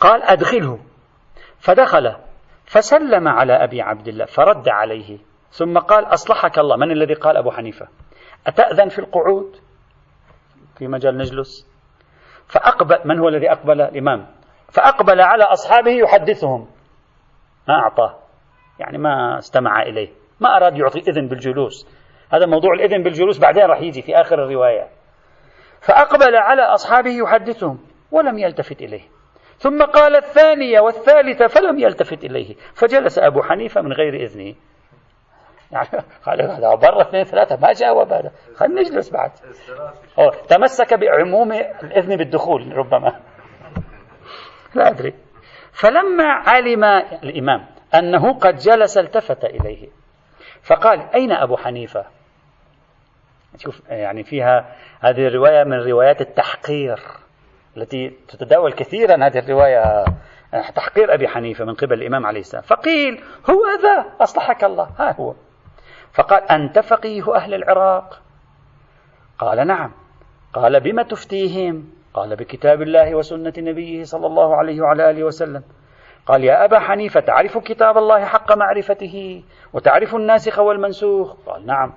قال 0.00 0.22
أدخله. 0.22 0.78
فدخل. 1.58 2.16
فسلم 2.66 3.28
على 3.28 3.52
أبي 3.52 3.82
عبد 3.82 4.08
الله 4.08 4.24
فرد 4.24 4.68
عليه. 4.68 5.18
ثم 5.50 5.78
قال 5.78 6.04
أصلحك 6.04 6.58
الله. 6.58 6.76
من 6.76 6.90
الذي 6.90 7.14
قال 7.14 7.36
أبو 7.36 7.50
حنيفة؟ 7.50 7.88
أتأذن 8.46 8.88
في 8.88 8.98
القعود؟ 8.98 9.56
في 10.78 10.88
مجال 10.88 11.18
نجلس. 11.18 11.72
فأقبل. 12.48 12.98
من 13.04 13.18
هو 13.18 13.28
الذي 13.28 13.52
أقبل؟ 13.52 13.80
الإمام. 13.80 14.41
فأقبل 14.72 15.20
على 15.20 15.44
أصحابه 15.44 15.90
يحدثهم. 15.90 16.68
ما 17.68 17.74
أعطاه. 17.74 18.18
يعني 18.78 18.98
ما 18.98 19.38
استمع 19.38 19.82
إليه. 19.82 20.08
ما 20.40 20.56
أراد 20.56 20.78
يعطي 20.78 20.98
إذن 20.98 21.28
بالجلوس. 21.28 21.88
هذا 22.32 22.46
موضوع 22.46 22.72
الإذن 22.72 23.02
بالجلوس 23.02 23.38
بعدين 23.38 23.62
راح 23.62 23.80
يجي 23.80 24.02
في 24.02 24.20
آخر 24.20 24.44
الرواية. 24.44 24.88
فأقبل 25.80 26.36
على 26.36 26.62
أصحابه 26.62 27.10
يحدثهم 27.10 27.78
ولم 28.10 28.38
يلتفت 28.38 28.82
إليه. 28.82 29.02
ثم 29.58 29.82
قال 29.82 30.16
الثانية 30.16 30.80
والثالثة 30.80 31.46
فلم 31.46 31.78
يلتفت 31.78 32.24
إليه. 32.24 32.54
فجلس 32.74 33.18
أبو 33.18 33.42
حنيفة 33.42 33.80
من 33.80 33.92
غير 33.92 34.14
إذنه. 34.14 34.54
يعني 35.72 35.88
قال 36.26 36.42
هذا 36.42 36.74
برا 36.74 37.02
اثنين 37.02 37.24
ثلاثة. 37.24 37.56
ما 37.56 37.72
جاوب 37.72 38.12
هذا. 38.12 38.32
خلينا 38.56 38.80
نجلس 38.80 39.10
بعد. 39.10 39.30
تمسك 40.48 40.94
بعموم 40.94 41.52
الإذن 41.52 42.16
بالدخول 42.16 42.76
ربما. 42.76 43.20
لا 44.74 44.90
أدري. 44.90 45.14
فلما 45.72 46.24
علم 46.24 46.84
الإمام 47.22 47.66
أنه 47.94 48.32
قد 48.32 48.56
جلس 48.56 48.98
التفت 48.98 49.44
إليه 49.44 49.88
فقال 50.62 51.00
أين 51.14 51.32
أبو 51.32 51.56
حنيفة؟ 51.56 52.04
شوف 53.56 53.82
يعني 53.88 54.24
فيها 54.24 54.76
هذه 55.00 55.26
الرواية 55.26 55.64
من 55.64 55.72
روايات 55.72 56.20
التحقير 56.20 57.00
التي 57.76 58.08
تتداول 58.28 58.72
كثيرا 58.72 59.26
هذه 59.26 59.38
الرواية 59.38 60.04
تحقير 60.74 61.14
أبي 61.14 61.28
حنيفة 61.28 61.64
من 61.64 61.74
قبل 61.74 61.92
الإمام 61.92 62.26
عليه 62.26 62.40
السلام. 62.40 62.62
فقيل 62.62 63.24
هو 63.50 63.62
ذا 63.82 64.06
أصلحك 64.20 64.64
الله. 64.64 64.90
ها 64.98 65.12
هو. 65.12 65.34
فقال 66.12 66.50
أنت 66.50 66.78
فقيه 66.78 67.36
أهل 67.36 67.54
العراق؟ 67.54 68.22
قال 69.38 69.66
نعم. 69.66 69.92
قال 70.52 70.80
بما 70.80 71.02
تفتيهم؟ 71.02 72.01
قال 72.14 72.36
بكتاب 72.36 72.82
الله 72.82 73.14
وسنة 73.14 73.52
نبيه 73.58 74.04
صلى 74.04 74.26
الله 74.26 74.56
عليه 74.56 74.80
وعلى 74.80 75.10
آله 75.10 75.24
وسلم. 75.24 75.62
قال 76.26 76.44
يا 76.44 76.64
أبا 76.64 76.78
حنيفة 76.78 77.20
تعرف 77.20 77.58
كتاب 77.58 77.98
الله 77.98 78.24
حق 78.24 78.52
معرفته 78.56 79.44
وتعرف 79.72 80.14
الناسخ 80.14 80.58
والمنسوخ؟ 80.58 81.36
قال 81.46 81.66
نعم. 81.66 81.92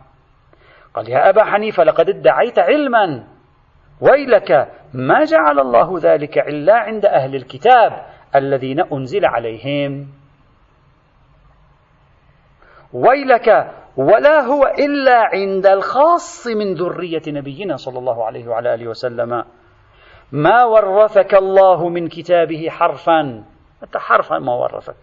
قال 0.94 1.10
يا 1.10 1.30
أبا 1.30 1.44
حنيفة 1.44 1.84
لقد 1.84 2.10
ادعيت 2.10 2.60
علما. 2.60 3.24
ويلك 4.02 4.72
ما 4.94 5.24
جعل 5.24 5.60
الله 5.60 6.00
ذلك 6.00 6.38
إلا 6.38 6.76
عند 6.76 7.06
أهل 7.06 7.36
الكتاب 7.36 8.06
الذين 8.36 8.80
أنزل 8.80 9.26
عليهم. 9.26 10.08
ويلك 12.94 13.72
ولا 13.98 14.42
هو 14.42 14.64
إلا 14.80 15.18
عند 15.34 15.66
الخاص 15.66 16.48
من 16.48 16.74
ذرية 16.74 17.22
نبينا 17.28 17.76
صلى 17.76 18.00
الله 18.00 18.26
عليه 18.26 18.48
وعلى 18.48 18.74
آله 18.74 18.88
وسلم. 18.88 19.44
ما 20.32 20.64
ورثك 20.64 21.36
الله 21.36 21.90
من 21.90 22.08
كتابه 22.08 22.68
حرفا. 22.70 23.44
أنت 23.84 23.98
حرفا 23.98 24.40
ما 24.40 24.54
ورثك. 24.54 24.96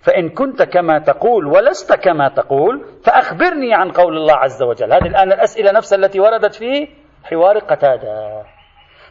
فإن 0.00 0.28
كنت 0.28 0.62
كما 0.62 0.98
تقول 0.98 1.46
ولست 1.46 1.92
كما 1.92 2.28
تقول 2.28 2.84
فأخبرني 3.04 3.74
عن 3.74 3.90
قول 3.90 4.16
الله 4.16 4.34
عز 4.34 4.62
وجل. 4.62 4.92
هذه 4.92 5.06
الآن 5.06 5.32
الأسئلة 5.32 5.72
نفسها 5.72 5.98
التي 5.98 6.20
وردت 6.20 6.54
في 6.54 6.88
حوار 7.24 7.58
قتادة. 7.58 8.42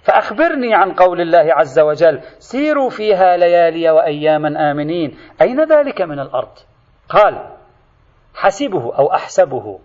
فأخبرني 0.04 0.74
عن 0.76 0.92
قول 0.94 1.22
الله 1.22 1.54
عز 1.54 1.80
وجل. 1.80 2.22
سيروا 2.40 2.90
فيها 2.90 3.38
ليالي 3.38 3.90
وأياما 3.90 4.72
آمنين. 4.72 5.18
أين 5.42 5.64
ذلك 5.64 6.02
من 6.02 6.20
الأرض؟ 6.20 6.58
قال 7.10 7.50
حسبه 8.36 8.96
أو 8.96 9.14
أحسبه. 9.14 9.80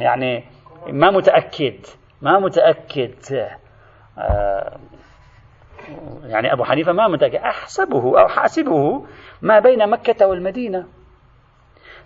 يعني 0.00 0.44
ما 0.86 1.10
متأكد 1.10 1.86
ما 2.22 2.38
متأكد. 2.38 3.14
يعني 6.24 6.52
أبو 6.52 6.64
حنيفة 6.64 6.92
ما 6.92 7.08
متأكد 7.08 7.34
أحسبه 7.34 8.20
أو 8.20 8.28
حاسبه 8.28 9.06
ما 9.42 9.58
بين 9.58 9.90
مكة 9.90 10.26
والمدينة. 10.26 10.86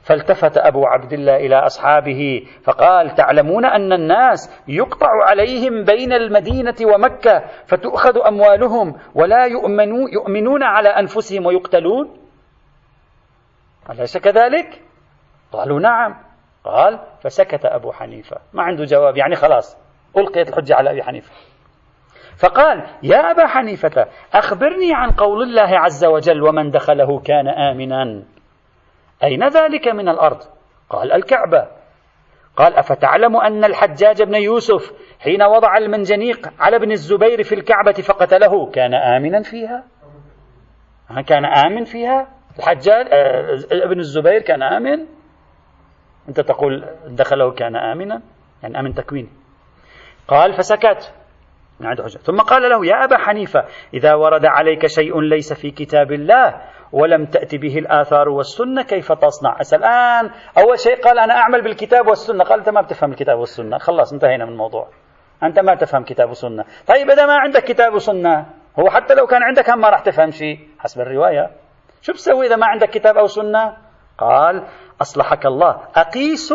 فالتفت 0.02 0.58
أبو 0.58 0.86
عبد 0.86 1.12
الله 1.12 1.36
إلى 1.36 1.56
أصحابه 1.56 2.46
فقال 2.64 3.14
تعلمون 3.14 3.64
أن 3.64 3.92
الناس 3.92 4.62
يقطع 4.68 5.24
عليهم 5.24 5.84
بين 5.84 6.12
المدينة 6.12 6.74
ومكة 6.82 7.44
فتؤخذ 7.66 8.18
أموالهم 8.26 8.94
ولا 9.14 9.46
يؤمنون, 9.46 10.12
يؤمنون 10.12 10.62
على 10.62 10.88
أنفسهم 10.88 11.46
ويقتلون؟ 11.46 12.16
أليس 13.90 14.18
كذلك؟ 14.18 14.82
قالوا 15.52 15.80
نعم. 15.80 16.16
قال 16.64 17.00
فسكت 17.20 17.64
أبو 17.64 17.92
حنيفة. 17.92 18.36
ما 18.52 18.62
عنده 18.62 18.84
جواب 18.84 19.16
يعني 19.16 19.36
خلاص 19.36 19.76
ألقيت 20.16 20.48
الحجة 20.48 20.74
على 20.74 20.90
أبي 20.90 21.02
حنيفة. 21.02 21.30
فقال 22.38 22.86
يا 23.02 23.30
أبا 23.30 23.46
حنيفة 23.46 24.06
أخبرني 24.34 24.94
عن 24.94 25.10
قول 25.10 25.42
الله 25.42 25.78
عز 25.78 26.04
وجل 26.04 26.42
ومن 26.42 26.70
دخله 26.70 27.20
كان 27.20 27.48
آمنا 27.48 28.22
أين 29.24 29.48
ذلك 29.48 29.88
من 29.88 30.08
الأرض؟ 30.08 30.38
قال 30.90 31.12
الكعبة 31.12 31.68
قال 32.56 32.74
أفتعلم 32.74 33.36
أن 33.36 33.64
الحجاج 33.64 34.22
بن 34.22 34.34
يوسف 34.34 34.92
حين 35.20 35.42
وضع 35.42 35.76
المنجنيق 35.76 36.48
على 36.58 36.76
ابن 36.76 36.92
الزبير 36.92 37.42
في 37.42 37.54
الكعبة 37.54 37.92
فقتله 37.92 38.70
كان 38.70 38.94
آمنا 38.94 39.42
فيها؟ 39.42 39.84
كان 41.26 41.44
آمن 41.44 41.84
فيها؟ 41.84 42.28
الحجاج 42.58 43.06
آه، 43.12 43.58
ابن 43.72 43.98
الزبير 43.98 44.42
كان 44.42 44.62
آمن؟ 44.62 45.06
أنت 46.28 46.40
تقول 46.40 46.84
دخله 47.06 47.50
كان 47.50 47.76
آمنا؟ 47.76 48.22
يعني 48.62 48.80
آمن 48.80 48.94
تكويني. 48.94 49.28
قال 50.28 50.52
فسكت 50.52 51.14
ثم 52.22 52.40
قال 52.40 52.70
له 52.70 52.86
يا 52.86 53.04
أبا 53.04 53.16
حنيفة 53.16 53.64
إذا 53.94 54.14
ورد 54.14 54.46
عليك 54.46 54.86
شيء 54.86 55.20
ليس 55.20 55.52
في 55.52 55.70
كتاب 55.70 56.12
الله 56.12 56.60
ولم 56.92 57.26
تأتي 57.26 57.58
به 57.58 57.78
الآثار 57.78 58.28
والسنة 58.28 58.82
كيف 58.82 59.12
تصنع؟ 59.12 59.60
أسأل 59.60 59.78
الآن. 59.78 60.30
أول 60.58 60.78
شيء 60.78 61.00
قال 61.00 61.18
أنا 61.18 61.34
أعمل 61.34 61.62
بالكتاب 61.62 62.06
والسنة. 62.06 62.44
قال 62.44 62.58
أنت 62.58 62.68
ما 62.68 62.80
بتفهم 62.80 63.10
الكتاب 63.10 63.38
والسنة. 63.38 63.78
خلاص 63.78 64.12
انتهينا 64.12 64.44
من 64.44 64.52
الموضوع. 64.52 64.88
أنت 65.42 65.58
ما 65.58 65.74
تفهم 65.74 66.04
كتاب 66.04 66.30
وسنة. 66.30 66.64
طيب 66.86 67.10
إذا 67.10 67.26
ما 67.26 67.34
عندك 67.34 67.64
كتاب 67.64 67.94
وسنة 67.94 68.46
هو 68.78 68.90
حتى 68.90 69.14
لو 69.14 69.26
كان 69.26 69.42
عندك 69.42 69.70
هم 69.70 69.80
ما 69.80 69.88
راح 69.88 70.00
تفهم 70.00 70.30
شيء. 70.30 70.58
حسب 70.78 71.00
الرواية. 71.00 71.50
شو 72.02 72.12
بسوي 72.12 72.46
إذا 72.46 72.56
ما 72.56 72.66
عندك 72.66 72.90
كتاب 72.90 73.16
أو 73.16 73.26
سنة؟ 73.26 73.76
قال 74.18 74.64
أصلحك 75.00 75.46
الله. 75.46 75.80
أقيس 75.96 76.52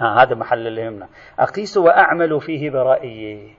ها 0.00 0.22
هذا 0.22 0.34
محل 0.34 0.66
اللي 0.66 0.80
يهمنا 0.80 1.08
أقيس 1.38 1.76
وأعمل 1.76 2.40
فيه 2.40 2.70
برأيي. 2.70 3.56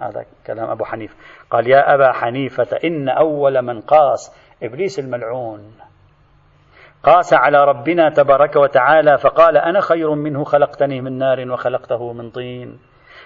هذا 0.00 0.24
كلام 0.46 0.70
أبو 0.70 0.84
حنيفة. 0.84 1.16
قال 1.50 1.68
يا 1.68 1.94
أبا 1.94 2.12
حنيفة 2.12 2.78
إن 2.84 3.08
أول 3.08 3.62
من 3.62 3.80
قاس 3.80 4.36
إبليس 4.62 4.98
الملعون. 4.98 5.74
قاس 7.02 7.34
على 7.34 7.64
ربنا 7.64 8.10
تبارك 8.10 8.56
وتعالى 8.56 9.18
فقال 9.18 9.56
أنا 9.56 9.80
خير 9.80 10.14
منه 10.14 10.44
خلقتني 10.44 11.00
من 11.00 11.18
نار 11.18 11.50
وخلقته 11.50 12.12
من 12.12 12.30
طين. 12.30 12.78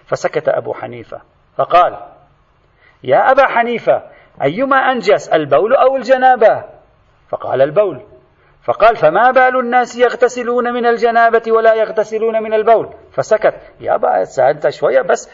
فسكت 0.05 0.49
أبو 0.49 0.75
حنيفة. 0.75 1.21
فقال 1.57 1.99
يا 3.05 3.31
أبا 3.31 3.47
حنيفة 3.47 4.03
أيما 4.43 4.77
أنجس 4.77 5.29
البول 5.29 5.75
أو 5.75 5.97
الجنابة؟ 5.97 6.65
فقال 7.29 7.63
البول. 7.63 8.16
فقال 8.67 8.97
فما 8.97 9.31
بال 9.31 9.61
الناس 9.61 9.97
يغتسلون 9.97 10.73
من 10.73 10.87
الجنابة 10.87 11.43
ولا 11.53 11.75
يغتسلون 11.75 12.43
من 12.43 12.55
البول؟ 12.55 12.95
فسكت 13.13 13.55
يا 13.81 13.97
با 13.97 14.25
أنت 14.51 14.69
شوية 14.69 15.03
بس 15.03 15.31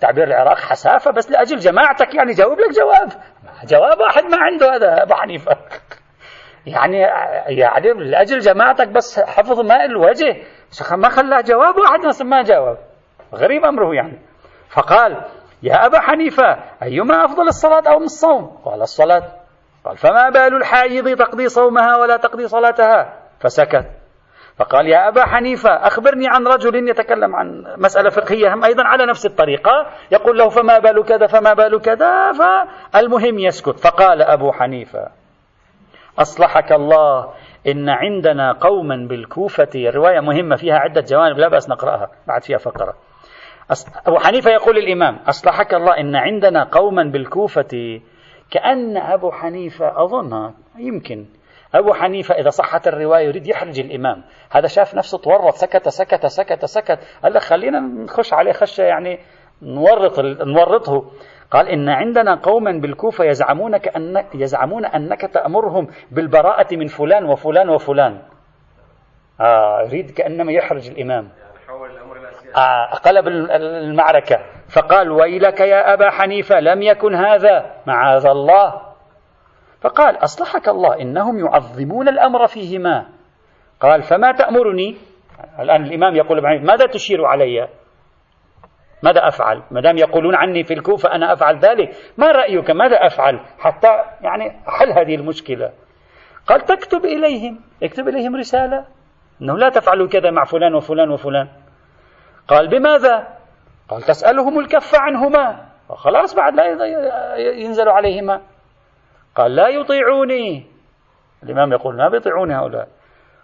تعبير 0.00 0.24
العراق 0.24 0.58
حسافة 0.58 1.10
بس 1.10 1.30
لأجل 1.30 1.56
جماعتك 1.56 2.14
يعني 2.14 2.32
جاوب 2.32 2.60
لك 2.60 2.70
جواب. 2.70 3.08
جواب 3.64 4.00
واحد 4.00 4.24
ما 4.24 4.36
عنده 4.40 4.74
هذا 4.74 5.02
أبو 5.02 5.14
حنيفة. 5.14 5.56
يعني 6.66 7.00
يعني 7.46 7.92
لأجل 7.92 8.38
جماعتك 8.38 8.88
بس 8.88 9.20
حفظ 9.20 9.60
ماء 9.60 9.84
الوجه 9.84 10.36
ما 10.90 11.08
خلاه 11.08 11.40
جواب 11.40 11.76
واحد 11.76 12.24
ما 12.24 12.42
جاوب 12.42 12.76
غريب 13.34 13.64
أمره 13.64 13.94
يعني. 13.94 14.18
فقال 14.68 15.24
يا 15.62 15.86
أبا 15.86 16.00
حنيفة 16.00 16.56
أيما 16.82 17.24
أفضل 17.24 17.48
الصلاة 17.48 17.92
أو 17.92 17.98
الصوم؟ 17.98 18.58
قال 18.64 18.82
الصلاة. 18.82 19.45
قال 19.86 19.96
فما 19.96 20.28
بال 20.28 20.56
الحائض 20.56 21.16
تقضي 21.18 21.48
صومها 21.48 21.96
ولا 21.96 22.16
تقضي 22.16 22.48
صلاتها؟ 22.48 23.12
فسكت. 23.40 23.86
فقال 24.56 24.86
يا 24.86 25.08
أبا 25.08 25.24
حنيفة 25.24 25.70
أخبرني 25.70 26.28
عن 26.28 26.46
رجل 26.46 26.88
يتكلم 26.88 27.36
عن 27.36 27.74
مسألة 27.76 28.10
فقهية 28.10 28.54
هم 28.54 28.64
أيضا 28.64 28.84
على 28.84 29.06
نفس 29.06 29.26
الطريقة 29.26 29.86
يقول 30.10 30.38
له 30.38 30.48
فما 30.48 30.78
بال 30.78 31.04
كذا 31.04 31.26
فما 31.26 31.52
بال 31.52 31.80
كذا. 31.80 32.32
فالمهم 32.32 33.38
يسكت. 33.38 33.78
فقال 33.78 34.22
أبو 34.22 34.52
حنيفة 34.52 35.08
أصلحك 36.18 36.72
الله 36.72 37.32
إن 37.66 37.88
عندنا 37.88 38.52
قوما 38.52 39.06
بالكوفة. 39.08 39.70
الرواية 39.74 40.20
مهمة 40.20 40.56
فيها 40.56 40.78
عدة 40.78 41.04
جوانب 41.10 41.38
لا 41.38 41.48
بأس 41.48 41.70
نقرأها 41.70 42.10
بعد 42.26 42.44
فيها 42.44 42.58
فقرة. 42.58 42.94
أبو 44.06 44.18
حنيفة 44.18 44.50
يقول 44.50 44.78
الإمام 44.78 45.18
أصلحك 45.28 45.74
الله 45.74 46.00
إن 46.00 46.16
عندنا 46.16 46.64
قوما 46.64 47.02
بالكوفة 47.02 48.00
كأن 48.50 48.96
أبو 48.96 49.30
حنيفة 49.30 50.04
أظن 50.04 50.54
يمكن. 50.78 51.26
أبو 51.74 51.92
حنيفة 51.92 52.34
إذا 52.34 52.50
صحت 52.50 52.88
الرواية 52.88 53.26
يريد 53.26 53.46
يحرج 53.46 53.80
الإمام. 53.80 54.24
هذا 54.50 54.66
شاف 54.66 54.94
نفسه 54.94 55.18
تورط 55.18 55.54
سكت 55.54 55.88
سكت 55.88 56.26
سكت 56.26 56.64
سكت. 56.64 56.98
قال 57.22 57.34
لك 57.34 57.42
خلينا 57.42 57.80
نخش 57.80 58.32
عليه 58.32 58.52
خشة 58.52 58.82
يعني 58.82 59.18
نورط 59.62 60.20
نورطه. 60.46 61.10
قال 61.50 61.68
إن 61.68 61.88
عندنا 61.88 62.34
قوما 62.34 62.72
بالكوفة 62.72 63.24
يزعمون 63.24 63.76
كأنك 63.76 64.26
يزعمون 64.34 64.84
أنك 64.84 65.20
تأمرهم 65.20 65.88
بالبراءة 66.10 66.76
من 66.76 66.86
فلان 66.86 67.24
وفلان 67.24 67.68
وفلان. 67.68 68.22
آه 69.40 69.82
يريد 69.82 70.10
كأنما 70.10 70.52
يحرج 70.52 70.90
الإمام. 70.90 71.28
آه 72.56 72.94
قلب 72.94 73.28
المعركة. 73.28 74.38
فقال 74.74 75.10
ويلك 75.10 75.60
يا 75.60 75.94
أبا 75.94 76.10
حنيفة 76.10 76.60
لم 76.60 76.82
يكن 76.82 77.14
هذا. 77.14 77.72
معاذ 77.86 78.26
الله. 78.26 78.82
فقال 79.80 80.24
أصلحك 80.24 80.68
الله 80.68 81.00
إنهم 81.00 81.38
يعظمون 81.38 82.08
الأمر 82.08 82.46
فيهما. 82.46 83.06
قال 83.80 84.02
فما 84.02 84.32
تأمرني؟ 84.32 84.96
الآن 85.60 85.84
الإمام 85.84 86.16
يقول 86.16 86.42
ماذا 86.42 86.86
تشير 86.86 87.24
علي؟ 87.24 87.68
ماذا 89.02 89.28
أفعل؟ 89.28 89.62
ما 89.70 89.80
دام 89.80 89.98
يقولون 89.98 90.34
عني 90.34 90.64
في 90.64 90.74
الكوفة 90.74 91.14
أنا 91.14 91.32
أفعل 91.32 91.58
ذلك. 91.58 91.90
ما 92.18 92.32
رأيك؟ 92.32 92.70
ماذا 92.70 92.96
أفعل؟ 93.06 93.40
حتى 93.58 93.88
يعني 94.20 94.62
حل 94.66 94.90
هذه 94.92 95.14
المشكلة. 95.14 95.72
قال 96.46 96.60
تكتب 96.60 97.04
إليهم. 97.04 97.60
اكتب 97.82 98.08
إليهم 98.08 98.36
رسالة. 98.36 98.84
أنه 99.42 99.58
لا 99.58 99.68
تفعلوا 99.68 100.08
كذا 100.08 100.30
مع 100.30 100.44
فلان 100.44 100.74
وفلان 100.74 101.10
وفلان. 101.10 101.48
قال 102.48 102.68
بماذا؟ 102.68 103.36
قال 103.88 104.02
تسألهم 104.02 104.58
الكف 104.58 104.94
عنهما. 104.94 105.66
خلاص 105.88 106.34
بعد 106.34 106.54
لا 106.54 106.64
ينزل 107.36 107.88
عليهما. 107.88 108.42
قال 109.34 109.56
لا 109.56 109.68
يطيعوني. 109.68 110.66
الإمام 111.42 111.72
يقول 111.72 111.96
ما 111.96 112.08
بيطيعوني 112.08 112.54
هؤلاء. 112.54 112.88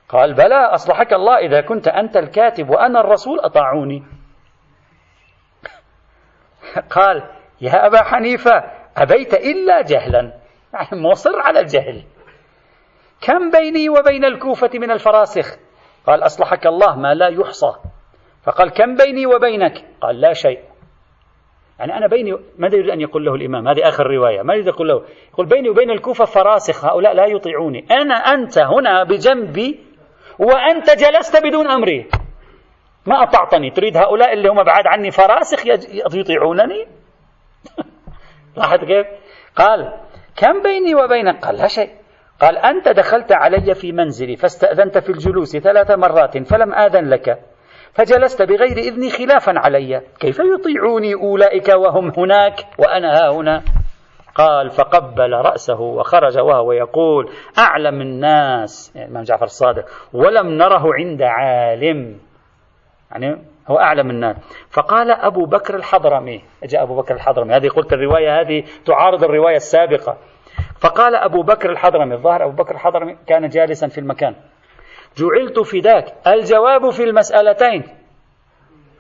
قال 0.09 0.35
بلى 0.35 0.55
أصلحك 0.55 1.13
الله 1.13 1.39
إذا 1.39 1.61
كنت 1.61 1.89
أنت 1.89 2.17
الكاتب 2.17 2.71
وأنا 2.71 3.01
الرسول 3.01 3.41
أطاعوني. 3.41 4.05
قال 6.97 7.23
يا 7.61 7.87
أبا 7.87 8.03
حنيفة 8.03 8.65
أبيت 8.97 9.35
إلا 9.35 9.83
جهلا. 9.83 10.33
يعني 10.75 11.03
مصر 11.03 11.41
على 11.41 11.61
الجهل. 11.61 12.05
كم 13.21 13.51
بيني 13.51 13.89
وبين 13.89 14.25
الكوفة 14.25 14.71
من 14.75 14.91
الفراسخ؟ 14.91 15.57
قال 16.07 16.27
أصلحك 16.27 16.67
الله 16.67 16.97
ما 16.97 17.15
لا 17.15 17.29
يحصى. 17.29 17.92
فقال 18.45 18.71
كم 18.71 18.95
بيني 18.97 19.27
وبينك؟ 19.27 19.85
قال 20.01 20.21
لا 20.21 20.33
شيء. 20.33 20.59
يعني 21.79 21.97
أنا 21.97 22.07
بيني 22.07 22.39
ماذا 22.59 22.77
يريد 22.77 22.91
أن 22.91 23.01
يقول 23.01 23.25
له 23.25 23.35
الإمام 23.35 23.69
هذه 23.69 23.89
آخر 23.89 24.07
رواية 24.07 24.43
ما 24.43 24.55
يريد 24.55 24.67
يقول 24.67 24.89
له 24.89 25.03
يقول 25.33 25.47
بيني 25.47 25.71
وبين 25.71 25.91
الكوفة 25.91 26.25
فراسخ 26.25 26.85
هؤلاء 26.85 27.15
لا 27.15 27.27
يطيعوني. 27.27 27.87
أنا 27.91 28.15
أنت 28.15 28.59
هنا 28.59 29.05
بجنبي 29.05 29.81
وأنت 30.39 30.91
جلست 30.91 31.47
بدون 31.47 31.71
أمري. 31.71 32.07
ما 33.07 33.23
أطعتني. 33.23 33.71
تريد 33.71 33.97
هؤلاء 33.97 34.33
اللي 34.33 34.49
هم 34.49 34.63
بعاد 34.63 34.87
عني 34.87 35.11
فراسخ 35.11 35.67
يطيعونني؟ 36.15 36.87
لاحظ 38.57 38.85
كيف؟ 38.85 39.07
قال 39.57 39.93
كم 40.37 40.63
بيني 40.63 40.95
وبينك؟ 40.95 41.45
قال 41.45 41.57
لا 41.57 41.67
شيء. 41.67 41.91
قال 42.41 42.59
أنت 42.59 42.89
دخلت 42.89 43.33
علي 43.33 43.75
في 43.75 43.93
منزلي 43.93 44.37
فاستأذنت 44.37 44.99
في 44.99 45.11
الجلوس 45.11 45.57
ثلاث 45.57 45.91
مرات 45.91 46.39
فلم 46.39 46.75
آذن 46.75 47.09
لك. 47.09 47.52
فجلست 47.95 48.43
بغير 48.43 48.79
إذني 48.79 49.11
خلافا 49.11 49.53
علي. 49.57 50.03
كيف 50.21 50.39
يطيعوني 50.39 51.15
أولئك 51.15 51.69
وهم 51.69 52.13
هناك 52.17 52.67
وأنا 52.79 53.19
ها 53.19 53.31
هنا؟ 53.31 53.63
قال 54.35 54.71
فقبل 54.71 55.33
رأسه 55.33 55.81
وخرج 55.81 56.39
وهو 56.39 56.73
يقول 56.73 57.31
أعلم 57.59 58.01
الناس 58.01 58.93
يعني 58.95 59.07
الإمام 59.07 59.25
جعفر 59.25 59.45
الصادق 59.45 59.85
ولم 60.13 60.49
نره 60.49 60.95
عند 60.95 61.23
عالم. 61.23 62.19
يعني 63.11 63.39
هو 63.69 63.79
أعلم 63.79 64.11
الناس. 64.11 64.37
فقال 64.71 65.11
أبو 65.11 65.45
بكر 65.45 65.75
الحضرمي 65.75 66.43
جاء 66.65 66.83
أبو 66.83 66.97
بكر 66.97 67.15
الحضرمي. 67.15 67.55
هذه 67.55 67.69
قلت 67.69 67.93
الرواية 67.93 68.41
هذه 68.41 68.65
تعارض 68.87 69.25
الرواية 69.25 69.57
السابقة. 69.57 70.17
فقال 70.81 71.15
أبو 71.15 71.43
بكر 71.43 71.71
الحضرمي 71.71 72.15
الظاهر 72.15 72.45
أبو 72.45 72.63
بكر 72.63 72.75
الحضرمي 72.75 73.17
كان 73.27 73.49
جالسا 73.49 73.89
في 73.89 73.99
المكان. 73.99 74.35
جعلت 75.17 75.61
فداك. 75.61 76.05
الجواب 76.27 76.91
في 76.91 77.05
المسألتين. 77.05 77.83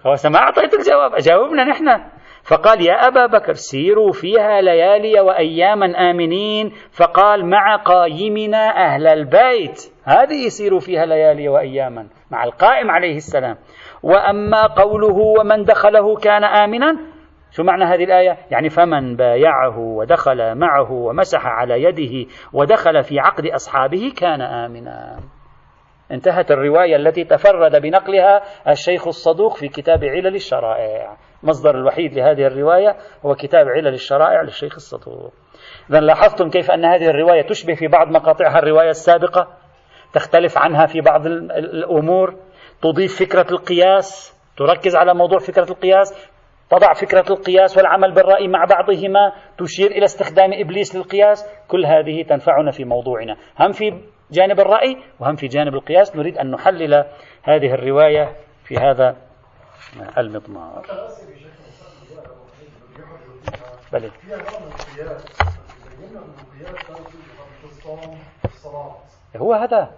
هو 0.07 0.15
ما 0.25 0.39
أعطيت 0.39 0.75
الجواب 0.75 1.15
أجاوبنا 1.15 1.65
نحن. 1.65 2.01
فقال 2.45 2.87
يا 2.87 2.93
أبا 2.93 3.27
بكر 3.27 3.53
سيروا 3.53 4.13
فيها 4.13 4.61
ليالي 4.61 5.21
وأياما 5.21 6.11
آمنين. 6.11 6.73
فقال 6.93 7.47
مع 7.47 7.77
قايمنا 7.77 8.85
أهل 8.85 9.07
البيت. 9.07 9.93
هذه 10.05 10.47
يسيروا 10.47 10.81
فيها 10.81 11.07
ليالي 11.07 11.49
وأياما 11.49 12.07
مع 12.31 12.45
القائم 12.45 12.91
عليه 12.91 13.17
السلام. 13.17 13.57
وأما 14.03 14.67
قوله 14.67 15.17
ومن 15.41 15.65
دخله 15.65 16.17
كان 16.17 16.45
آمنا. 16.45 16.97
شو 17.51 17.63
معنى 17.63 17.85
هذه 17.85 18.05
الآية؟ 18.05 18.39
يعني 18.51 18.69
فمن 18.69 19.17
بايعه 19.17 19.79
ودخل 19.79 20.55
معه 20.55 20.93
ومسح 20.93 21.47
على 21.47 21.83
يده 21.83 22.31
ودخل 22.53 23.03
في 23.03 23.21
عقد 23.21 23.47
أصحابه 23.47 24.13
كان 24.17 24.41
آمنا. 24.41 25.21
انتهت 26.11 26.51
الرواية 26.51 26.97
التي 26.97 27.25
تفرد 27.25 27.83
بنقلها 27.83 28.43
الشيخ 28.69 29.07
الصدوق 29.07 29.57
في 29.57 29.69
كتاب 29.69 30.05
علل 30.05 30.35
الشرائع. 30.35 31.17
مصدر 31.43 31.75
الوحيد 31.75 32.15
لهذه 32.15 32.47
الرواية 32.47 32.97
هو 33.27 33.35
كتاب 33.35 33.69
علل 33.69 33.95
الشرائع 33.95 34.43
للشيخ 34.43 34.75
الصدوق. 34.75 35.33
إذا 35.91 36.01
لاحظتم 36.01 36.51
كيف 36.51 36.71
أن 36.71 36.85
هذه 36.85 37.11
الرواية 37.11 37.43
تشبه 37.43 37.75
في 37.75 37.87
بعض 37.87 38.09
مقاطعها 38.09 38.59
الرواية 38.59 38.89
السابقة؟ 38.89 39.49
تختلف 40.13 40.59
عنها 40.59 40.87
في 40.87 41.01
بعض 41.01 41.27
الأمور؟ 41.27 42.37
تضيف 42.83 43.21
فكرة 43.21 43.47
القياس؟ 43.51 44.39
تركز 44.57 44.97
على 44.97 45.15
موضوع 45.15 45.39
فكرة 45.39 45.71
القياس؟ 45.71 46.33
تضع 46.71 46.93
فكرة 46.93 47.25
القياس 47.31 47.77
والعمل 47.77 48.15
بالرأي 48.15 48.49
مع 48.49 48.65
بعضهما؟ 48.65 49.33
تشير 49.59 49.91
إلى 49.91 50.05
استخدام 50.05 50.51
إبليس 50.53 50.97
للقياس؟ 50.97 51.65
كل 51.69 51.87
هذه 51.87 52.23
تنفعنا 52.23 52.71
في 52.71 52.85
موضوعنا. 52.85 53.37
هم 53.61 53.73
في 53.73 54.01
جانب 54.33 54.61
الرأي 54.61 54.97
وهم 55.21 55.37
في 55.37 55.47
جانب 55.47 55.75
القياس. 55.75 56.17
نريد 56.17 56.39
أن 56.39 56.51
نحلل 56.51 57.05
هذه 57.43 57.75
الرواية 57.75 58.37
في 58.65 58.77
هذا 58.77 59.17
المضمار. 60.19 60.83
بلى. 63.93 64.11
هو 69.37 69.55
هذا. 69.55 69.91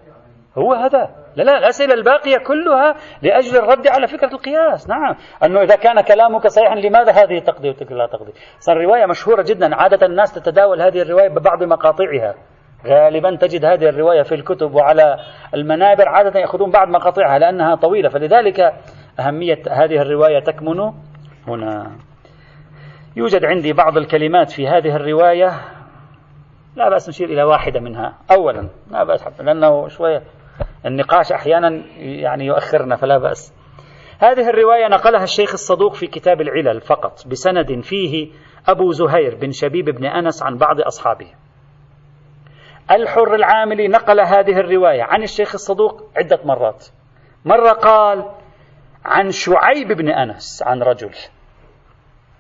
هو 0.58 0.72
هذا. 0.72 1.24
لا 1.36 1.42
لا 1.42 1.58
الأسئلة 1.58 1.94
الباقية 1.94 2.36
كلها 2.38 2.94
لأجل 3.22 3.56
الرد 3.56 3.88
على 3.88 4.08
فكرة 4.08 4.32
القياس. 4.34 4.88
نعم. 4.88 5.16
أنه 5.44 5.62
إذا 5.62 5.76
كان 5.76 6.00
كلامك 6.00 6.46
صحيحا 6.46 6.74
لماذا 6.74 7.12
هذه 7.12 7.38
تقضي 7.38 7.70
وتلك 7.70 7.92
لا 7.92 8.06
تقضي؟ 8.06 8.32
صار 8.58 8.76
رواية 8.76 9.06
مشهورة 9.06 9.42
جدا. 9.42 9.76
عادة 9.76 10.06
الناس 10.06 10.32
تتداول 10.32 10.82
هذه 10.82 11.02
الرواية 11.02 11.28
ببعض 11.28 11.62
مقاطعها. 11.62 12.34
غالبا 12.86 13.36
تجد 13.36 13.64
هذه 13.64 13.88
الرواية 13.88 14.22
في 14.22 14.34
الكتب 14.34 14.74
وعلى 14.74 15.18
المنابر 15.54 16.08
عادة 16.08 16.40
يأخذون 16.40 16.70
بعض 16.70 16.88
مقاطعها 16.88 17.38
لأنها 17.38 17.74
طويلة 17.74 18.08
فلذلك 18.08 18.60
أهمية 19.20 19.62
هذه 19.70 20.02
الرواية 20.02 20.38
تكمن 20.38 20.92
هنا. 21.48 21.96
يوجد 23.16 23.44
عندي 23.44 23.72
بعض 23.72 23.96
الكلمات 23.96 24.50
في 24.50 24.68
هذه 24.68 24.96
الرواية. 24.96 25.52
لا 26.76 26.88
بأس 26.90 27.08
نشير 27.08 27.28
إلى 27.28 27.42
واحدة 27.42 27.80
منها. 27.80 28.14
أولا 28.30 28.68
لا 28.90 29.04
بأس 29.04 29.24
حتى 29.24 29.42
لأنه 29.42 29.88
شوية 29.88 30.22
النقاش 30.86 31.32
أحيانا 31.32 31.82
يعني 31.98 32.46
يؤخرنا 32.46 32.96
فلا 32.96 33.18
بأس. 33.18 33.54
هذه 34.18 34.48
الرواية 34.48 34.88
نقلها 34.88 35.22
الشيخ 35.22 35.52
الصدوق 35.52 35.94
في 35.94 36.06
كتاب 36.06 36.40
العلل 36.40 36.80
فقط 36.80 37.28
بسند 37.30 37.80
فيه 37.82 38.28
أبو 38.68 38.90
زهير 38.90 39.34
بن 39.34 39.50
شبيب 39.50 39.84
بن 39.84 40.04
أنس 40.04 40.42
عن 40.42 40.56
بعض 40.56 40.80
أصحابه. 40.80 41.26
الحر 42.90 43.34
العاملي 43.34 43.88
نقل 43.88 44.20
هذه 44.20 44.60
الرواية 44.60 45.02
عن 45.02 45.22
الشيخ 45.22 45.54
الصدوق 45.54 46.10
عدة 46.16 46.40
مرات. 46.44 46.86
مرة 47.44 47.72
قال 47.72 48.30
عن 49.04 49.30
شعيب 49.30 49.88
بن 49.92 50.08
أنس 50.08 50.62
عن 50.66 50.82
رجل 50.82 51.10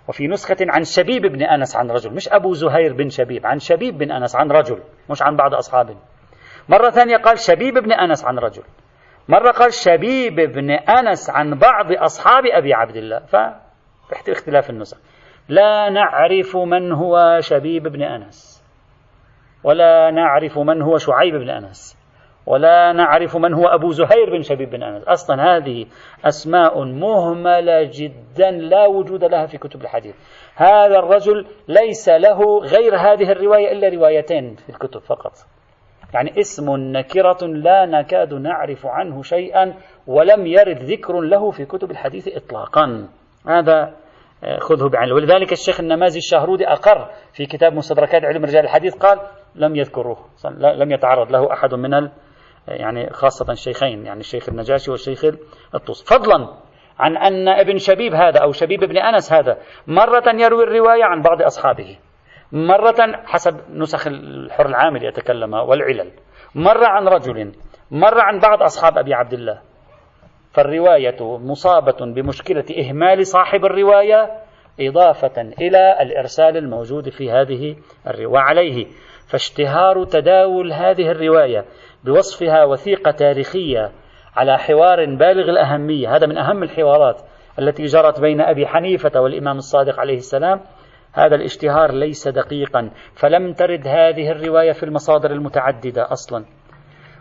وفي 0.08 0.28
نسخة 0.28 0.56
عن 0.60 0.84
شبيب 0.84 1.22
بن 1.26 1.42
أنس 1.42 1.76
عن 1.76 1.90
رجل 1.90 2.14
مش 2.14 2.28
أبو 2.28 2.52
زهير 2.52 2.92
بن 2.92 3.08
شبيب 3.08 3.46
عن 3.46 3.58
شبيب 3.58 3.98
بن 3.98 4.12
أنس 4.12 4.36
عن 4.36 4.50
رجل 4.50 4.82
مش 5.10 5.22
عن 5.22 5.36
بعض 5.36 5.54
أصحابه 5.54 5.96
مرة 6.68 6.90
ثانية 6.90 7.16
قال 7.16 7.38
شبيب 7.38 7.74
بن 7.74 7.92
أنس 7.92 8.24
عن 8.24 8.38
رجل 8.38 8.62
مرة 9.28 9.50
قال 9.50 9.72
شبيب 9.72 10.34
بن 10.34 10.70
أنس 10.70 11.30
عن 11.30 11.54
بعض 11.58 11.92
أصحاب 11.92 12.42
أبي 12.46 12.74
عبد 12.74 12.96
الله. 12.96 13.22
اختلاف 14.28 14.70
النسخ. 14.70 14.98
لا 15.48 15.90
نعرف 15.90 16.56
من 16.56 16.92
هو 16.92 17.40
شبيب 17.40 17.82
بن 17.82 18.02
أنس. 18.02 18.53
ولا 19.64 20.10
نعرف 20.10 20.58
من 20.58 20.82
هو 20.82 20.98
شعيب 20.98 21.34
بن 21.34 21.50
أنس 21.50 22.04
ولا 22.46 22.92
نعرف 22.92 23.36
من 23.36 23.54
هو 23.54 23.66
أبو 23.66 23.90
زهير 23.90 24.30
بن 24.30 24.42
شبيب 24.42 24.70
بن 24.70 24.82
أنس. 24.82 25.04
أصلا 25.04 25.56
هذه 25.56 25.86
أسماء 26.24 26.84
مهملة 26.84 27.90
جدا 27.92 28.50
لا 28.50 28.86
وجود 28.86 29.24
لها 29.24 29.46
في 29.46 29.58
كتب 29.58 29.82
الحديث. 29.82 30.14
هذا 30.56 30.98
الرجل 30.98 31.46
ليس 31.68 32.08
له 32.08 32.58
غير 32.58 32.96
هذه 32.96 33.32
الرواية 33.32 33.72
إلا 33.72 33.88
روايتين 33.88 34.54
في 34.54 34.68
الكتب 34.68 35.00
فقط. 35.00 35.32
يعني 36.14 36.40
اسم 36.40 36.70
نكرة 36.76 37.46
لا 37.46 37.86
نكاد 37.86 38.34
نعرف 38.34 38.86
عنه 38.86 39.22
شيئا 39.22 39.74
ولم 40.06 40.46
يرد 40.46 40.82
ذكر 40.82 41.20
له 41.20 41.50
في 41.50 41.64
كتب 41.64 41.90
الحديث 41.90 42.28
إطلاقا. 42.36 43.08
هذا 43.46 43.94
آه، 44.44 44.58
خذه 44.58 44.88
بعين 44.88 45.12
ولذلك 45.12 45.52
الشيخ 45.52 45.80
النمازي 45.80 46.18
الشهرودي 46.18 46.68
أقر 46.68 47.10
في 47.32 47.46
كتاب 47.46 47.72
مستدركات 47.72 48.24
علم 48.24 48.44
رجال 48.44 48.64
الحديث 48.64 48.94
قال 48.94 49.20
لم 49.54 49.76
يذكروه 49.76 50.16
لم 50.60 50.92
يتعرض 50.92 51.32
له 51.32 51.52
أحد 51.52 51.74
من 51.74 52.08
يعني 52.68 53.10
خاصة 53.10 53.52
الشيخين 53.52 54.06
يعني 54.06 54.20
الشيخ 54.20 54.48
النجاشي 54.48 54.90
والشيخ 54.90 55.24
الطوس 55.74 56.04
فضلا 56.14 56.48
عن 56.98 57.16
أن 57.16 57.48
ابن 57.48 57.78
شبيب 57.78 58.14
هذا 58.14 58.40
أو 58.40 58.52
شبيب 58.52 58.82
ابن 58.82 58.98
أنس 58.98 59.32
هذا 59.32 59.58
مرة 59.86 60.24
يروي 60.34 60.64
الرواية 60.64 61.04
عن 61.04 61.22
بعض 61.22 61.42
أصحابه 61.42 61.98
مرة 62.52 63.22
حسب 63.26 63.60
نسخ 63.70 64.06
الحر 64.06 64.66
العامل 64.66 65.04
يتكلم 65.04 65.54
والعلل 65.54 66.10
مرة 66.54 66.86
عن 66.86 67.08
رجل 67.08 67.52
مرة 67.90 68.22
عن 68.22 68.38
بعض 68.38 68.62
أصحاب 68.62 68.98
أبي 68.98 69.14
عبد 69.14 69.32
الله. 69.32 69.60
فالرواية 70.52 71.38
مصابة 71.38 71.96
بمشكلة 72.00 72.64
إهمال 72.80 73.26
صاحب 73.26 73.64
الرواية 73.64 74.30
إضافة 74.80 75.42
إلى 75.42 76.02
الإرسال 76.02 76.56
الموجود 76.56 77.08
في 77.08 77.30
هذه 77.30 77.76
الرواية 78.06 78.42
عليه. 78.42 78.86
فاشتهار 79.26 80.04
تداول 80.04 80.72
هذه 80.72 81.10
الرواية 81.10 81.64
بوصفها 82.04 82.64
وثيقة 82.64 83.10
تاريخية 83.10 83.92
على 84.36 84.58
حوار 84.58 85.04
بالغ 85.04 85.50
الأهمية. 85.50 86.16
هذا 86.16 86.26
من 86.26 86.38
أهم 86.38 86.62
الحوارات 86.62 87.22
التي 87.58 87.84
جرت 87.84 88.20
بين 88.20 88.40
أبي 88.40 88.66
حنيفة 88.66 89.20
والإمام 89.20 89.56
الصادق 89.56 90.00
عليه 90.00 90.16
السلام. 90.16 90.60
هذا 91.12 91.34
الاشتهار 91.34 91.92
ليس 91.92 92.28
دقيقا 92.28 92.90
فلم 93.14 93.52
ترد 93.52 93.86
هذه 93.86 94.30
الرواية 94.30 94.72
في 94.72 94.82
المصادر 94.82 95.30
المتعددة 95.30 96.12
أصلا. 96.12 96.44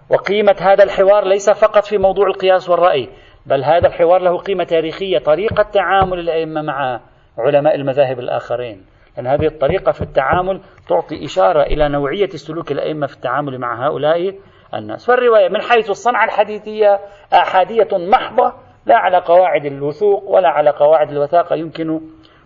وقيمة 0.10 0.56
هذا 0.60 0.84
الحوار 0.84 1.28
ليس 1.28 1.50
فقط 1.50 1.84
في 1.86 1.98
موضوع 1.98 2.28
القياس 2.28 2.70
والرأي 2.70 3.10
بل 3.46 3.64
هذا 3.64 3.88
الحوار 3.88 4.22
له 4.22 4.38
قيمة 4.38 4.64
تاريخية 4.64 5.20
طريقة 5.20 5.64
تعامل 5.64 6.20
الأئمة 6.20 6.62
مع 6.62 7.02
علماء 7.38 7.76
المذاهب 7.76 8.20
الآخرين. 8.20 8.93
لأن 9.18 9.28
هذه 9.28 9.46
الطريقة 9.46 9.92
في 9.92 10.02
التعامل 10.02 10.62
تعطي 10.90 11.26
إشارة 11.26 11.62
إلى 11.62 11.90
نوعية 11.90 12.30
سلوك 12.30 12.72
الأئمة 12.72 13.08
في 13.08 13.14
التعامل 13.14 13.60
مع 13.60 13.88
هؤلاء 13.88 14.36
الناس. 14.74 15.06
فالرواية 15.06 15.50
من 15.50 15.62
حيث 15.62 15.90
الصنعة 15.90 16.26
الحديثية 16.26 17.00
أحادية 17.34 17.88
محضة 17.92 18.54
لا 18.86 18.98
على 18.98 19.18
قواعد 19.18 19.66
الوثوق 19.66 20.24
ولا 20.30 20.50
على 20.50 20.70
قواعد 20.70 21.12
الوثاقة 21.12 21.56
يمكن 21.56 22.02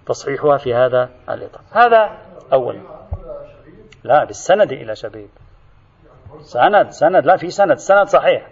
تصحيحها 0.06 0.58
في 0.58 0.74
هذا 0.74 1.10
الإطار. 1.30 1.62
هذا 1.72 2.10
أول. 2.54 2.80
لا 4.04 4.24
بالسند 4.24 4.72
إلى 4.72 4.96
شبيب. 4.96 5.30
سند 6.40 6.90
سند 6.90 7.26
لا 7.26 7.38
في 7.38 7.50
سند. 7.50 7.78
سند 7.78 8.08
صحيح. 8.08 8.48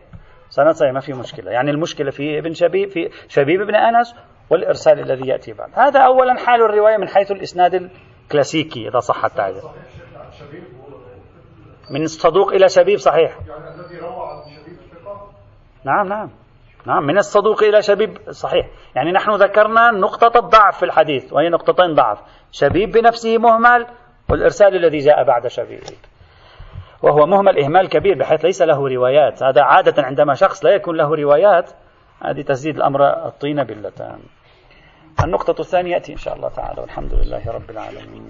سند 0.49 0.71
صحيح 0.71 0.93
ما 0.93 0.99
في 0.99 1.13
مشكلة. 1.13 1.51
يعني 1.51 1.71
المشكلة 1.71 2.11
في 2.11 2.39
ابن 2.39 2.53
شبيب 2.53 2.89
في 2.89 3.09
شبيب 3.27 3.61
بن 3.61 3.75
أنس 3.75 4.15
والإرسال 4.49 4.99
الذي 4.99 5.29
يأتي 5.29 5.53
بعد. 5.53 5.69
هذا 5.73 5.99
أولا 5.99 6.33
حال 6.33 6.61
الرواية 6.61 6.97
من 6.97 7.07
حيث 7.07 7.31
الإسناد 7.31 7.89
الكلاسيكي 8.25 8.87
إذا 8.87 8.99
صح 8.99 9.25
التعبير. 9.25 9.61
من 11.91 12.03
الصدوق 12.03 12.53
إلى 12.53 12.69
شبيب 12.69 12.97
صحيح. 12.97 13.39
نعم 15.83 16.07
نعم. 16.07 16.29
نعم 16.85 17.03
من 17.03 17.17
الصدوق 17.17 17.63
إلى 17.63 17.81
شبيب 17.81 18.17
صحيح. 18.31 18.67
يعني 18.95 19.11
نحن 19.11 19.31
ذكرنا 19.31 19.91
نقطة 19.91 20.39
الضعف 20.39 20.77
في 20.77 20.85
الحديث 20.85 21.33
وهي 21.33 21.49
نقطتين 21.49 21.93
ضعف. 21.93 22.21
شبيب 22.51 22.91
بنفسه 22.91 23.37
مهمل 23.37 23.87
والإرسال 24.29 24.75
الذي 24.75 24.97
جاء 24.97 25.23
بعد 25.23 25.47
شبيب. 25.47 25.79
وهو 27.03 27.25
مهمل 27.25 27.63
إهمال 27.63 27.89
كبير 27.89 28.17
بحيث 28.17 28.45
ليس 28.45 28.61
له 28.61 28.87
روايات. 28.87 29.43
هذا 29.43 29.61
عادة 29.61 30.03
عندما 30.03 30.33
شخص 30.33 30.65
لا 30.65 30.71
يكون 30.71 30.97
له 30.97 31.15
روايات 31.15 31.71
هذه 32.21 32.41
تزيد 32.41 32.75
الأمر 32.75 33.27
الطين 33.27 33.63
باللتان. 33.63 34.19
النقطة 35.23 35.61
الثانية 35.61 35.91
يأتي 35.91 36.13
إن 36.13 36.17
شاء 36.17 36.35
الله 36.35 36.49
تعالى 36.49 36.81
والحمد 36.81 37.13
لله 37.13 37.51
رب 37.51 37.69
العالمين. 37.69 38.29